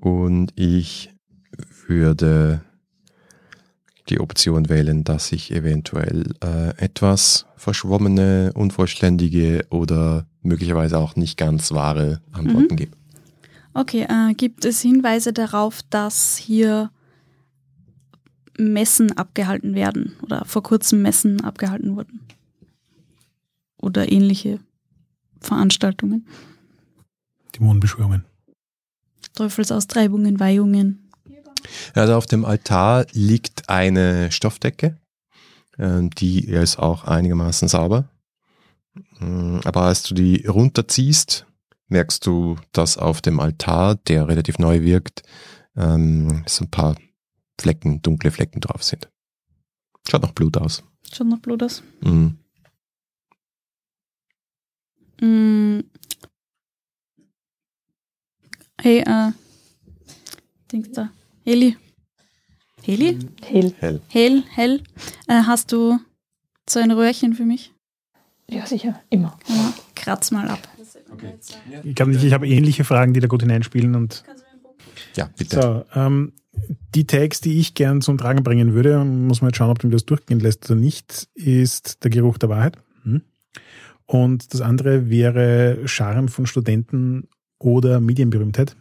[0.00, 1.12] und ich
[1.86, 2.62] würde
[4.08, 11.72] die Option wählen, dass ich eventuell äh, etwas verschwommene, unvollständige oder möglicherweise auch nicht ganz
[11.72, 12.96] wahre Antworten gebe.
[13.74, 16.90] Okay, äh, gibt es Hinweise darauf, dass hier
[18.58, 22.20] Messen abgehalten werden oder vor kurzem Messen abgehalten wurden?
[23.76, 24.60] Oder ähnliche
[25.40, 26.26] Veranstaltungen?
[27.54, 28.24] Dämonenbeschwörungen.
[29.34, 31.05] Teufelsaustreibungen, Weihungen.
[31.94, 34.98] Also auf dem Altar liegt eine Stoffdecke,
[35.78, 38.08] äh, die ist auch einigermaßen sauber.
[39.18, 41.46] Mm, Aber als du die runterziehst,
[41.88, 45.22] merkst du, dass auf dem Altar, der relativ neu wirkt,
[45.76, 46.96] ähm, so ein paar
[47.60, 49.08] Flecken, dunkle Flecken drauf sind.
[50.08, 50.82] Schaut nach Blut aus.
[51.12, 51.82] Schon noch Blut aus.
[52.00, 52.38] Mhm.
[55.20, 55.80] Mm.
[58.78, 59.32] Hey, äh,
[60.70, 61.10] Dings da.
[61.46, 61.76] Heli.
[62.82, 63.18] Heli?
[63.44, 63.72] Hell.
[63.78, 64.00] Hell.
[64.08, 64.82] Hel, hell.
[65.28, 66.00] Äh, hast du
[66.68, 67.72] so ein Röhrchen für mich?
[68.50, 69.00] Ja, sicher.
[69.10, 69.38] Immer.
[69.48, 70.58] Ja, kratz mal ab.
[71.84, 73.94] Ich glaube nicht, ich habe ähnliche Fragen, die da gut hineinspielen.
[73.94, 74.24] Und
[75.14, 75.84] Ja, bitte.
[75.94, 76.32] so, ähm,
[76.96, 79.86] die Tags, die ich gern zum Tragen bringen würde, muss man jetzt schauen, ob du
[79.86, 82.76] mir das durchgehen lässt oder nicht, ist der Geruch der Wahrheit.
[83.04, 83.22] Hm.
[84.06, 87.28] Und das andere wäre Scharen von Studenten
[87.60, 88.76] oder Medienberühmtheit,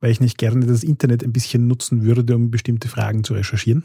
[0.00, 3.84] weil ich nicht gerne das Internet ein bisschen nutzen würde, um bestimmte Fragen zu recherchieren.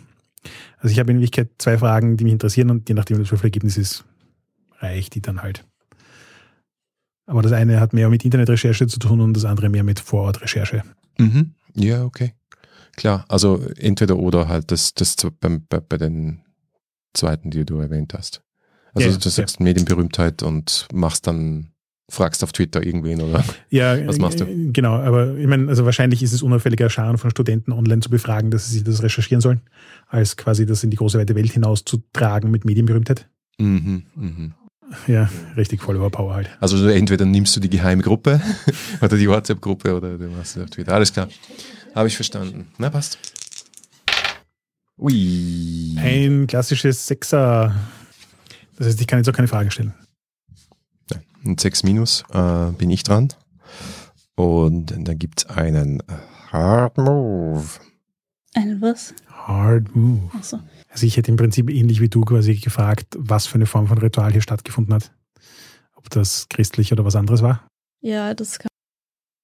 [0.77, 3.43] Also ich habe in Wirklichkeit zwei Fragen, die mich interessieren und je nachdem, was das
[3.43, 4.05] Ergebnis ist,
[4.79, 5.65] reicht die dann halt.
[7.27, 10.83] Aber das eine hat mehr mit Internetrecherche zu tun und das andere mehr mit Vorortrecherche.
[11.17, 11.53] Mhm.
[11.75, 12.33] Ja, okay.
[12.97, 16.41] Klar, also entweder oder halt das, das beim, bei, bei den
[17.13, 18.41] zweiten, die du erwähnt hast.
[18.93, 21.70] Also Ja, du sagst Medienberühmtheit und machst dann
[22.11, 24.43] fragst auf Twitter irgendwen oder Ja, Was machst du?
[24.43, 28.09] äh, Genau, aber ich meine, also wahrscheinlich ist es unauffälliger, Scharen von Studenten online zu
[28.09, 29.61] befragen, dass sie sich das recherchieren sollen,
[30.07, 33.29] als quasi das in die große weite Welt hinauszutragen mit Medienberühmtheit.
[33.59, 34.53] Mhm, mhm.
[35.07, 36.49] Ja, richtig voll Power halt.
[36.59, 38.41] Also entweder nimmst du die geheime Gruppe
[39.01, 40.93] oder die WhatsApp-Gruppe oder du machst es auf Twitter.
[40.93, 41.29] Alles klar.
[41.95, 42.67] Habe ich verstanden.
[42.77, 43.17] Na, passt.
[44.97, 45.95] Ui.
[45.97, 47.73] Ein klassisches Sechser.
[48.77, 49.93] Das heißt, ich kann jetzt auch keine Frage stellen.
[51.43, 53.30] Ein 6 minus äh, bin ich dran.
[54.35, 56.03] Und dann gibt's einen
[56.51, 57.65] Hard Move.
[58.53, 59.13] Ein was?
[59.27, 60.30] Hard Move.
[60.35, 60.59] Achso.
[60.89, 63.97] Also ich hätte im Prinzip ähnlich wie du quasi gefragt, was für eine Form von
[63.97, 65.11] Ritual hier stattgefunden hat.
[65.95, 67.65] Ob das christlich oder was anderes war.
[68.01, 68.68] Ja, das kann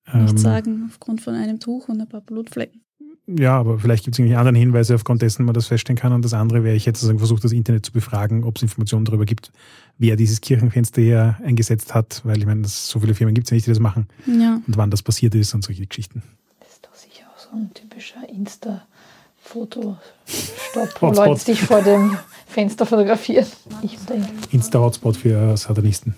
[0.07, 2.81] ich nicht Ähm, sagen, aufgrund von einem Tuch und ein paar Blutflecken.
[3.29, 6.13] Ja, aber vielleicht gibt es irgendwelche anderen Hinweise, aufgrund dessen man das feststellen kann.
[6.13, 9.03] Und das andere wäre, ich hätte sozusagen versucht, das Internet zu befragen, ob es Informationen
[9.03, 9.51] darüber gibt,
[9.97, 13.51] wer dieses Kirchenfenster hier eingesetzt hat, weil ich meine, das, so viele Firmen gibt es
[13.51, 14.61] ja nicht, die das machen Ja.
[14.65, 16.23] und wann das passiert ist und solche Geschichten.
[16.61, 21.11] Das ist doch sicher auch so ein typischer Insta-Foto-Stopp, wo.
[21.11, 22.17] Leute sich vor dem
[22.47, 23.45] Fenster fotografieren.
[23.81, 24.29] Ich denke.
[24.51, 26.15] Insta-Hotspot für Satanisten.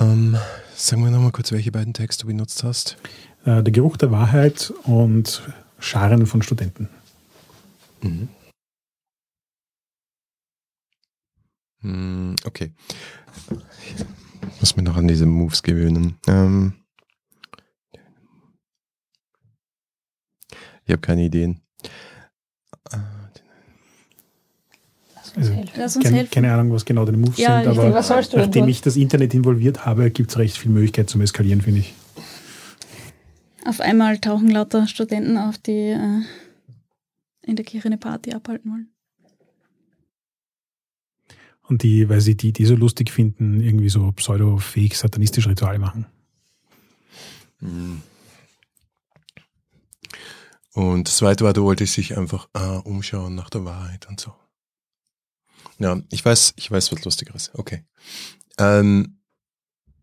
[0.00, 0.36] Ähm,
[0.76, 2.96] sagen wir nochmal kurz, welche beiden Texte du benutzt hast.
[3.44, 5.42] Äh, der Geruch der Wahrheit und
[5.78, 6.88] Scharen von Studenten.
[8.02, 8.28] Mhm.
[11.80, 12.72] Hm, Okay.
[13.50, 16.16] Ich muss mir noch an diese Moves gewöhnen.
[16.26, 16.72] Ähm,
[20.84, 21.60] ich habe keine Ideen.
[25.36, 25.52] Uns Also,
[25.98, 26.30] uns Keine, helfen.
[26.32, 30.10] keine Ahnung, was genau deine Moves Ja, sind, aber nachdem ich das Internet involviert habe,
[30.10, 31.94] gibt es recht viel Möglichkeit zum Eskalieren, finde ich.
[33.64, 36.22] Auf einmal tauchen lauter Studenten auf, die äh,
[37.42, 38.88] in der Kirche eine Party abhalten wollen.
[41.62, 46.06] Und die, weil sie die, die so lustig finden, irgendwie so pseudo-fake satanistische Rituale machen.
[47.60, 48.02] Hm.
[50.72, 54.32] Und das zweite war, du wolltest dich einfach äh, umschauen nach der Wahrheit und so.
[55.78, 57.50] Ja, ich weiß, ich weiß was Lustigeres.
[57.54, 57.84] Okay.
[58.58, 59.18] Ähm,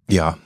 [0.09, 0.37] ja.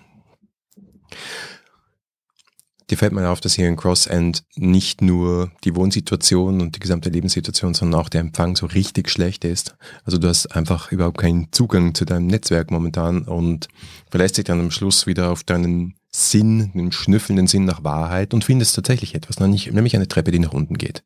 [2.90, 7.10] Dir fällt mir auf, dass hier in Crossend nicht nur die Wohnsituation und die gesamte
[7.10, 9.76] Lebenssituation, sondern auch der Empfang so richtig schlecht ist.
[10.06, 13.68] Also du hast einfach überhaupt keinen Zugang zu deinem Netzwerk momentan und
[14.10, 18.44] verlässt dich dann am Schluss wieder auf deinen Sinn, den schnüffelnden Sinn nach Wahrheit und
[18.44, 21.04] findest tatsächlich etwas, nämlich nämlich eine Treppe, die nach unten geht.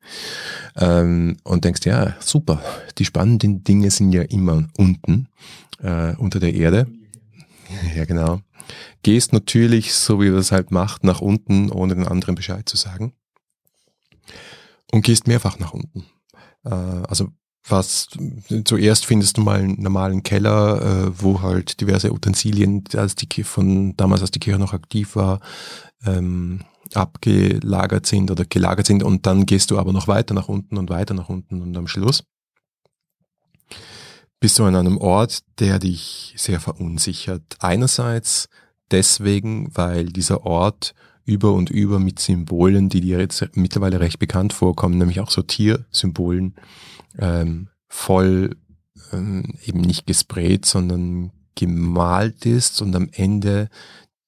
[0.78, 2.62] Ähm, und denkst, ja, super,
[2.98, 5.28] die spannenden Dinge sind ja immer unten,
[5.82, 6.88] äh, unter der Erde.
[7.96, 8.42] Ja, genau.
[9.02, 12.78] Gehst natürlich, so wie man es halt macht, nach unten, ohne den anderen Bescheid zu
[12.78, 13.14] sagen.
[14.92, 16.06] Und gehst mehrfach nach unten.
[16.64, 17.30] Äh, also
[17.68, 18.08] was
[18.66, 23.96] zuerst findest du mal einen normalen Keller, äh, wo halt diverse Utensilien, als die von
[23.96, 25.40] damals, als die Kirche noch aktiv war,
[26.06, 26.62] ähm,
[26.94, 30.90] abgelagert sind oder gelagert sind und dann gehst du aber noch weiter nach unten und
[30.90, 32.24] weiter nach unten und am Schluss
[34.44, 37.44] bist du an einem Ort, der dich sehr verunsichert.
[37.60, 38.50] Einerseits
[38.92, 44.52] deswegen, weil dieser Ort über und über mit Symbolen, die dir jetzt mittlerweile recht bekannt
[44.52, 46.56] vorkommen, nämlich auch so Tiersymbolen,
[47.18, 48.58] ähm, voll
[49.14, 53.70] ähm, eben nicht gesprayt, sondern gemalt ist und am Ende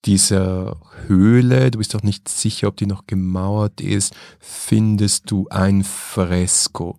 [0.06, 5.84] dieser Höhle, du bist auch nicht sicher, ob die noch gemauert ist, findest du ein
[5.84, 6.98] Fresko.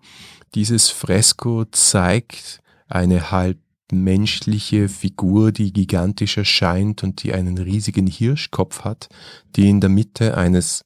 [0.55, 3.59] Dieses Fresko zeigt eine halb
[3.93, 9.09] menschliche Figur, die gigantisch erscheint und die einen riesigen Hirschkopf hat,
[9.55, 10.85] die in der Mitte eines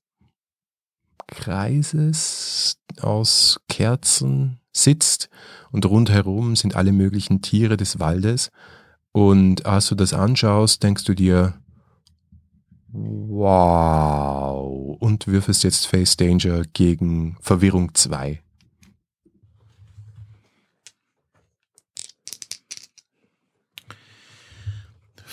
[1.27, 5.31] Kreises aus Kerzen sitzt
[5.70, 8.51] und rundherum sind alle möglichen Tiere des Waldes.
[9.12, 11.55] Und als du das anschaust, denkst du dir,
[12.93, 18.40] wow, und würfelst jetzt Face Danger gegen Verwirrung 2.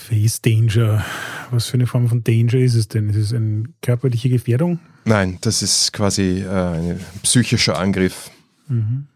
[0.07, 1.03] Face Danger.
[1.51, 3.09] Was für eine Form von Danger ist es denn?
[3.09, 4.79] Ist es eine körperliche Gefährdung?
[5.03, 8.31] Nein, das ist quasi äh, ein psychischer Angriff.
[8.69, 9.07] Mhm.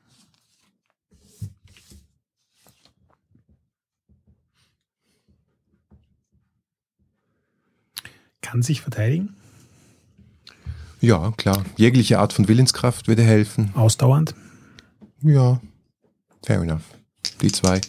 [8.42, 9.36] Kann sich verteidigen?
[11.00, 11.64] Ja, klar.
[11.78, 13.72] Jegliche Art von Willenskraft würde helfen.
[13.76, 14.36] Ausdauernd?
[15.22, 15.62] Ja,
[16.44, 16.84] fair enough.
[17.42, 17.80] Die zwei.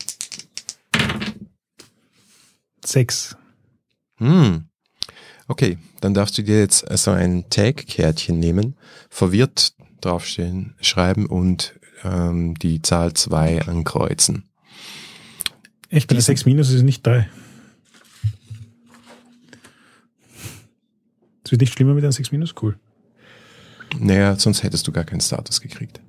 [2.84, 3.36] Sechs.
[4.18, 4.66] Hm.
[5.48, 8.76] Okay, dann darfst du dir jetzt so ein Tag-Kärtchen nehmen,
[9.10, 14.44] verwirrt draufstehen, schreiben und ähm, die Zahl 2 ankreuzen.
[15.88, 17.28] Echt, Diesen- 6 minus ist es nicht 3.
[21.52, 22.54] wird nicht schlimmer mit einem 6 Minus?
[22.60, 22.76] Cool.
[23.98, 26.00] Naja, sonst hättest du gar keinen Status gekriegt.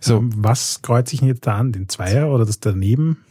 [0.00, 0.22] So.
[0.24, 1.72] Was kreuzt sich denn jetzt da an?
[1.72, 3.24] Den Zweier oder das daneben?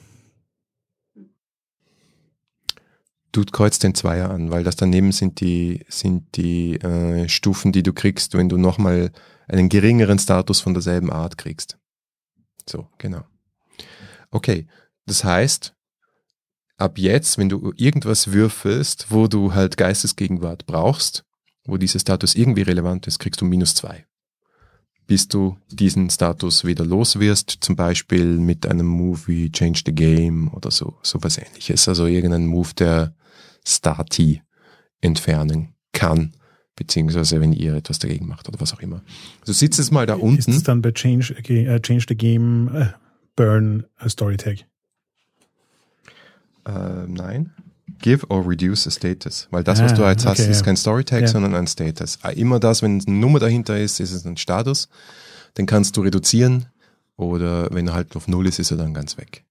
[3.32, 7.84] Du kreuzt den Zweier an, weil das daneben sind die, sind die äh, Stufen, die
[7.84, 9.12] du kriegst, wenn du nochmal
[9.48, 11.78] einen geringeren Status von derselben Art kriegst.
[12.68, 13.24] So, genau.
[14.32, 14.68] Okay,
[15.06, 15.76] das heißt,
[16.78, 21.26] ab jetzt, wenn du irgendwas würfelst, wo du halt Geistesgegenwart brauchst,
[21.66, 24.06] wo dieser Status irgendwie relevant ist, kriegst du minus zwei.
[25.07, 29.94] Bis du diesen Status wieder los wirst, zum Beispiel mit einem Move wie Change the
[29.94, 31.88] Game oder so, sowas ähnliches.
[31.88, 33.14] Also irgendein Move, der
[33.64, 34.41] Stati
[35.02, 36.34] entfernen kann,
[36.76, 39.02] beziehungsweise wenn ihr etwas dagegen macht oder was auch immer.
[39.41, 40.40] Also sitzt es mal da unten.
[40.40, 42.86] Ist es dann bei Change, uh, change the Game uh,
[43.36, 44.65] Burn a Story Tag?
[46.65, 47.52] Äh, nein.
[48.00, 49.48] Give or reduce a status.
[49.52, 51.28] Weil das, ah, was du jetzt okay, hast, ist kein Story Tag, ja.
[51.28, 52.20] sondern ein Status.
[52.22, 54.90] Ah, immer das, wenn eine Nummer dahinter ist, ist es ein Status.
[55.58, 56.68] Den kannst du reduzieren.
[57.18, 59.46] Oder wenn er halt auf Null ist, ist er dann ganz weg.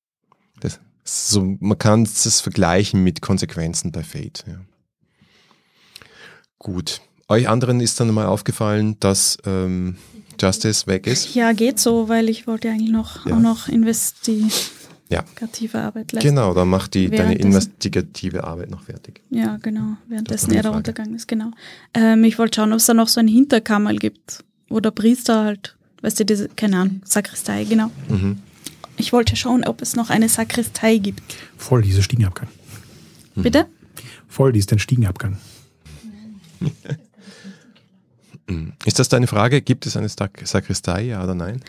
[0.61, 4.45] Das, so, man kann es vergleichen mit Konsequenzen bei Fate.
[4.47, 4.61] Ja.
[6.59, 7.01] Gut.
[7.29, 9.97] Euch anderen ist dann mal aufgefallen, dass ähm,
[10.39, 11.35] Justice weg ist?
[11.35, 13.35] Ja, geht so, weil ich wollte eigentlich noch, ja.
[13.35, 14.51] auch noch investieren
[15.11, 15.85] investigative ja.
[15.85, 16.29] Arbeit leisten.
[16.29, 19.21] Genau, dann macht die deine investigative Arbeit noch fertig.
[19.31, 21.51] Ja, genau, währenddessen er da runtergegangen ist, genau.
[21.93, 25.45] Ähm, ich wollte schauen, ob es da noch so ein Hinterkammer gibt, wo der Priester
[25.45, 27.91] halt, weißt du, diese, keine Ahnung, Sakristei, genau.
[28.09, 28.39] Mhm.
[28.97, 31.37] Ich wollte schauen, ob es noch eine Sakristei gibt.
[31.57, 32.49] Voll dieser Stiegenabgang.
[33.35, 33.43] Mhm.
[33.43, 33.67] Bitte?
[34.29, 35.39] Voll, die ist ein Stiegenabgang.
[38.85, 39.63] Ist das deine Frage?
[39.63, 41.63] Gibt es eine Sakristei, ja oder nein?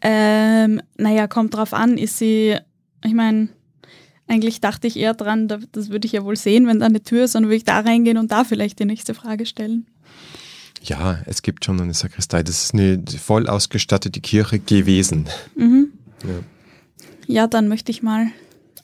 [0.00, 2.56] Ähm, naja, kommt drauf an, ist sie,
[3.04, 3.48] ich meine,
[4.28, 7.24] eigentlich dachte ich eher dran, das würde ich ja wohl sehen, wenn da eine Tür
[7.24, 9.86] ist, dann würde ich da reingehen und da vielleicht die nächste Frage stellen.
[10.82, 12.42] Ja, es gibt schon eine Sakristei.
[12.42, 15.28] Das ist eine voll ausgestattete Kirche gewesen.
[15.56, 15.92] Mhm.
[16.22, 17.34] Ja.
[17.34, 18.28] ja, dann möchte ich mal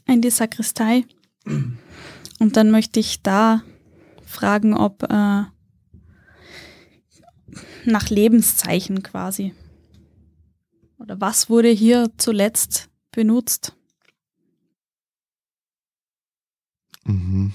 [0.06, 1.04] in die Sakristei.
[1.44, 3.62] Und dann möchte ich da
[4.24, 5.42] fragen, ob äh,
[7.84, 9.54] nach Lebenszeichen quasi.
[11.02, 13.72] Oder was wurde hier zuletzt benutzt?
[17.04, 17.52] Mhm.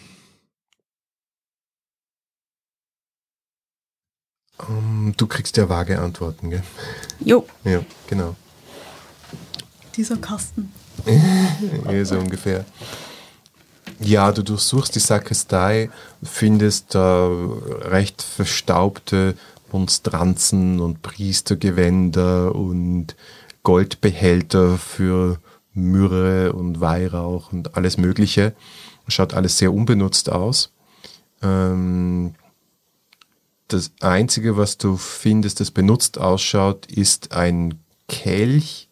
[4.67, 6.63] Um, du kriegst ja vage Antworten, gell?
[7.19, 7.47] Jo.
[7.63, 8.35] Ja, genau.
[9.95, 10.73] Dieser Kasten.
[11.89, 12.65] ja, so ungefähr.
[13.99, 15.89] Ja, du durchsuchst die Sakristei,
[16.21, 17.29] findest da
[17.81, 19.37] recht verstaubte
[19.71, 23.15] Monstranzen und Priestergewänder und
[23.63, 25.39] Goldbehälter für
[25.73, 28.53] Myrrhe und Weihrauch und alles Mögliche.
[29.07, 30.71] Schaut alles sehr unbenutzt aus.
[31.41, 32.33] Ähm,
[33.67, 38.89] das Einzige, was du findest, das benutzt ausschaut, ist ein Kelch,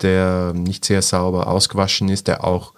[0.00, 2.72] der nicht sehr sauber ausgewaschen ist, der auch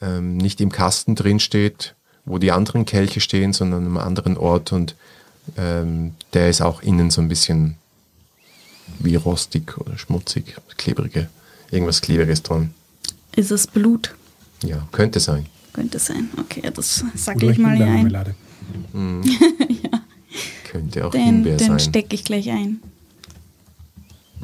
[0.00, 4.72] ähm, nicht im Kasten drin steht, wo die anderen Kelche stehen, sondern einem anderen Ort
[4.72, 4.94] und
[5.56, 7.76] ähm, der ist auch innen so ein bisschen
[8.98, 11.28] wie rostig oder schmutzig, klebrige,
[11.70, 12.74] irgendwas Klebriges dran.
[13.36, 14.14] Ist es Blut?
[14.62, 15.46] Ja, könnte sein.
[15.72, 18.34] Könnte sein, okay, das sage ich mal hier ein.
[18.92, 19.22] Mhm.
[19.82, 20.02] ja.
[20.64, 21.76] Könnte auch den, Himbeer den sein.
[21.76, 22.80] Den stecke ich gleich ein.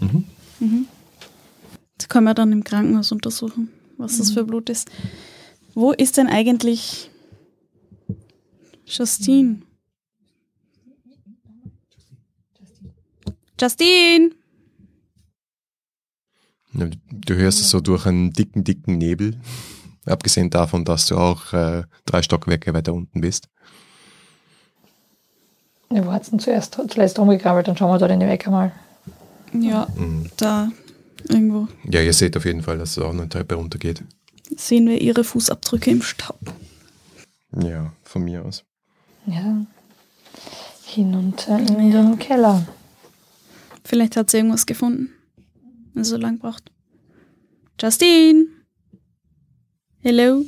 [0.00, 0.24] Mhm.
[0.60, 0.86] Mhm.
[1.98, 4.18] Das können wir dann im Krankenhaus untersuchen, was mhm.
[4.18, 4.90] das für Blut ist.
[5.74, 7.10] Wo ist denn eigentlich
[8.86, 9.58] Justine?
[13.60, 14.30] Justine!
[16.72, 19.38] Du hörst es so durch einen dicken, dicken Nebel.
[20.06, 23.48] Abgesehen davon, dass du auch äh, drei Stockwerke weiter unten bist.
[25.90, 27.68] Ja, wo hat es denn zuerst, zuletzt rumgekrabbelt?
[27.68, 28.72] Dann schauen wir dort in die Ecke mal.
[29.52, 30.28] Ja, mhm.
[30.36, 30.70] da
[31.28, 31.68] irgendwo.
[31.84, 34.02] Ja, ihr seht auf jeden Fall, dass es auch eine Treppe runtergeht.
[34.56, 36.40] Sehen wir ihre Fußabdrücke im Staub.
[37.56, 38.64] Ja, von mir aus.
[39.26, 39.64] Ja,
[40.86, 42.66] hinunter in den Keller.
[43.84, 45.10] Vielleicht hat sie irgendwas gefunden,
[45.92, 46.70] wenn sie so lange braucht.
[47.80, 48.46] Justine!
[50.00, 50.44] Hello?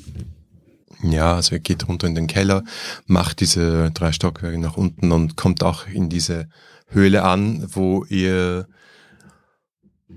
[1.03, 2.65] Ja, also er geht runter in den Keller,
[3.07, 6.49] macht diese drei Stockwerke nach unten und kommt auch in diese
[6.89, 8.69] Höhle an, wo ihr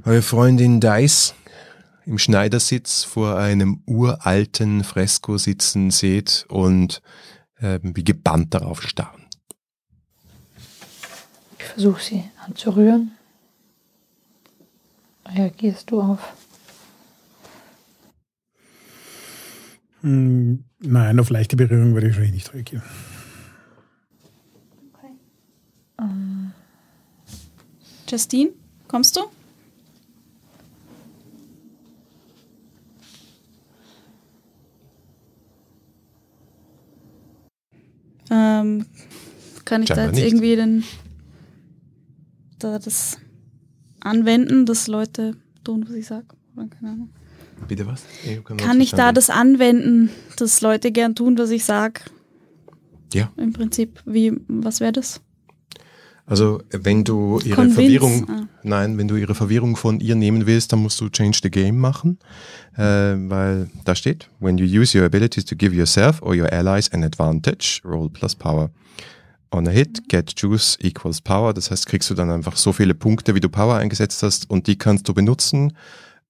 [0.03, 1.33] eure Freundin Dice
[2.05, 7.01] im Schneidersitz vor einem uralten Fresko sitzen seht und
[7.57, 9.25] äh, wie gebannt darauf starren.
[11.57, 13.11] Ich versuche sie anzurühren.
[15.25, 16.19] Reagierst du auf?
[20.01, 22.83] Hm, Nein, auf leichte Berührung würde ich wahrscheinlich nicht reagieren.
[28.09, 28.51] Justine,
[28.87, 29.21] kommst du?
[38.31, 38.85] Ähm,
[39.65, 40.25] kann ich da Scheinbar jetzt nicht.
[40.33, 40.83] irgendwie den,
[42.59, 43.17] da das
[43.99, 46.27] anwenden, dass Leute tun, was ich sage?
[46.55, 47.09] Keine Ahnung.
[47.67, 48.03] Bitte was?
[48.25, 52.01] Ich Wort Kann ich da das anwenden, dass Leute gern tun, was ich sage?
[53.13, 53.31] Ja.
[53.37, 55.21] Im Prinzip, wie, was wäre das?
[56.25, 58.47] Also wenn du ihre Convince, Verwirrung, ah.
[58.61, 61.79] nein, wenn du ihre Verwirrung von ihr nehmen willst, dann musst du change the game
[61.79, 62.19] machen,
[62.77, 66.91] äh, weil da steht, when you use your abilities to give yourself or your allies
[66.93, 68.69] an advantage, roll plus power.
[69.51, 71.53] On a hit, get juice equals power.
[71.53, 74.67] Das heißt, kriegst du dann einfach so viele Punkte, wie du Power eingesetzt hast und
[74.67, 75.75] die kannst du benutzen,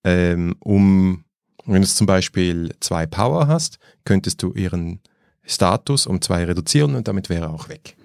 [0.06, 1.26] ähm, um,
[1.66, 5.02] wenn du zum Beispiel zwei Power hast, könntest du ihren
[5.44, 7.98] Status um zwei reduzieren und damit wäre er auch weg.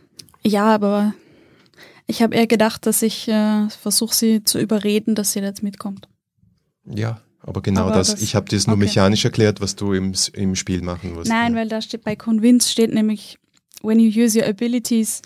[0.43, 1.15] Ja, aber
[2.07, 6.09] ich habe eher gedacht, dass ich äh, versuche, sie zu überreden, dass sie jetzt mitkommt.
[6.85, 8.87] Ja, aber genau Aber das, das- ich habe dir es nur okay.
[8.87, 11.29] mechanisch erklärt, was du im, im Spiel machen musst.
[11.31, 11.61] Nein, ja.
[11.61, 13.39] weil da steht bei Convince steht nämlich,
[13.85, 15.23] when you use your abilities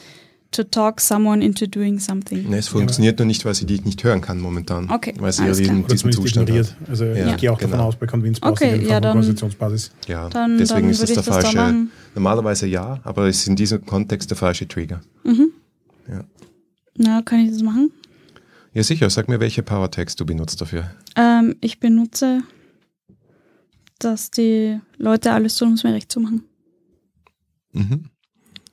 [0.51, 2.49] to talk someone into doing something.
[2.49, 4.91] Nee, es funktioniert nur nicht, weil sie dich nicht hören kann momentan.
[4.91, 6.75] Okay, Weil sie alles ja diesen, diesen Zustand hat.
[6.89, 7.85] Also Ja, ich gehe auch davon genau.
[7.89, 9.91] aus, bei Convince brauchst Okay, ja, dann- eine Konstitutionsbasis.
[10.07, 11.91] Ja, Dann, deswegen dann ist das der das da falsche, machen.
[12.15, 15.03] normalerweise ja, aber es ist in diesem Kontext der falsche Trigger.
[15.25, 15.51] Mhm.
[16.09, 16.25] Ja.
[16.97, 17.91] Na, kann ich das machen?
[18.73, 20.91] Ja, sicher, sag mir, welche Power Tags du benutzt dafür.
[21.15, 22.43] Ähm, ich benutze,
[23.99, 26.45] dass die Leute alles tun, um es mir recht zu machen.
[27.73, 28.05] Mhm.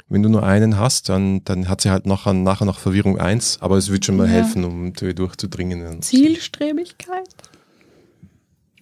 [0.08, 3.58] Wenn du nur einen hast, dann, dann hat sie halt nachher, nachher noch Verwirrung 1,
[3.62, 4.34] aber es wird schon mal Ja.
[4.34, 6.02] helfen, um durchzudringen.
[6.02, 7.28] Zielstrebigkeit?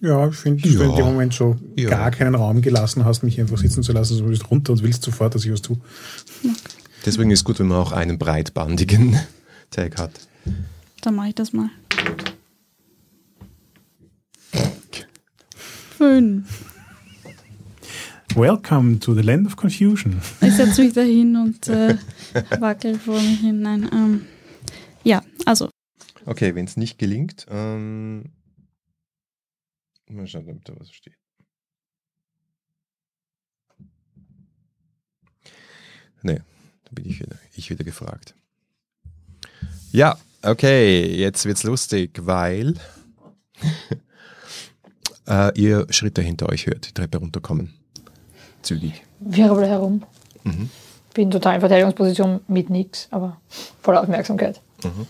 [0.00, 0.84] Ja, ich finde, dass du Ja.
[0.90, 1.88] in dem Moment so Ja.
[1.88, 4.82] gar keinen Raum gelassen hast, mich einfach sitzen zu lassen, so du bist runter und
[4.82, 5.78] willst sofort, dass ich was tue.
[7.06, 9.18] Deswegen ist gut, wenn man auch einen breitbandigen
[9.70, 10.10] Tag hat.
[11.00, 11.70] Dann mache ich das mal.
[15.96, 16.73] Fünf.
[18.36, 20.20] Welcome to the land of confusion.
[20.40, 21.96] Ich setze mich dahin und äh,
[22.58, 23.60] wackel vor mich hin.
[23.62, 24.26] Nein, ähm,
[25.04, 25.68] ja, also
[26.26, 28.32] Okay, wenn es nicht gelingt, ähm,
[30.08, 31.14] mal schauen, ob da was steht.
[36.22, 36.40] Nee,
[36.84, 38.34] da bin ich wieder, ich wieder gefragt.
[39.92, 42.74] Ja, okay, jetzt wird's lustig, weil
[45.28, 47.83] äh, ihr Schritte hinter euch hört, die Treppe runterkommen.
[48.64, 49.02] Zügig.
[49.20, 50.02] Wirbel herum.
[50.42, 50.70] Mhm.
[51.14, 53.36] Bin total in Verteidigungsposition mit nix, aber
[53.80, 54.60] voller Aufmerksamkeit.
[54.82, 55.06] Mhm.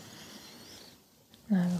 [1.57, 1.77] Also.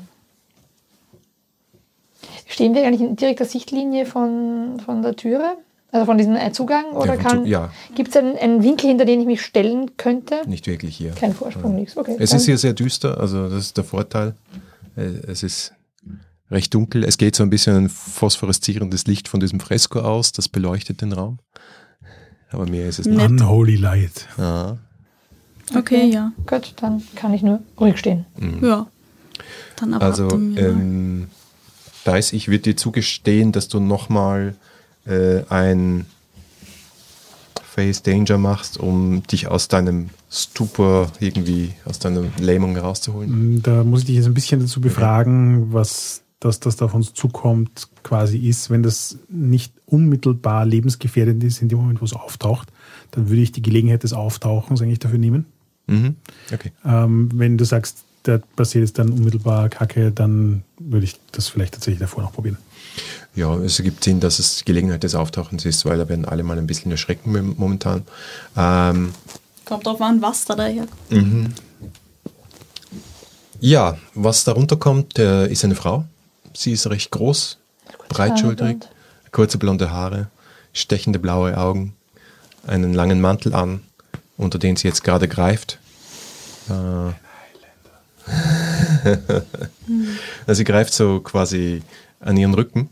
[2.47, 5.57] Stehen wir eigentlich in direkter Sichtlinie von, von der Türe?
[5.93, 6.87] Also von diesem Zugang?
[6.93, 10.43] Oder Ja, kann, ja, gibt es einen, einen Winkel, hinter den ich mich stellen könnte?
[10.47, 11.13] nicht wirklich hier.
[11.13, 11.97] Kein Vorsprung, nichts.
[11.97, 12.17] Okay.
[12.19, 14.35] Es ist hier sehr düster, also das ist der Vorteil.
[14.97, 15.73] Äh, Es ist
[16.51, 17.05] recht dunkel.
[17.05, 21.13] Es geht so ein bisschen ein phosphoreszierendes Licht von diesem Fresko aus, das beleuchtet den
[21.13, 21.39] Raum.
[22.51, 23.21] Aber mehr ist es nicht.
[23.21, 24.29] Unholy light.
[24.39, 24.79] Ja.
[25.77, 26.33] okay, ja.
[26.47, 28.27] Gut, dann kann ich nur ruhig stehen.
[28.63, 28.87] Ja.
[29.77, 30.59] Dann Also, wir mal.
[30.59, 31.29] ähm,
[32.07, 34.55] Dice, ich würde dir zugestehen, dass du nochmal
[35.07, 36.07] äh, ein
[37.75, 43.63] Face Danger machst, um dich aus deinem Stupor irgendwie, aus deiner Lähmung rauszuholen.
[43.63, 47.15] Da muss ich dich jetzt ein bisschen dazu befragen, was das, das da auf uns
[47.15, 48.71] zukommt, quasi ist.
[48.71, 52.69] Wenn das nicht unmittelbar lebensgefährdend ist in dem Moment, wo es auftaucht,
[53.13, 55.47] dann würde ich die Gelegenheit des Auftauchens eigentlich dafür nehmen.
[55.87, 56.17] Mhm.
[56.53, 56.73] Okay.
[56.85, 61.75] Ähm, wenn du sagst, da passiert jetzt dann unmittelbar Kacke, dann würde ich das vielleicht
[61.75, 62.59] tatsächlich davor noch probieren.
[63.35, 66.43] Ja, es ergibt Sinn, dass es die Gelegenheit des Auftauchens ist, weil da werden alle
[66.43, 68.03] mal ein bisschen erschrecken mom- momentan.
[68.57, 69.11] Ähm,
[69.65, 70.87] Kommt drauf an, was da daher
[73.61, 76.05] ja, was darunter kommt, äh, ist eine Frau.
[76.57, 77.59] Sie ist recht groß,
[78.09, 78.91] breitschultrig, blond.
[79.33, 80.29] kurze blonde Haare,
[80.73, 81.95] stechende blaue Augen,
[82.67, 83.81] einen langen Mantel an,
[84.37, 85.79] unter den sie jetzt gerade greift.
[86.71, 87.13] Äh,
[90.47, 91.83] Also sie greift so quasi
[92.21, 92.89] an ihren Rücken,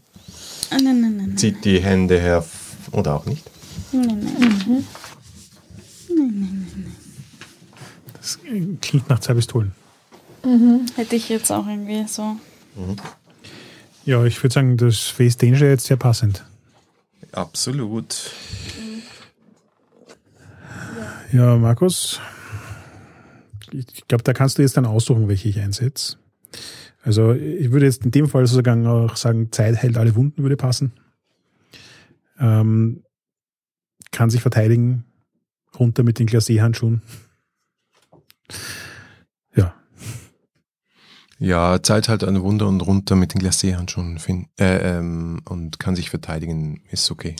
[0.71, 1.37] Ah, nein, nein, nein.
[1.39, 2.45] zieht die Hände her
[2.93, 3.45] oder auch nicht.
[3.93, 4.87] nein,
[6.09, 6.87] nein.
[8.21, 8.39] Das
[8.81, 9.73] klingt nach zwei Pistolen.
[10.97, 12.37] Hätte ich jetzt auch irgendwie so.
[14.05, 16.45] Ja, ich würde sagen, das Face Danger jetzt sehr passend.
[17.33, 18.31] Absolut.
[21.33, 22.21] Ja, Markus,
[23.71, 26.19] ich glaube, da kannst du jetzt dann aussuchen, welche ich einsetze.
[27.03, 30.57] Also ich würde jetzt in dem Fall sozusagen auch sagen, Zeit heilt alle Wunden würde
[30.57, 30.93] passen.
[32.39, 33.03] ähm,
[34.11, 35.05] kann sich verteidigen,
[35.79, 37.01] runter mit den Glacé-Handschuhen.
[41.43, 41.83] Ja.
[41.83, 46.09] Zahlt halt ein Wunder und runter mit den Glacé-Handschuhen fin- äh, ähm, und kann sich
[46.09, 47.35] verteidigen, ist okay.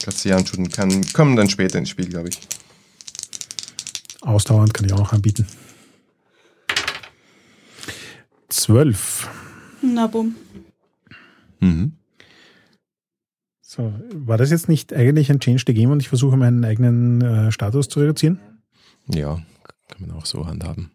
[0.00, 2.40] Glacé-Handschuhen kann, kommen dann später ins Spiel, glaube ich.
[4.22, 5.46] Ausdauernd kann ich auch noch anbieten.
[8.48, 9.28] Zwölf.
[9.82, 10.36] Na bumm.
[11.60, 11.96] Mhm.
[13.60, 17.20] So, war das jetzt nicht eigentlich ein Change the Game und ich versuche meinen eigenen
[17.20, 18.40] äh, Status zu reduzieren?
[19.08, 19.42] Ja,
[19.88, 20.92] kann man auch so handhaben.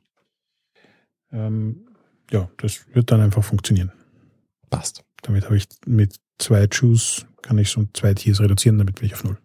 [1.31, 1.86] Ähm,
[2.31, 3.91] ja, das wird dann einfach funktionieren.
[4.69, 5.03] Passt.
[5.21, 9.13] Damit habe ich mit zwei Choose, kann ich so zwei Tiers reduzieren, damit bin ich
[9.13, 9.37] auf null.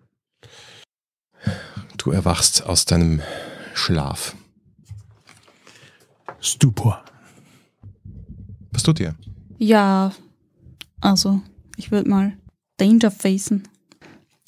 [1.97, 3.21] Du erwachst aus deinem
[3.75, 4.37] Schlaf.
[6.41, 7.05] Stupor.
[8.73, 9.15] Was tut ihr?
[9.59, 10.13] Ja,
[11.01, 11.41] also
[11.77, 12.37] ich würde mal
[12.79, 13.69] Danger facen.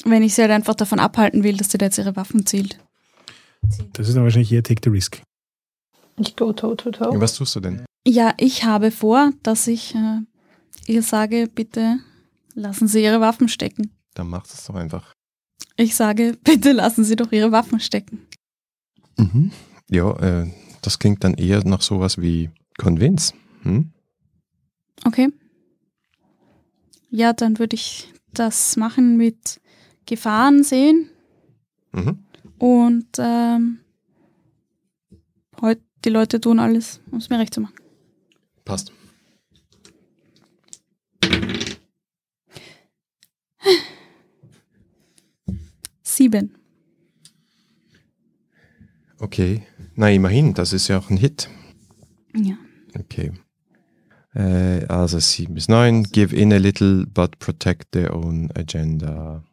[0.05, 2.79] Wenn ich sie halt einfach davon abhalten will, dass sie da jetzt ihre Waffen zielt.
[3.93, 5.23] Das ist dann wahrscheinlich eher Take the Risk.
[6.19, 7.21] Ich go toe to toe.
[7.21, 7.85] Was tust du denn?
[8.07, 10.21] Ja, ich habe vor, dass ich äh,
[10.87, 11.99] ihr sage, bitte
[12.55, 13.91] lassen Sie Ihre Waffen stecken.
[14.15, 15.13] Dann machst du es doch einfach.
[15.77, 18.27] Ich sage, bitte lassen Sie doch Ihre Waffen stecken.
[19.17, 19.51] Mhm.
[19.91, 20.51] Ja, äh,
[20.83, 23.33] das klingt dann eher nach sowas wie Convince.
[23.63, 23.93] Hm?
[25.07, 25.31] Okay.
[27.11, 29.61] Ja, dann würde ich das machen mit
[30.07, 31.09] Gefahren sehen
[31.93, 32.19] Mhm.
[32.59, 33.79] und ähm,
[35.61, 37.75] heute die Leute tun alles, um es mir recht zu machen.
[38.65, 38.93] Passt.
[46.03, 46.55] Sieben.
[49.19, 49.63] Okay.
[49.95, 51.49] Na, immerhin, das ist ja auch ein Hit.
[52.35, 52.57] Ja.
[52.99, 53.33] Okay.
[54.35, 56.05] Äh, also 7 bis 9.
[56.05, 59.45] Give in a little, but protect their own agenda.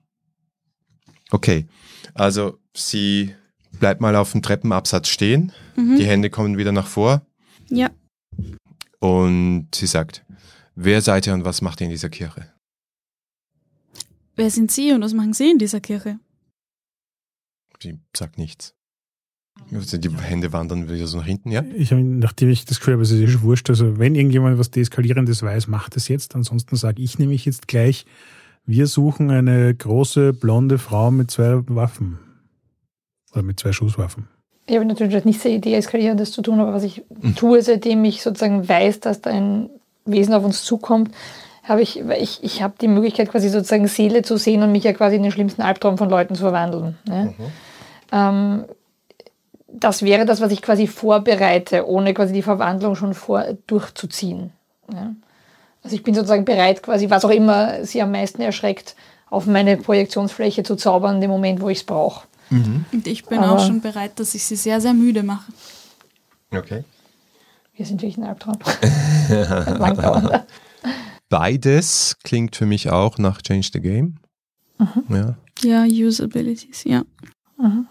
[1.31, 1.67] Okay.
[2.13, 3.35] Also sie
[3.79, 5.51] bleibt mal auf dem Treppenabsatz stehen.
[5.75, 5.97] Mhm.
[5.97, 7.25] Die Hände kommen wieder nach vor.
[7.69, 7.89] Ja.
[9.01, 10.23] Und sie sagt,
[10.75, 12.47] wer seid ihr und was macht ihr in dieser Kirche?
[14.35, 16.19] Wer sind Sie und was machen Sie in dieser Kirche?
[17.81, 18.73] Sie sagt nichts.
[19.73, 21.63] Also die Hände wandern wieder so nach hinten, ja?
[21.75, 24.57] Ich habe, nachdem ich das Gefühl habe, es ist eh schon wurscht, also wenn irgendjemand
[24.57, 26.35] was Deeskalierendes weiß, macht es jetzt.
[26.35, 28.05] Ansonsten sage ich nämlich jetzt gleich,
[28.65, 32.19] wir suchen eine große blonde Frau mit zwei Waffen.
[33.33, 34.27] Oder mit zwei Schusswaffen.
[34.67, 37.03] Ich habe natürlich nicht sehr deeskalierendes zu tun, aber was ich
[37.35, 39.69] tue, seitdem ich sozusagen weiß, dass da ein
[40.05, 41.11] Wesen auf uns zukommt,
[41.63, 44.93] habe ich, ich, ich habe die Möglichkeit, quasi sozusagen Seele zu sehen und mich ja
[44.93, 46.97] quasi in den schlimmsten Albtraum von Leuten zu verwandeln.
[47.07, 47.33] Ne?
[48.11, 48.65] Ähm,
[49.67, 54.51] das wäre das, was ich quasi vorbereite, ohne quasi die Verwandlung schon vor durchzuziehen.
[54.91, 55.13] Ja?
[55.83, 58.95] Also ich bin sozusagen bereit, quasi was auch immer sie am meisten erschreckt,
[59.29, 62.27] auf meine Projektionsfläche zu zaubern, in dem Moment, wo ich es brauche.
[62.51, 65.51] Und ich bin Aber- auch schon bereit, dass ich Sie sehr, sehr müde mache.
[66.51, 66.83] Okay.
[67.73, 68.57] Wir sind wirklich ein Albtraum.
[71.29, 74.17] Beides klingt für mich auch nach Change the Game.
[75.09, 75.35] Ja.
[75.61, 77.03] Ja, Usabilities, ja.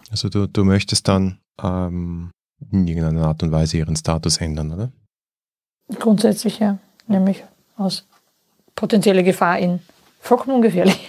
[0.09, 2.31] Also du, du möchtest dann ähm,
[2.71, 4.91] in irgendeiner Art und Weise ihren Status ändern, oder?
[5.99, 6.77] Grundsätzlich ja,
[7.07, 7.43] nämlich
[7.77, 8.05] aus
[8.75, 9.79] potenzieller Gefahr in
[10.19, 10.99] vollkommen ungefährlich.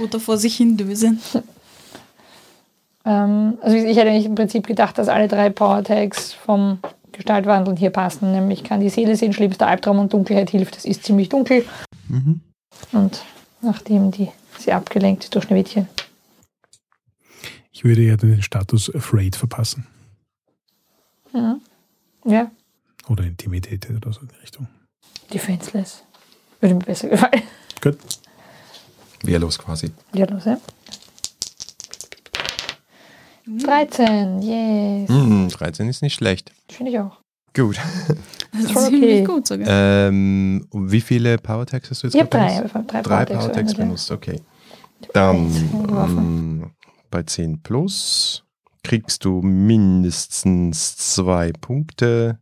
[0.00, 1.20] Oder vor sich hin dösen.
[3.04, 6.78] Ähm, also ich hätte eigentlich im Prinzip gedacht, dass alle drei Power Tags vom
[7.12, 8.32] Gestaltwandeln hier passen.
[8.32, 10.76] Nämlich kann die Seele sehen, schlimmster Albtraum und Dunkelheit hilft.
[10.76, 11.64] Es ist ziemlich dunkel.
[12.08, 12.40] Mhm.
[12.92, 13.22] Und
[13.62, 14.28] nachdem die
[14.58, 15.88] sie abgelenkt ist durch Schneewittchen.
[17.72, 19.86] Ich würde ja den Status Afraid verpassen.
[21.32, 21.58] Ja.
[22.24, 22.50] ja,
[23.08, 24.66] Oder Intimidated oder so in die Richtung.
[25.32, 26.02] defenseless.
[26.60, 27.42] Würde mir besser gefallen.
[27.82, 27.98] Gut.
[29.22, 29.90] Wehrlos quasi.
[30.14, 30.58] Ja, los, ja.
[33.46, 35.08] 13, yes.
[35.08, 36.52] Mhm, 13 ist nicht schlecht.
[36.68, 37.20] Finde ich auch.
[37.54, 37.78] Gut.
[38.52, 38.88] Das ist okay.
[38.88, 39.66] ziemlich gut sogar.
[39.68, 42.46] Ähm, wie viele Power Tags hast du jetzt Ich habe drei.
[42.56, 42.64] benutzt?
[42.66, 44.40] ich hab drei, Drei Power Power benutzt, okay.
[45.12, 46.70] Dann mm,
[47.10, 48.44] bei 10 plus
[48.82, 52.40] kriegst du mindestens zwei Punkte.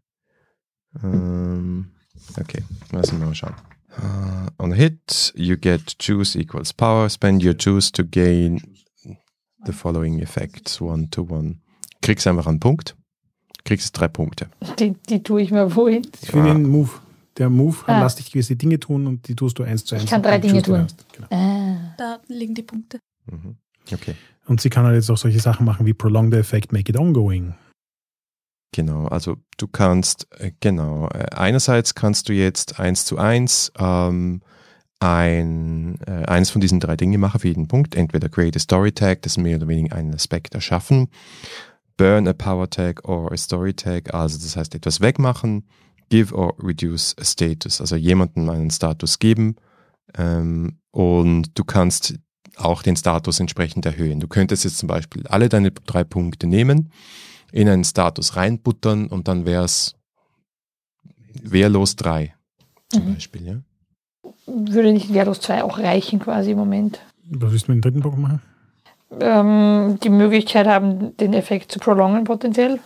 [1.03, 1.91] Ähm,
[2.39, 3.55] okay, lassen wir mal schauen.
[3.99, 7.09] Uh, on a hit, you get juice equals power.
[7.09, 8.61] Spend your juice to gain
[9.65, 11.61] the following effects, one to one.
[12.03, 12.97] Kriegst einfach einen Punkt.
[13.65, 14.49] Kriegst drei Punkte.
[14.79, 16.07] Die, die tue ich mir wohin.
[16.23, 16.55] Ich finde Ah.
[16.55, 16.91] den Move.
[17.39, 18.03] Der Move Ah.
[18.03, 20.09] lässt dich gewisse Dinge tun und die tust du eins zu eins.
[20.11, 20.87] kann drei Dinge tun.
[21.13, 21.27] Genau.
[21.31, 21.95] Ah.
[21.97, 22.99] Da liegen die Punkte.
[23.27, 23.57] Mhm.
[23.93, 24.15] Okay.
[24.47, 26.99] Und sie kann halt jetzt auch solche Sachen machen wie Prolong the Effect, Make it
[26.99, 27.55] ongoing.
[28.75, 34.41] Genau, also du kannst, äh, genau, äh, einerseits kannst du jetzt eins zu eins ähm,
[34.99, 37.95] ein, äh, eines von diesen drei Dingen machen für jeden Punkt.
[37.95, 41.07] Entweder create a story tag, das mehr oder weniger einen Aspekt erschaffen,
[41.97, 45.69] burn a power tag or a story tag, also das heißt etwas wegmachen,
[46.11, 49.55] give or reduce a status, also jemandem einen Status geben
[50.19, 52.17] ähm, und du kannst
[52.57, 54.19] auch den Status entsprechend erhöhen.
[54.19, 56.91] Du könntest jetzt zum Beispiel alle deine drei Punkte nehmen,
[57.55, 59.95] in einen Status reinbuttern und dann wäre es
[61.43, 62.35] wehrlos drei
[62.89, 63.15] zum Mhm.
[63.15, 63.47] Beispiel.
[63.47, 64.31] Ja?
[64.47, 67.01] Würde nicht Wehrlos 2 auch reichen quasi im Moment?
[67.31, 68.43] Was willst du mit dem dritten Punkt machen?
[69.21, 72.81] Ähm, die Möglichkeit haben, den Effekt zu prolongen potenziell.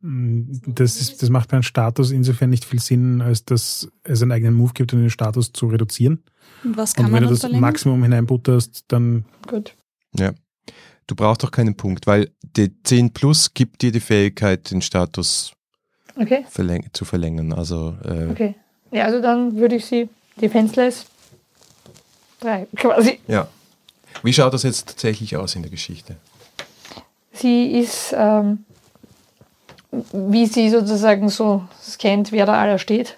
[0.00, 4.20] Mm, Das, ist, das macht bei einem Status insofern nicht viel Sinn, als dass es
[4.22, 6.24] einen eigenen Move gibt, um den Status zu reduzieren.
[6.64, 7.60] Und was kann Und man wenn du das verlängern?
[7.62, 9.76] Maximum hineinbutterst, dann Gut.
[10.16, 10.32] Ja.
[11.08, 15.52] Du brauchst doch keinen Punkt, weil die 10 Plus gibt dir die Fähigkeit, den Status
[16.14, 17.52] Okay, verläng zu verlängern.
[17.52, 18.54] Also äh, okay.
[18.90, 20.08] Ja, also dann würde ich sie
[20.40, 21.06] defenseless
[22.40, 23.20] 3 quasi.
[23.26, 23.48] ja.
[24.22, 26.16] Wie schaut das jetzt tatsächlich aus in der Geschichte?
[27.32, 28.64] Sie ist, ähm,
[30.12, 33.16] wie sie sozusagen so scannt, wer da aller steht,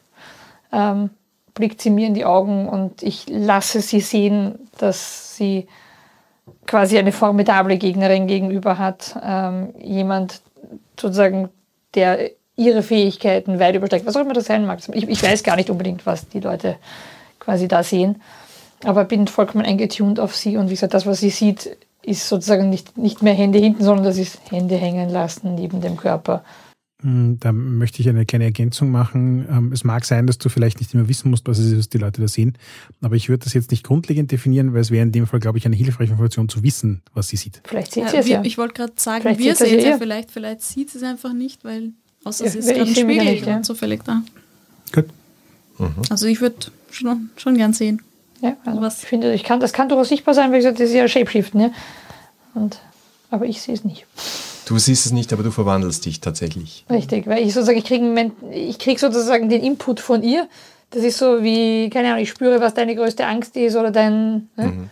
[0.72, 1.10] ähm,
[1.54, 5.66] blickt sie mir in die Augen und ich lasse sie sehen, dass sie
[6.70, 9.18] quasi eine formidable Gegnerin gegenüber hat.
[9.24, 10.40] Ähm, jemand
[10.98, 11.48] sozusagen,
[11.94, 14.06] der ihre Fähigkeiten weit übersteigt.
[14.06, 14.78] Was auch immer das sein mag.
[14.92, 16.76] Ich, ich weiß gar nicht unbedingt, was die Leute
[17.40, 18.22] quasi da sehen.
[18.84, 22.70] Aber bin vollkommen eingetuned auf sie und wie gesagt, das, was sie sieht, ist sozusagen
[22.70, 26.44] nicht, nicht mehr Hände hinten, sondern das ist Hände hängen lassen neben dem Körper.
[27.02, 29.46] Mm, da möchte ich eine kleine Ergänzung machen.
[29.50, 31.88] Ähm, Es mag sein, dass du vielleicht nicht immer wissen musst, was es ist, was
[31.88, 32.56] die Leute da sehen,
[33.00, 35.58] aber ich würde das jetzt nicht grundlegend definieren, weil es wäre in dem Fall, glaube
[35.58, 37.60] ich, eine hilfreiche Information zu wissen, was sie sieht.
[37.64, 38.42] Vielleicht sieht Ja, sie es ja.
[38.44, 41.32] Ich wollte gerade sagen, Vielleicht wir sehen es ja vielleicht, vielleicht sieht sie es einfach
[41.32, 41.92] nicht, weil
[42.24, 43.56] außer Ja, sie ist gerade im Spiegel nicht, ja.
[43.56, 44.22] und zufällig da.
[44.92, 45.06] Gut.
[46.10, 46.56] Also ich würde
[46.90, 48.02] schon, schon gern sehen.
[48.42, 49.02] Ja, also Was?
[49.02, 51.06] ich finde, ich kann, das kann durchaus sichtbar sein, weil ich gesagt, das ist ja
[51.08, 51.70] Shapeshiften, ja.
[52.54, 52.80] Und,
[53.30, 54.06] aber ich sehe es nicht.
[54.70, 56.84] Du siehst es nicht, aber du verwandelst dich tatsächlich.
[56.88, 60.48] Richtig, weil ich sozusagen, ich kriege ich krieg sozusagen den Input von ihr.
[60.90, 64.48] Das ist so wie, keine Ahnung, ich spüre, was deine größte Angst ist oder dein.
[64.56, 64.88] Ne?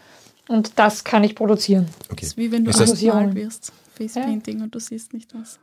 [0.48, 1.86] Und das kann ich produzieren.
[2.06, 2.16] Okay.
[2.22, 3.72] Das ist wie wenn du das- angemalt wirst.
[3.96, 5.60] Facepainting und du siehst nicht was.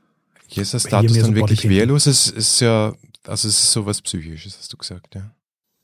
[0.48, 2.06] Hier ist der hier Status dann so wirklich wehrlos.
[2.06, 2.94] Es ist ja,
[3.28, 5.24] also es ist sowas Psychisches, hast du gesagt, ja.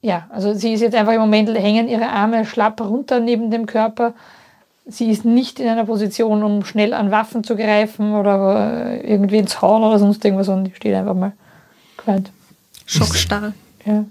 [0.01, 3.65] Ja, also sie ist jetzt einfach im Moment, hängen ihre Arme schlapp runter neben dem
[3.65, 4.13] Körper.
[4.85, 9.37] Sie ist nicht in einer Position, um schnell an Waffen zu greifen oder äh, irgendwie
[9.37, 11.33] ins Hauen oder sonst irgendwas, sondern die steht einfach mal
[11.97, 12.31] quiet.
[12.85, 13.53] Schockstarre.
[13.85, 14.05] Ja.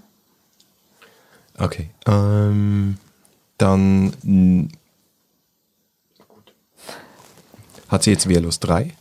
[1.57, 1.89] Okay.
[2.07, 2.97] Ähm,
[3.57, 4.71] dann
[7.89, 8.93] hat sie jetzt wehrlos 3?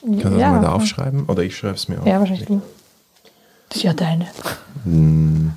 [0.00, 1.26] Kannst du das mal da aufschreiben?
[1.26, 2.06] Oder ich schreibe es mir auf.
[2.06, 2.62] Ja, wahrscheinlich du.
[3.68, 4.28] Das ist ja deine.
[4.84, 5.52] Hm,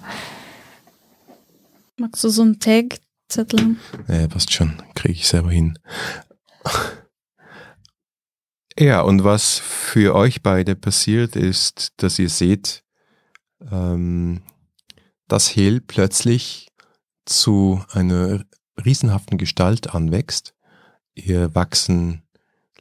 [1.97, 2.99] Magst du so einen Tag-Zettel
[3.37, 3.79] haben?
[4.07, 4.81] ja, passt schon.
[4.95, 5.77] Kriege ich selber hin.
[8.77, 12.83] Ja, und was für euch beide passiert ist, dass ihr seht,
[13.71, 14.41] ähm,
[15.27, 16.69] dass Hel plötzlich
[17.25, 18.43] zu einer
[18.83, 20.55] riesenhaften Gestalt anwächst.
[21.13, 22.23] Ihr wachsen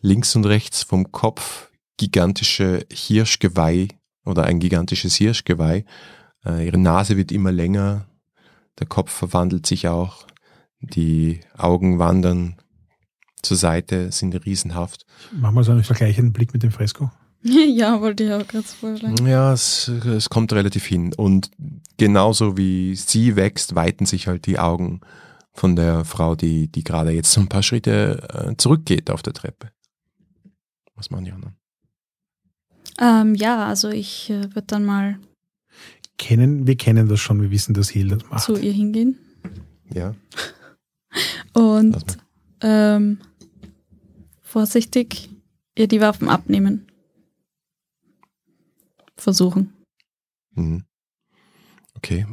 [0.00, 3.88] links und rechts vom Kopf gigantische Hirschgeweih
[4.24, 5.84] oder ein gigantisches Hirschgeweih.
[6.44, 8.08] Äh, ihre Nase wird immer länger,
[8.78, 10.26] der Kopf verwandelt sich auch,
[10.82, 12.56] die Augen wandern
[13.42, 15.04] zur Seite, sind riesenhaft.
[15.32, 17.10] Mach mal so einen vergleichenden Blick mit dem Fresko.
[17.42, 19.26] ja, wollte ich auch gerade vorschlagen.
[19.26, 21.12] Ja, es, es kommt relativ hin.
[21.14, 21.50] Und
[21.96, 25.00] genauso wie sie wächst, weiten sich halt die Augen
[25.52, 29.32] von der Frau, die, die gerade jetzt so ein paar Schritte äh, zurückgeht auf der
[29.32, 29.70] Treppe.
[30.94, 31.56] Was machen die anderen?
[33.00, 35.18] Ähm, ja, also ich äh, würde dann mal
[36.18, 38.44] Kennen, wir kennen das schon, wir wissen, dass Heal das macht.
[38.44, 39.18] zu ihr hingehen
[39.92, 40.14] Ja.
[41.52, 42.18] Und
[42.60, 43.18] ähm,
[44.40, 45.30] vorsichtig
[45.76, 46.86] ihr die Waffen abnehmen.
[49.16, 49.72] Versuchen.
[50.54, 50.84] Mhm.
[51.96, 52.26] Okay.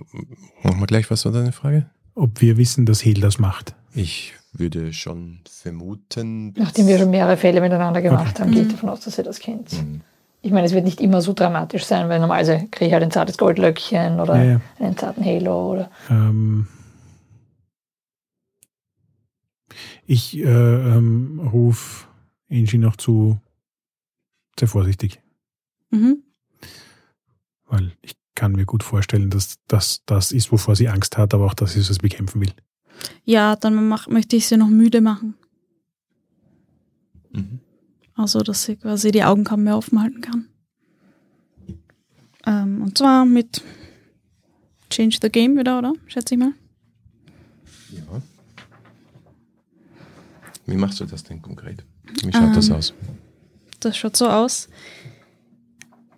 [0.63, 1.89] Machen wir gleich, was war deine Frage?
[2.15, 3.75] Ob wir wissen, dass Heal das macht.
[3.93, 6.53] Ich würde schon vermuten.
[6.57, 8.41] Nachdem wir schon mehrere Fälle miteinander gemacht Okay.
[8.43, 8.71] haben, gehe ich Mhm.
[8.71, 9.71] davon aus, dass ihr das kennt.
[9.73, 10.01] Mhm.
[10.41, 13.11] Ich meine, es wird nicht immer so dramatisch sein, weil normalerweise kriege ich halt ein
[13.11, 14.61] zartes Goldlöckchen oder Ja, ja.
[14.79, 15.91] einen zarten Halo oder.
[16.09, 16.67] Ähm,
[20.09, 22.07] ich äh, ähm, rufe
[22.49, 23.39] Angie noch zu,
[24.59, 25.21] sehr vorsichtig,
[25.91, 26.23] Mhm.
[27.67, 31.45] weil ich kann mir gut vorstellen, dass das das ist, wovor sie Angst hat, aber
[31.45, 32.51] auch dass sie es bekämpfen will.
[33.23, 35.35] Ja, dann mach, möchte ich sie noch müde machen.
[37.31, 37.59] Mhm.
[38.15, 40.47] Also, dass sie quasi die Augen kaum mehr offen halten kann.
[42.47, 43.63] Ähm, und zwar mit
[44.89, 45.93] Change the Game wieder, oder?
[46.07, 46.53] Schätze ich mal.
[50.69, 51.83] Wie machst du das denn konkret?
[52.23, 52.93] Wie schaut das Ähm, aus?
[53.79, 54.69] Das schaut so aus,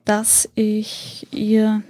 [0.04, 1.84] dass ich ihr.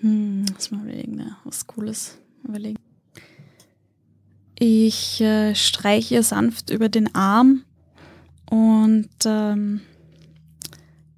[0.00, 1.36] Hm, lass mal überlegen, ne?
[1.44, 2.78] was Cooles überlegen.
[4.58, 7.64] Ich äh, streiche ihr sanft über den Arm
[8.50, 9.80] und ähm,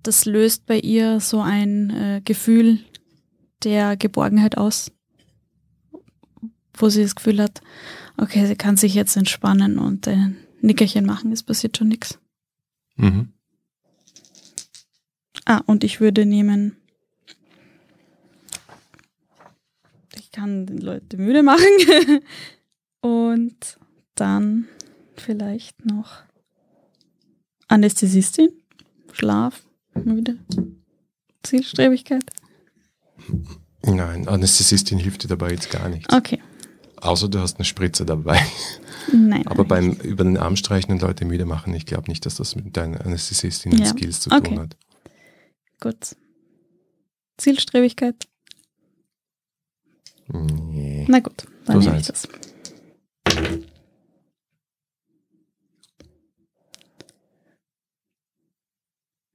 [0.02, 2.78] das löst bei ihr so ein äh, Gefühl
[3.64, 4.93] der Geborgenheit aus,
[6.77, 7.61] wo sie das Gefühl hat,
[8.16, 12.19] okay, sie kann sich jetzt entspannen und ein Nickerchen machen, es passiert schon nichts.
[12.97, 13.32] Mhm.
[15.44, 16.77] Ah, und ich würde nehmen.
[20.15, 21.65] Ich kann die Leute müde machen.
[23.01, 23.78] und
[24.16, 24.66] dann
[25.15, 26.23] vielleicht noch
[27.69, 28.51] Anästhesistin,
[29.12, 29.62] Schlaf,
[29.94, 30.35] wieder
[31.43, 32.24] Zielstrebigkeit.
[33.85, 36.12] Nein, Anästhesistin hilft dir dabei jetzt gar nicht.
[36.12, 36.40] Okay,
[37.07, 38.41] Außer du hast eine Spritze dabei.
[39.12, 39.47] nein.
[39.47, 42.57] Aber beim über den Arm streichen und Leute müde machen, ich glaube nicht, dass das
[42.57, 43.01] mit deinen Ja.
[43.01, 44.49] Anästhesistin-Skills zu Okay.
[44.49, 44.77] tun hat.
[45.81, 46.16] Gut.
[47.39, 48.27] Zielstrebigkeit.
[50.28, 51.07] Nee.
[51.09, 52.27] Na gut, dann nehme ich das.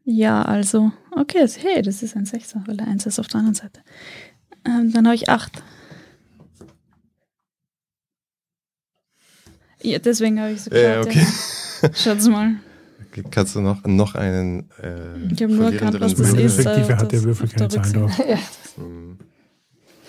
[0.04, 3.56] Ja, also, okay, hey, das ist ein Sechser, weil der Eins ist auf der anderen
[3.56, 3.82] Seite.
[4.66, 5.64] Ähm, dann habe ich acht.
[9.82, 11.08] Ja, deswegen habe ich so Ja, gesagt.
[11.08, 11.26] okay.
[11.82, 11.94] Ja.
[11.94, 12.56] Schaut's mal.
[13.30, 16.38] Kannst du noch, noch einen äh, Ich habe nur erkannt, was das ist.
[16.38, 16.46] Würfel?
[16.46, 18.20] Effektive äh, hat der das Würfel keine Zahlen drauf.
[18.28, 18.38] Ja.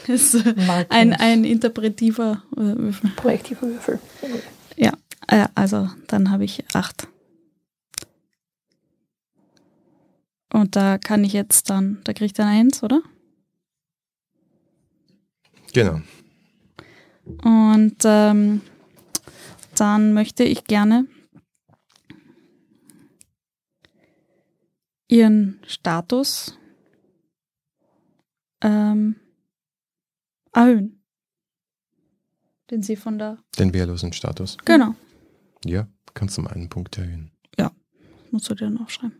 [0.07, 3.11] Das ist äh, ein, ein interpretiver äh, Würfel.
[3.17, 3.99] projektiver Würfel.
[5.29, 7.09] Äh, also, dann habe ich acht.
[10.53, 13.01] Und da kann ich jetzt dann, da kriege ich dann eins, oder?
[15.73, 16.01] Genau.
[17.25, 18.61] Und ähm,
[19.77, 21.07] dann möchte ich gerne
[25.09, 26.59] ihren Status
[28.63, 29.17] ähm,
[30.53, 31.03] erhöhen.
[32.71, 33.39] Den sie von der.
[33.59, 34.57] Den wehrlosen Status.
[34.65, 34.95] Genau.
[35.65, 37.33] Ja, kannst du um einen Punkt erhöhen.
[38.33, 39.13] Musst du dir dann aufschreiben.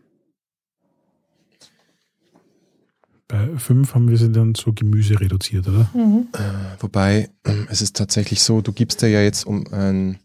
[3.27, 5.89] Bei fünf haben wir sie dann zu Gemüse reduziert, oder?
[5.93, 6.27] Mhm.
[6.33, 10.19] Äh, wobei, ähm, es ist tatsächlich so, du gibst dir ja jetzt um ein,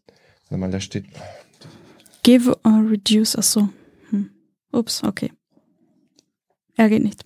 [0.48, 1.06] warte mal, da steht,
[2.22, 3.68] Give or reduce, ach so.
[4.10, 4.30] Hm.
[4.72, 5.32] Ups, okay.
[6.76, 7.24] Er geht nicht.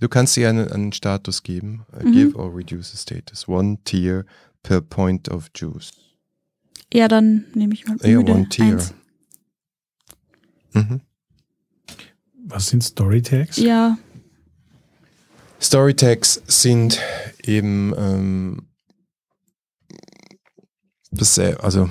[0.00, 2.12] du kannst dir einen, einen Status geben, äh, Mhm.
[2.12, 4.24] give or reduce a status, one tier
[4.62, 5.90] per point of juice.
[6.92, 8.32] Ja, dann nehme ich mal Ja, müde.
[8.32, 8.64] one tier.
[8.74, 8.94] Eins.
[10.72, 11.00] Mhm.
[12.46, 13.56] Was sind Storytags?
[13.56, 13.98] Ja,
[15.60, 17.00] Storytags sind
[17.42, 18.67] eben, ähm,
[21.10, 21.88] das, äh, also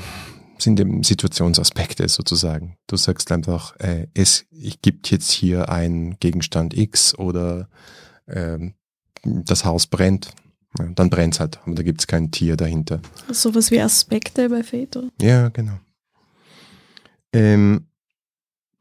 [0.60, 2.78] sind eben Situationsaspekte sozusagen.
[2.88, 4.46] Du sagst einfach, äh, es
[4.82, 7.70] gibt jetzt hier einen Gegenstand X oder
[8.28, 8.74] ähm,
[9.24, 10.32] das Haus brennt.
[10.80, 13.02] Ja, dann brennt es halt, aber da gibt es kein Tier dahinter.
[13.32, 14.98] sowas wie Aspekte bei Fate.
[14.98, 15.10] oder?
[15.22, 15.80] Ja, genau.
[17.34, 17.88] Ähm,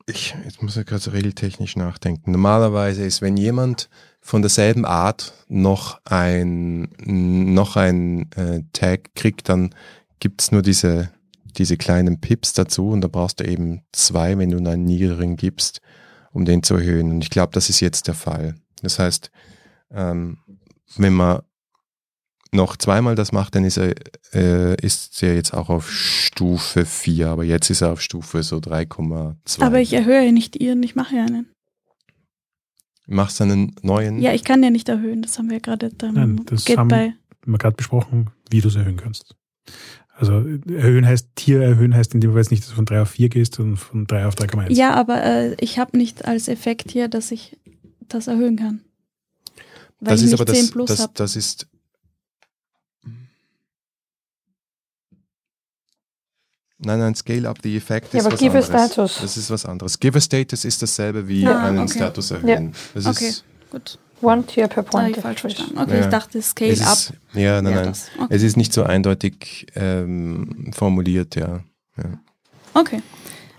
[0.07, 2.31] ich, jetzt muss ich gerade regeltechnisch nachdenken.
[2.31, 3.89] Normalerweise ist, wenn jemand
[4.21, 9.75] von derselben Art noch ein, noch ein äh, Tag kriegt, dann
[10.21, 11.11] gibt's nur diese,
[11.57, 15.81] diese kleinen Pips dazu und da brauchst du eben zwei, wenn du einen niedrigen gibst,
[16.33, 17.11] um den zu erhöhen.
[17.11, 18.57] Und ich glaube, das ist jetzt der Fall.
[18.83, 19.31] Das heißt,
[19.91, 20.39] ähm,
[20.97, 21.41] wenn man
[22.53, 23.95] noch zweimal das macht, dann ist er,
[24.33, 28.59] äh, ist er jetzt auch auf Stufe 4, aber jetzt ist er auf Stufe so
[28.59, 29.63] 3,2.
[29.63, 31.51] Aber ich erhöhe nicht ihren, ich mache ja einen.
[33.09, 34.21] Machst einen neuen?
[34.21, 36.89] Ja, ich kann ja nicht erhöhen, das haben wir gerade dann Nein, das geht haben-
[36.89, 37.15] bei.
[37.43, 39.37] Haben wir gerade besprochen, wie du es erhöhen kannst.
[40.19, 40.33] Also
[40.69, 43.29] erhöhen heißt, Tier erhöhen heißt in dem Fall nicht, dass du von 3 auf 4
[43.29, 44.73] gehst, sondern von 3 auf 3,1.
[44.73, 47.59] Ja, aber äh, ich habe nicht als Effekt hier, dass ich
[48.09, 48.81] das erhöhen kann.
[50.01, 51.13] Weil das ich ist nicht aber 10 das, plus das, habe.
[51.17, 51.67] das ist.
[56.79, 58.93] Nein, nein, Scale Up the Effect Ja, ist aber was Give a anderes.
[58.93, 59.19] Status.
[59.23, 59.99] Das ist was anderes.
[59.99, 61.93] Give a Status ist dasselbe wie Ah, einen okay.
[61.99, 62.75] Status erhöhen.
[62.95, 63.99] Das Okay, ist, gut.
[64.23, 65.11] One tier per point.
[65.11, 65.79] ich of falsch verstanden.
[65.79, 66.05] Okay, Ja.
[66.05, 66.93] ich dachte Scale es Up.
[66.95, 67.89] ist, ja, nein, Ja, nein.
[67.89, 68.09] das.
[68.19, 68.35] Okay.
[68.35, 71.61] Es ist nicht so eindeutig ähm, formuliert, ja.
[71.99, 72.05] ja.
[72.75, 72.97] okay.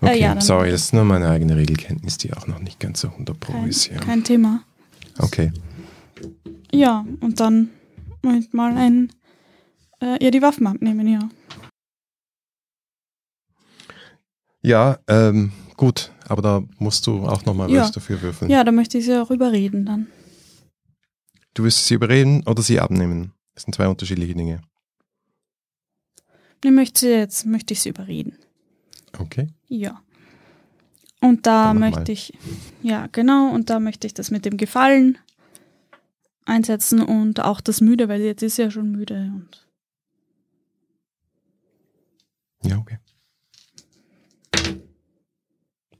[0.00, 2.78] Äh, Okay, ja, dann- sorry, das ist nur meine eigene Regelkenntnis, die auch noch nicht
[2.80, 3.86] ganz so 100 Pro Kein, ist.
[3.88, 3.98] Ja.
[4.00, 4.62] kein Thema.
[5.18, 5.52] Okay.
[6.72, 7.70] Ja, und dann
[8.38, 9.10] ich mal ein,
[10.00, 11.28] äh, ihr die Waffen abnehmen, ja.
[14.62, 17.82] Ja, ähm, gut, aber da musst du auch nochmal Ja.
[17.82, 18.50] was dafür würfeln.
[18.50, 20.08] Ja, da möchte ich sie auch überreden dann.
[21.58, 23.32] Du wirst sie überreden oder sie abnehmen.
[23.54, 24.60] Das sind zwei unterschiedliche Dinge.
[26.62, 28.38] Ich möchte jetzt, möchte ich sie überreden.
[29.18, 29.48] Okay.
[29.66, 30.00] Ja.
[31.20, 32.10] Und da möchte mal.
[32.10, 32.32] ich,
[32.80, 35.18] ja, genau, und da möchte ich das mit dem Gefallen
[36.44, 39.66] einsetzen und auch das Müde, weil jetzt ist ja schon müde und
[42.62, 42.98] Ja, okay.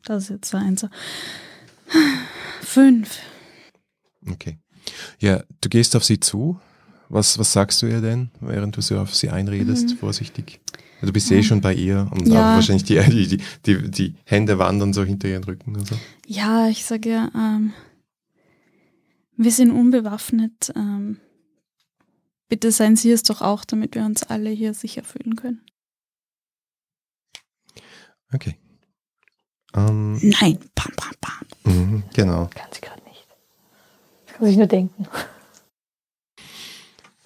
[0.05, 0.91] das ist jetzt ein Einser.
[2.61, 3.19] Fünf.
[4.25, 4.61] Okay.
[5.21, 6.59] Ja, du gehst auf sie zu.
[7.11, 9.97] Was, was sagst du ihr denn, während du so auf sie einredest, Mhm.
[9.99, 10.61] vorsichtig?
[11.01, 12.51] Du bist eh schon bei ihr und Ja.
[12.53, 15.95] auch wahrscheinlich die, die, die, die, die Hände wandern so hinter ihren Rücken und so.
[16.27, 17.73] Ja, ich sage ja, ähm,
[19.37, 20.73] wir sind unbewaffnet.
[20.77, 21.19] Ähm,
[22.49, 25.63] bitte seien Sie es doch auch, damit wir uns alle hier sicher fühlen können.
[28.35, 28.57] Okay.
[29.75, 31.47] Ähm, Nein, pam, pam, pam.
[31.73, 32.51] mhm, genau.
[32.55, 33.03] Kann sie gerade
[34.39, 35.07] kann sich nur denken.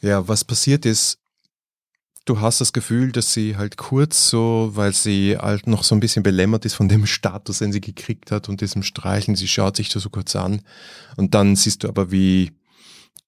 [0.00, 1.18] Ja, was passiert ist,
[2.24, 6.00] du hast das Gefühl, dass sie halt kurz so, weil sie halt noch so ein
[6.00, 9.76] bisschen belämmert ist von dem Status, den sie gekriegt hat und diesem Streicheln, sie schaut
[9.76, 10.62] sich das so kurz an
[11.16, 12.52] und dann siehst du aber, wie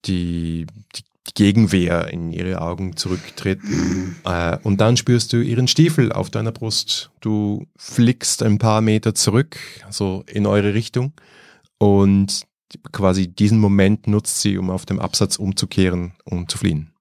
[0.06, 0.66] die,
[0.96, 3.60] die, die Gegenwehr in ihre Augen zurücktritt
[4.24, 7.10] äh, und dann spürst du ihren Stiefel auf deiner Brust.
[7.20, 9.58] Du flickst ein paar Meter zurück,
[9.90, 11.12] so in eure Richtung
[11.78, 12.46] und
[12.92, 16.92] quasi diesen Moment nutzt sie, um auf dem Absatz umzukehren und zu fliehen.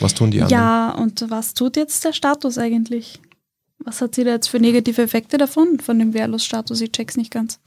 [0.00, 0.60] Was tun die anderen?
[0.60, 3.20] Ja, und was tut jetzt der Status eigentlich?
[3.78, 6.80] Was hat sie da jetzt für negative Effekte davon, von dem Wehrlos-Status?
[6.80, 7.60] Ich check's nicht ganz.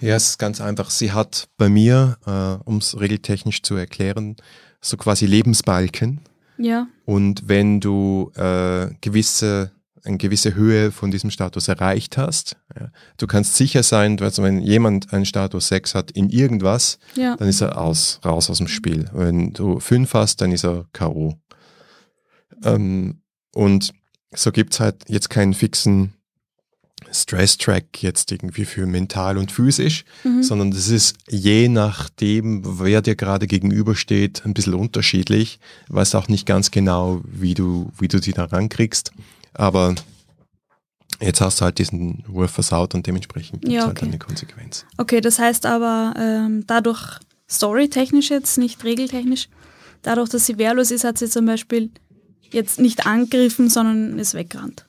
[0.00, 0.90] Ja, es ist ganz einfach.
[0.90, 4.36] Sie hat bei mir, äh, um es regeltechnisch zu erklären,
[4.80, 6.20] so quasi Lebensbalken.
[6.58, 9.72] Ja, Und wenn du äh, gewisse,
[10.06, 14.60] eine gewisse Höhe von diesem Status erreicht hast, ja, du kannst sicher sein, also wenn
[14.60, 17.36] jemand einen Status 6 hat in irgendwas, ja.
[17.36, 19.06] dann ist er aus, raus aus dem Spiel.
[19.12, 21.34] Wenn du 5 hast, dann ist er K.O.
[22.64, 23.20] Ähm,
[23.54, 23.92] und
[24.34, 26.12] so gibt's halt jetzt keinen fixen
[27.12, 30.42] Stress-Track jetzt irgendwie für mental und physisch, Mhm.
[30.42, 35.58] sondern das ist je nachdem, wer dir gerade gegenübersteht, ein bisschen unterschiedlich.
[35.88, 39.12] Weiß auch nicht ganz genau, wie du, wie du sie da rankriegst.
[39.58, 39.94] Aber
[41.20, 44.06] jetzt hast du halt diesen Wurf versaut und dementsprechend gibt's Ja, halt okay.
[44.06, 44.84] eine Konsequenz.
[44.98, 47.18] Okay, das heißt aber, ähm, dadurch,
[47.48, 49.48] storytechnisch jetzt, nicht regeltechnisch,
[50.02, 51.90] dadurch, dass sie wehrlos ist, hat sie zum Beispiel
[52.50, 54.86] jetzt nicht angegriffen, sondern ist weggerannt.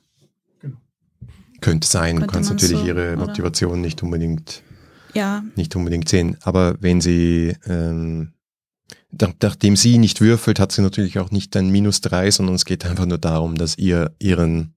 [1.61, 3.25] Könnte sein, du kannst natürlich so, ihre oder?
[3.25, 4.61] Motivation nicht unbedingt,
[5.15, 6.37] Ja, nicht unbedingt sehen.
[6.41, 8.33] Aber wenn sie, ähm,
[9.11, 12.85] nachdem sie nicht würfelt, hat sie natürlich auch nicht ein Minus drei, sondern es geht
[12.85, 14.73] einfach nur darum, dass ihr ihren,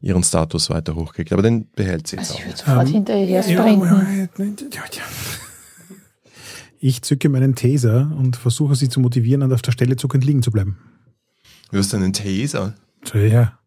[0.00, 1.32] ihren Status weiter hochkriegt.
[1.32, 2.38] Aber den behält sie jetzt Also auch.
[2.40, 4.70] ich würde sofort Ähm, hinter ihr her Ja, sprinten.
[4.72, 5.02] ja, ja.
[6.82, 10.42] Ich zücke meinen Taser und versuche sie zu motivieren, und auf der Stelle zuckend liegen
[10.42, 10.78] zu bleiben.
[11.70, 12.74] Du hast einen Taser.
[13.14, 13.58] Ja.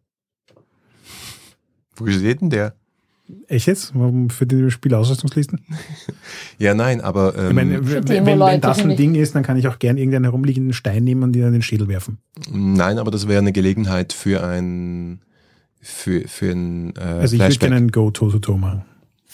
[1.96, 2.74] Wo steht denn der?
[3.48, 3.92] Echt jetzt?
[3.94, 5.60] Warum für die Spielausrüstungslisten?
[6.58, 9.56] Ja, nein, aber ähm, ich meine, wenn, wenn, wenn das ein Ding ist, dann kann
[9.56, 12.18] ich auch gern irgendeinen herumliegenden Stein nehmen und ihn an den Schädel werfen.
[12.52, 15.20] nein, aber das wäre eine Gelegenheit für ein
[15.80, 18.84] für, für ein äh, Also ich würde gerne ein Go Toe-to-Toe machen.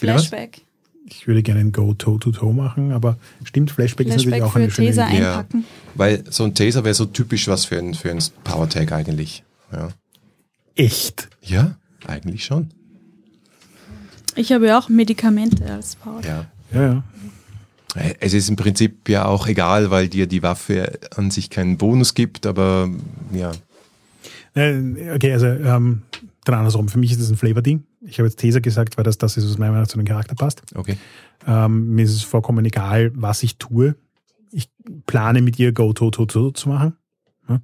[0.01, 0.27] Bitte was?
[0.27, 0.63] Flashback.
[1.07, 4.61] Ich würde gerne ein Go Toe-to-Toe machen, aber stimmt, Flashback, ist Flashback natürlich auch für
[4.61, 5.21] eine schöne Taser Idee.
[5.21, 5.31] Ja.
[5.31, 5.65] einpacken.
[5.95, 9.45] Weil so ein Taser wäre so typisch was für ein, für ein Power-Tag eigentlich.
[9.73, 9.89] Ja.
[10.75, 11.29] Echt?
[11.43, 11.77] ja,
[12.07, 12.71] eigentlich schon.
[14.37, 16.21] Ich habe ja auch Medikamente als Power.
[16.25, 16.47] Ja.
[16.73, 17.05] Ja, ja.
[17.95, 21.77] Äh, Es ist im Prinzip ja auch egal, weil dir die Waffe an sich keinen
[21.79, 22.89] Bonus gibt, aber
[23.33, 23.53] ja.
[24.55, 26.03] Äh, Okay, also ähm,
[26.45, 26.89] dann andersrum.
[26.89, 27.85] Für mich ist das ein Flavor-Ding.
[28.03, 30.07] Ich habe jetzt Taser gesagt, weil das das ist, was meiner Meinung nach zu dem
[30.07, 30.63] Charakter passt.
[30.75, 30.97] Okay.
[31.47, 33.95] Ähm, mir ist es vollkommen egal, was ich tue.
[34.53, 34.69] Ich
[35.07, 36.95] plane mit ihr Go to to to zu machen.
[37.49, 37.61] Ja?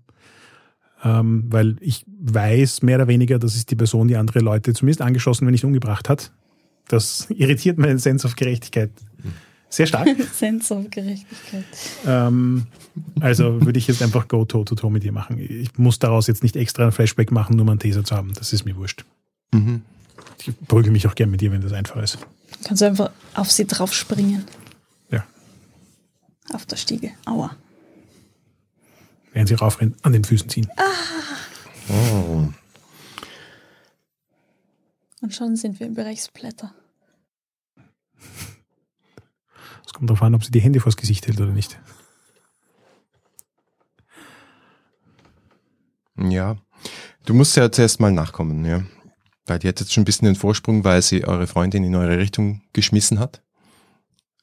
[1.04, 5.00] Ähm, weil ich weiß mehr oder weniger, das ist die Person, die andere Leute zumindest
[5.02, 6.32] angeschossen, wenn nicht umgebracht hat.
[6.88, 8.90] Das irritiert meinen Sense of Gerechtigkeit
[9.68, 10.08] sehr stark.
[10.32, 11.64] Sense of Gerechtigkeit.
[12.06, 12.66] ähm,
[13.20, 15.38] also würde ich jetzt einfach Go to to to mit ihr machen.
[15.38, 18.32] Ich muss daraus jetzt nicht extra ein Flashback machen, nur um einen Taser zu haben.
[18.34, 19.04] Das ist mir wurscht.
[19.52, 19.82] Mhm.
[20.38, 22.18] Ich prügel mich auch gern mit ihr, wenn das einfach ist.
[22.64, 24.44] Kannst du einfach auf sie drauf springen.
[25.10, 25.24] Ja.
[26.52, 27.10] Auf der Stiege.
[27.26, 27.54] Aua.
[29.32, 30.68] Während sie raufrennen, an den Füßen ziehen.
[31.88, 32.48] Oh.
[35.22, 36.74] Und schon sind wir im Bereich Splatter.
[39.84, 41.80] Es kommt darauf an, ob sie die Hände vors Gesicht hält oder nicht.
[46.18, 46.56] Ja.
[47.24, 48.84] Du musst ja zuerst mal nachkommen, ja.
[49.46, 52.18] Weil die hat jetzt schon ein bisschen den Vorsprung, weil sie eure Freundin in eure
[52.18, 53.42] Richtung geschmissen hat.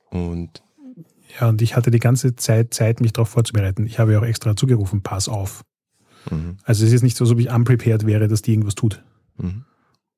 [0.09, 0.63] Und
[1.39, 3.85] Ja, und ich hatte die ganze Zeit Zeit, mich darauf vorzubereiten.
[3.85, 5.63] Ich habe ja auch extra zugerufen, pass auf.
[6.29, 6.57] Mhm.
[6.63, 9.03] Also es ist nicht so, als ob ich unprepared wäre, dass die irgendwas tut.
[9.37, 9.65] Mhm.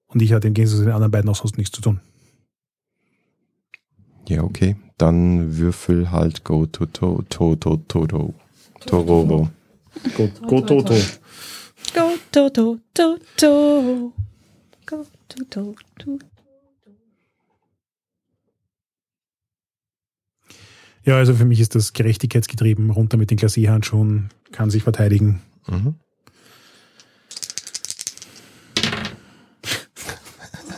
[0.08, 2.00] Und ich hatte im Gegensatz zu den anderen beiden auch sonst nichts zu tun.
[4.28, 4.76] Ja, okay.
[4.98, 8.34] Dann würfel halt Go to to to to to to
[8.86, 9.50] Tororo.
[10.16, 10.96] Go, go Toto.
[11.94, 14.14] Go, to, to, to, to.
[14.86, 16.20] Go, to, to, to.
[21.04, 22.90] Ja, also für mich ist das gerechtigkeitsgetrieben.
[22.90, 25.42] Runter mit den Glacé-Handschuhen, kann sich verteidigen.
[25.68, 25.96] Mhm.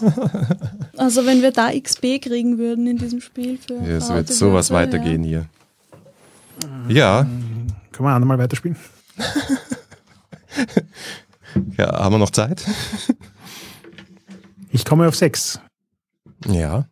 [0.97, 4.71] Also wenn wir da XP kriegen würden in diesem Spiel für Ja, es wird sowas
[4.71, 5.45] Würfe, weitergehen hier.
[6.89, 7.23] Ja,
[7.91, 8.75] Können wir einmal weiterspielen?
[11.77, 12.65] ja, haben wir noch Zeit?
[14.71, 15.59] Ich komme auf sechs.
[16.47, 16.87] Ja.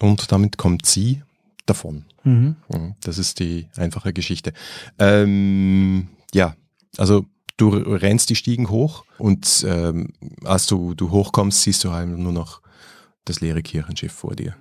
[0.00, 1.22] Und damit kommt sie
[1.66, 2.04] davon.
[2.24, 2.56] Mhm.
[2.68, 4.52] Mhm, Das ist die einfache Geschichte.
[4.98, 6.54] Ähm, ja,
[6.96, 7.26] also
[7.60, 10.08] du rennst die Stiegen hoch und ähm,
[10.44, 12.60] als du, du hochkommst, siehst du halt nur noch
[13.24, 14.56] das leere Kirchenschiff vor dir.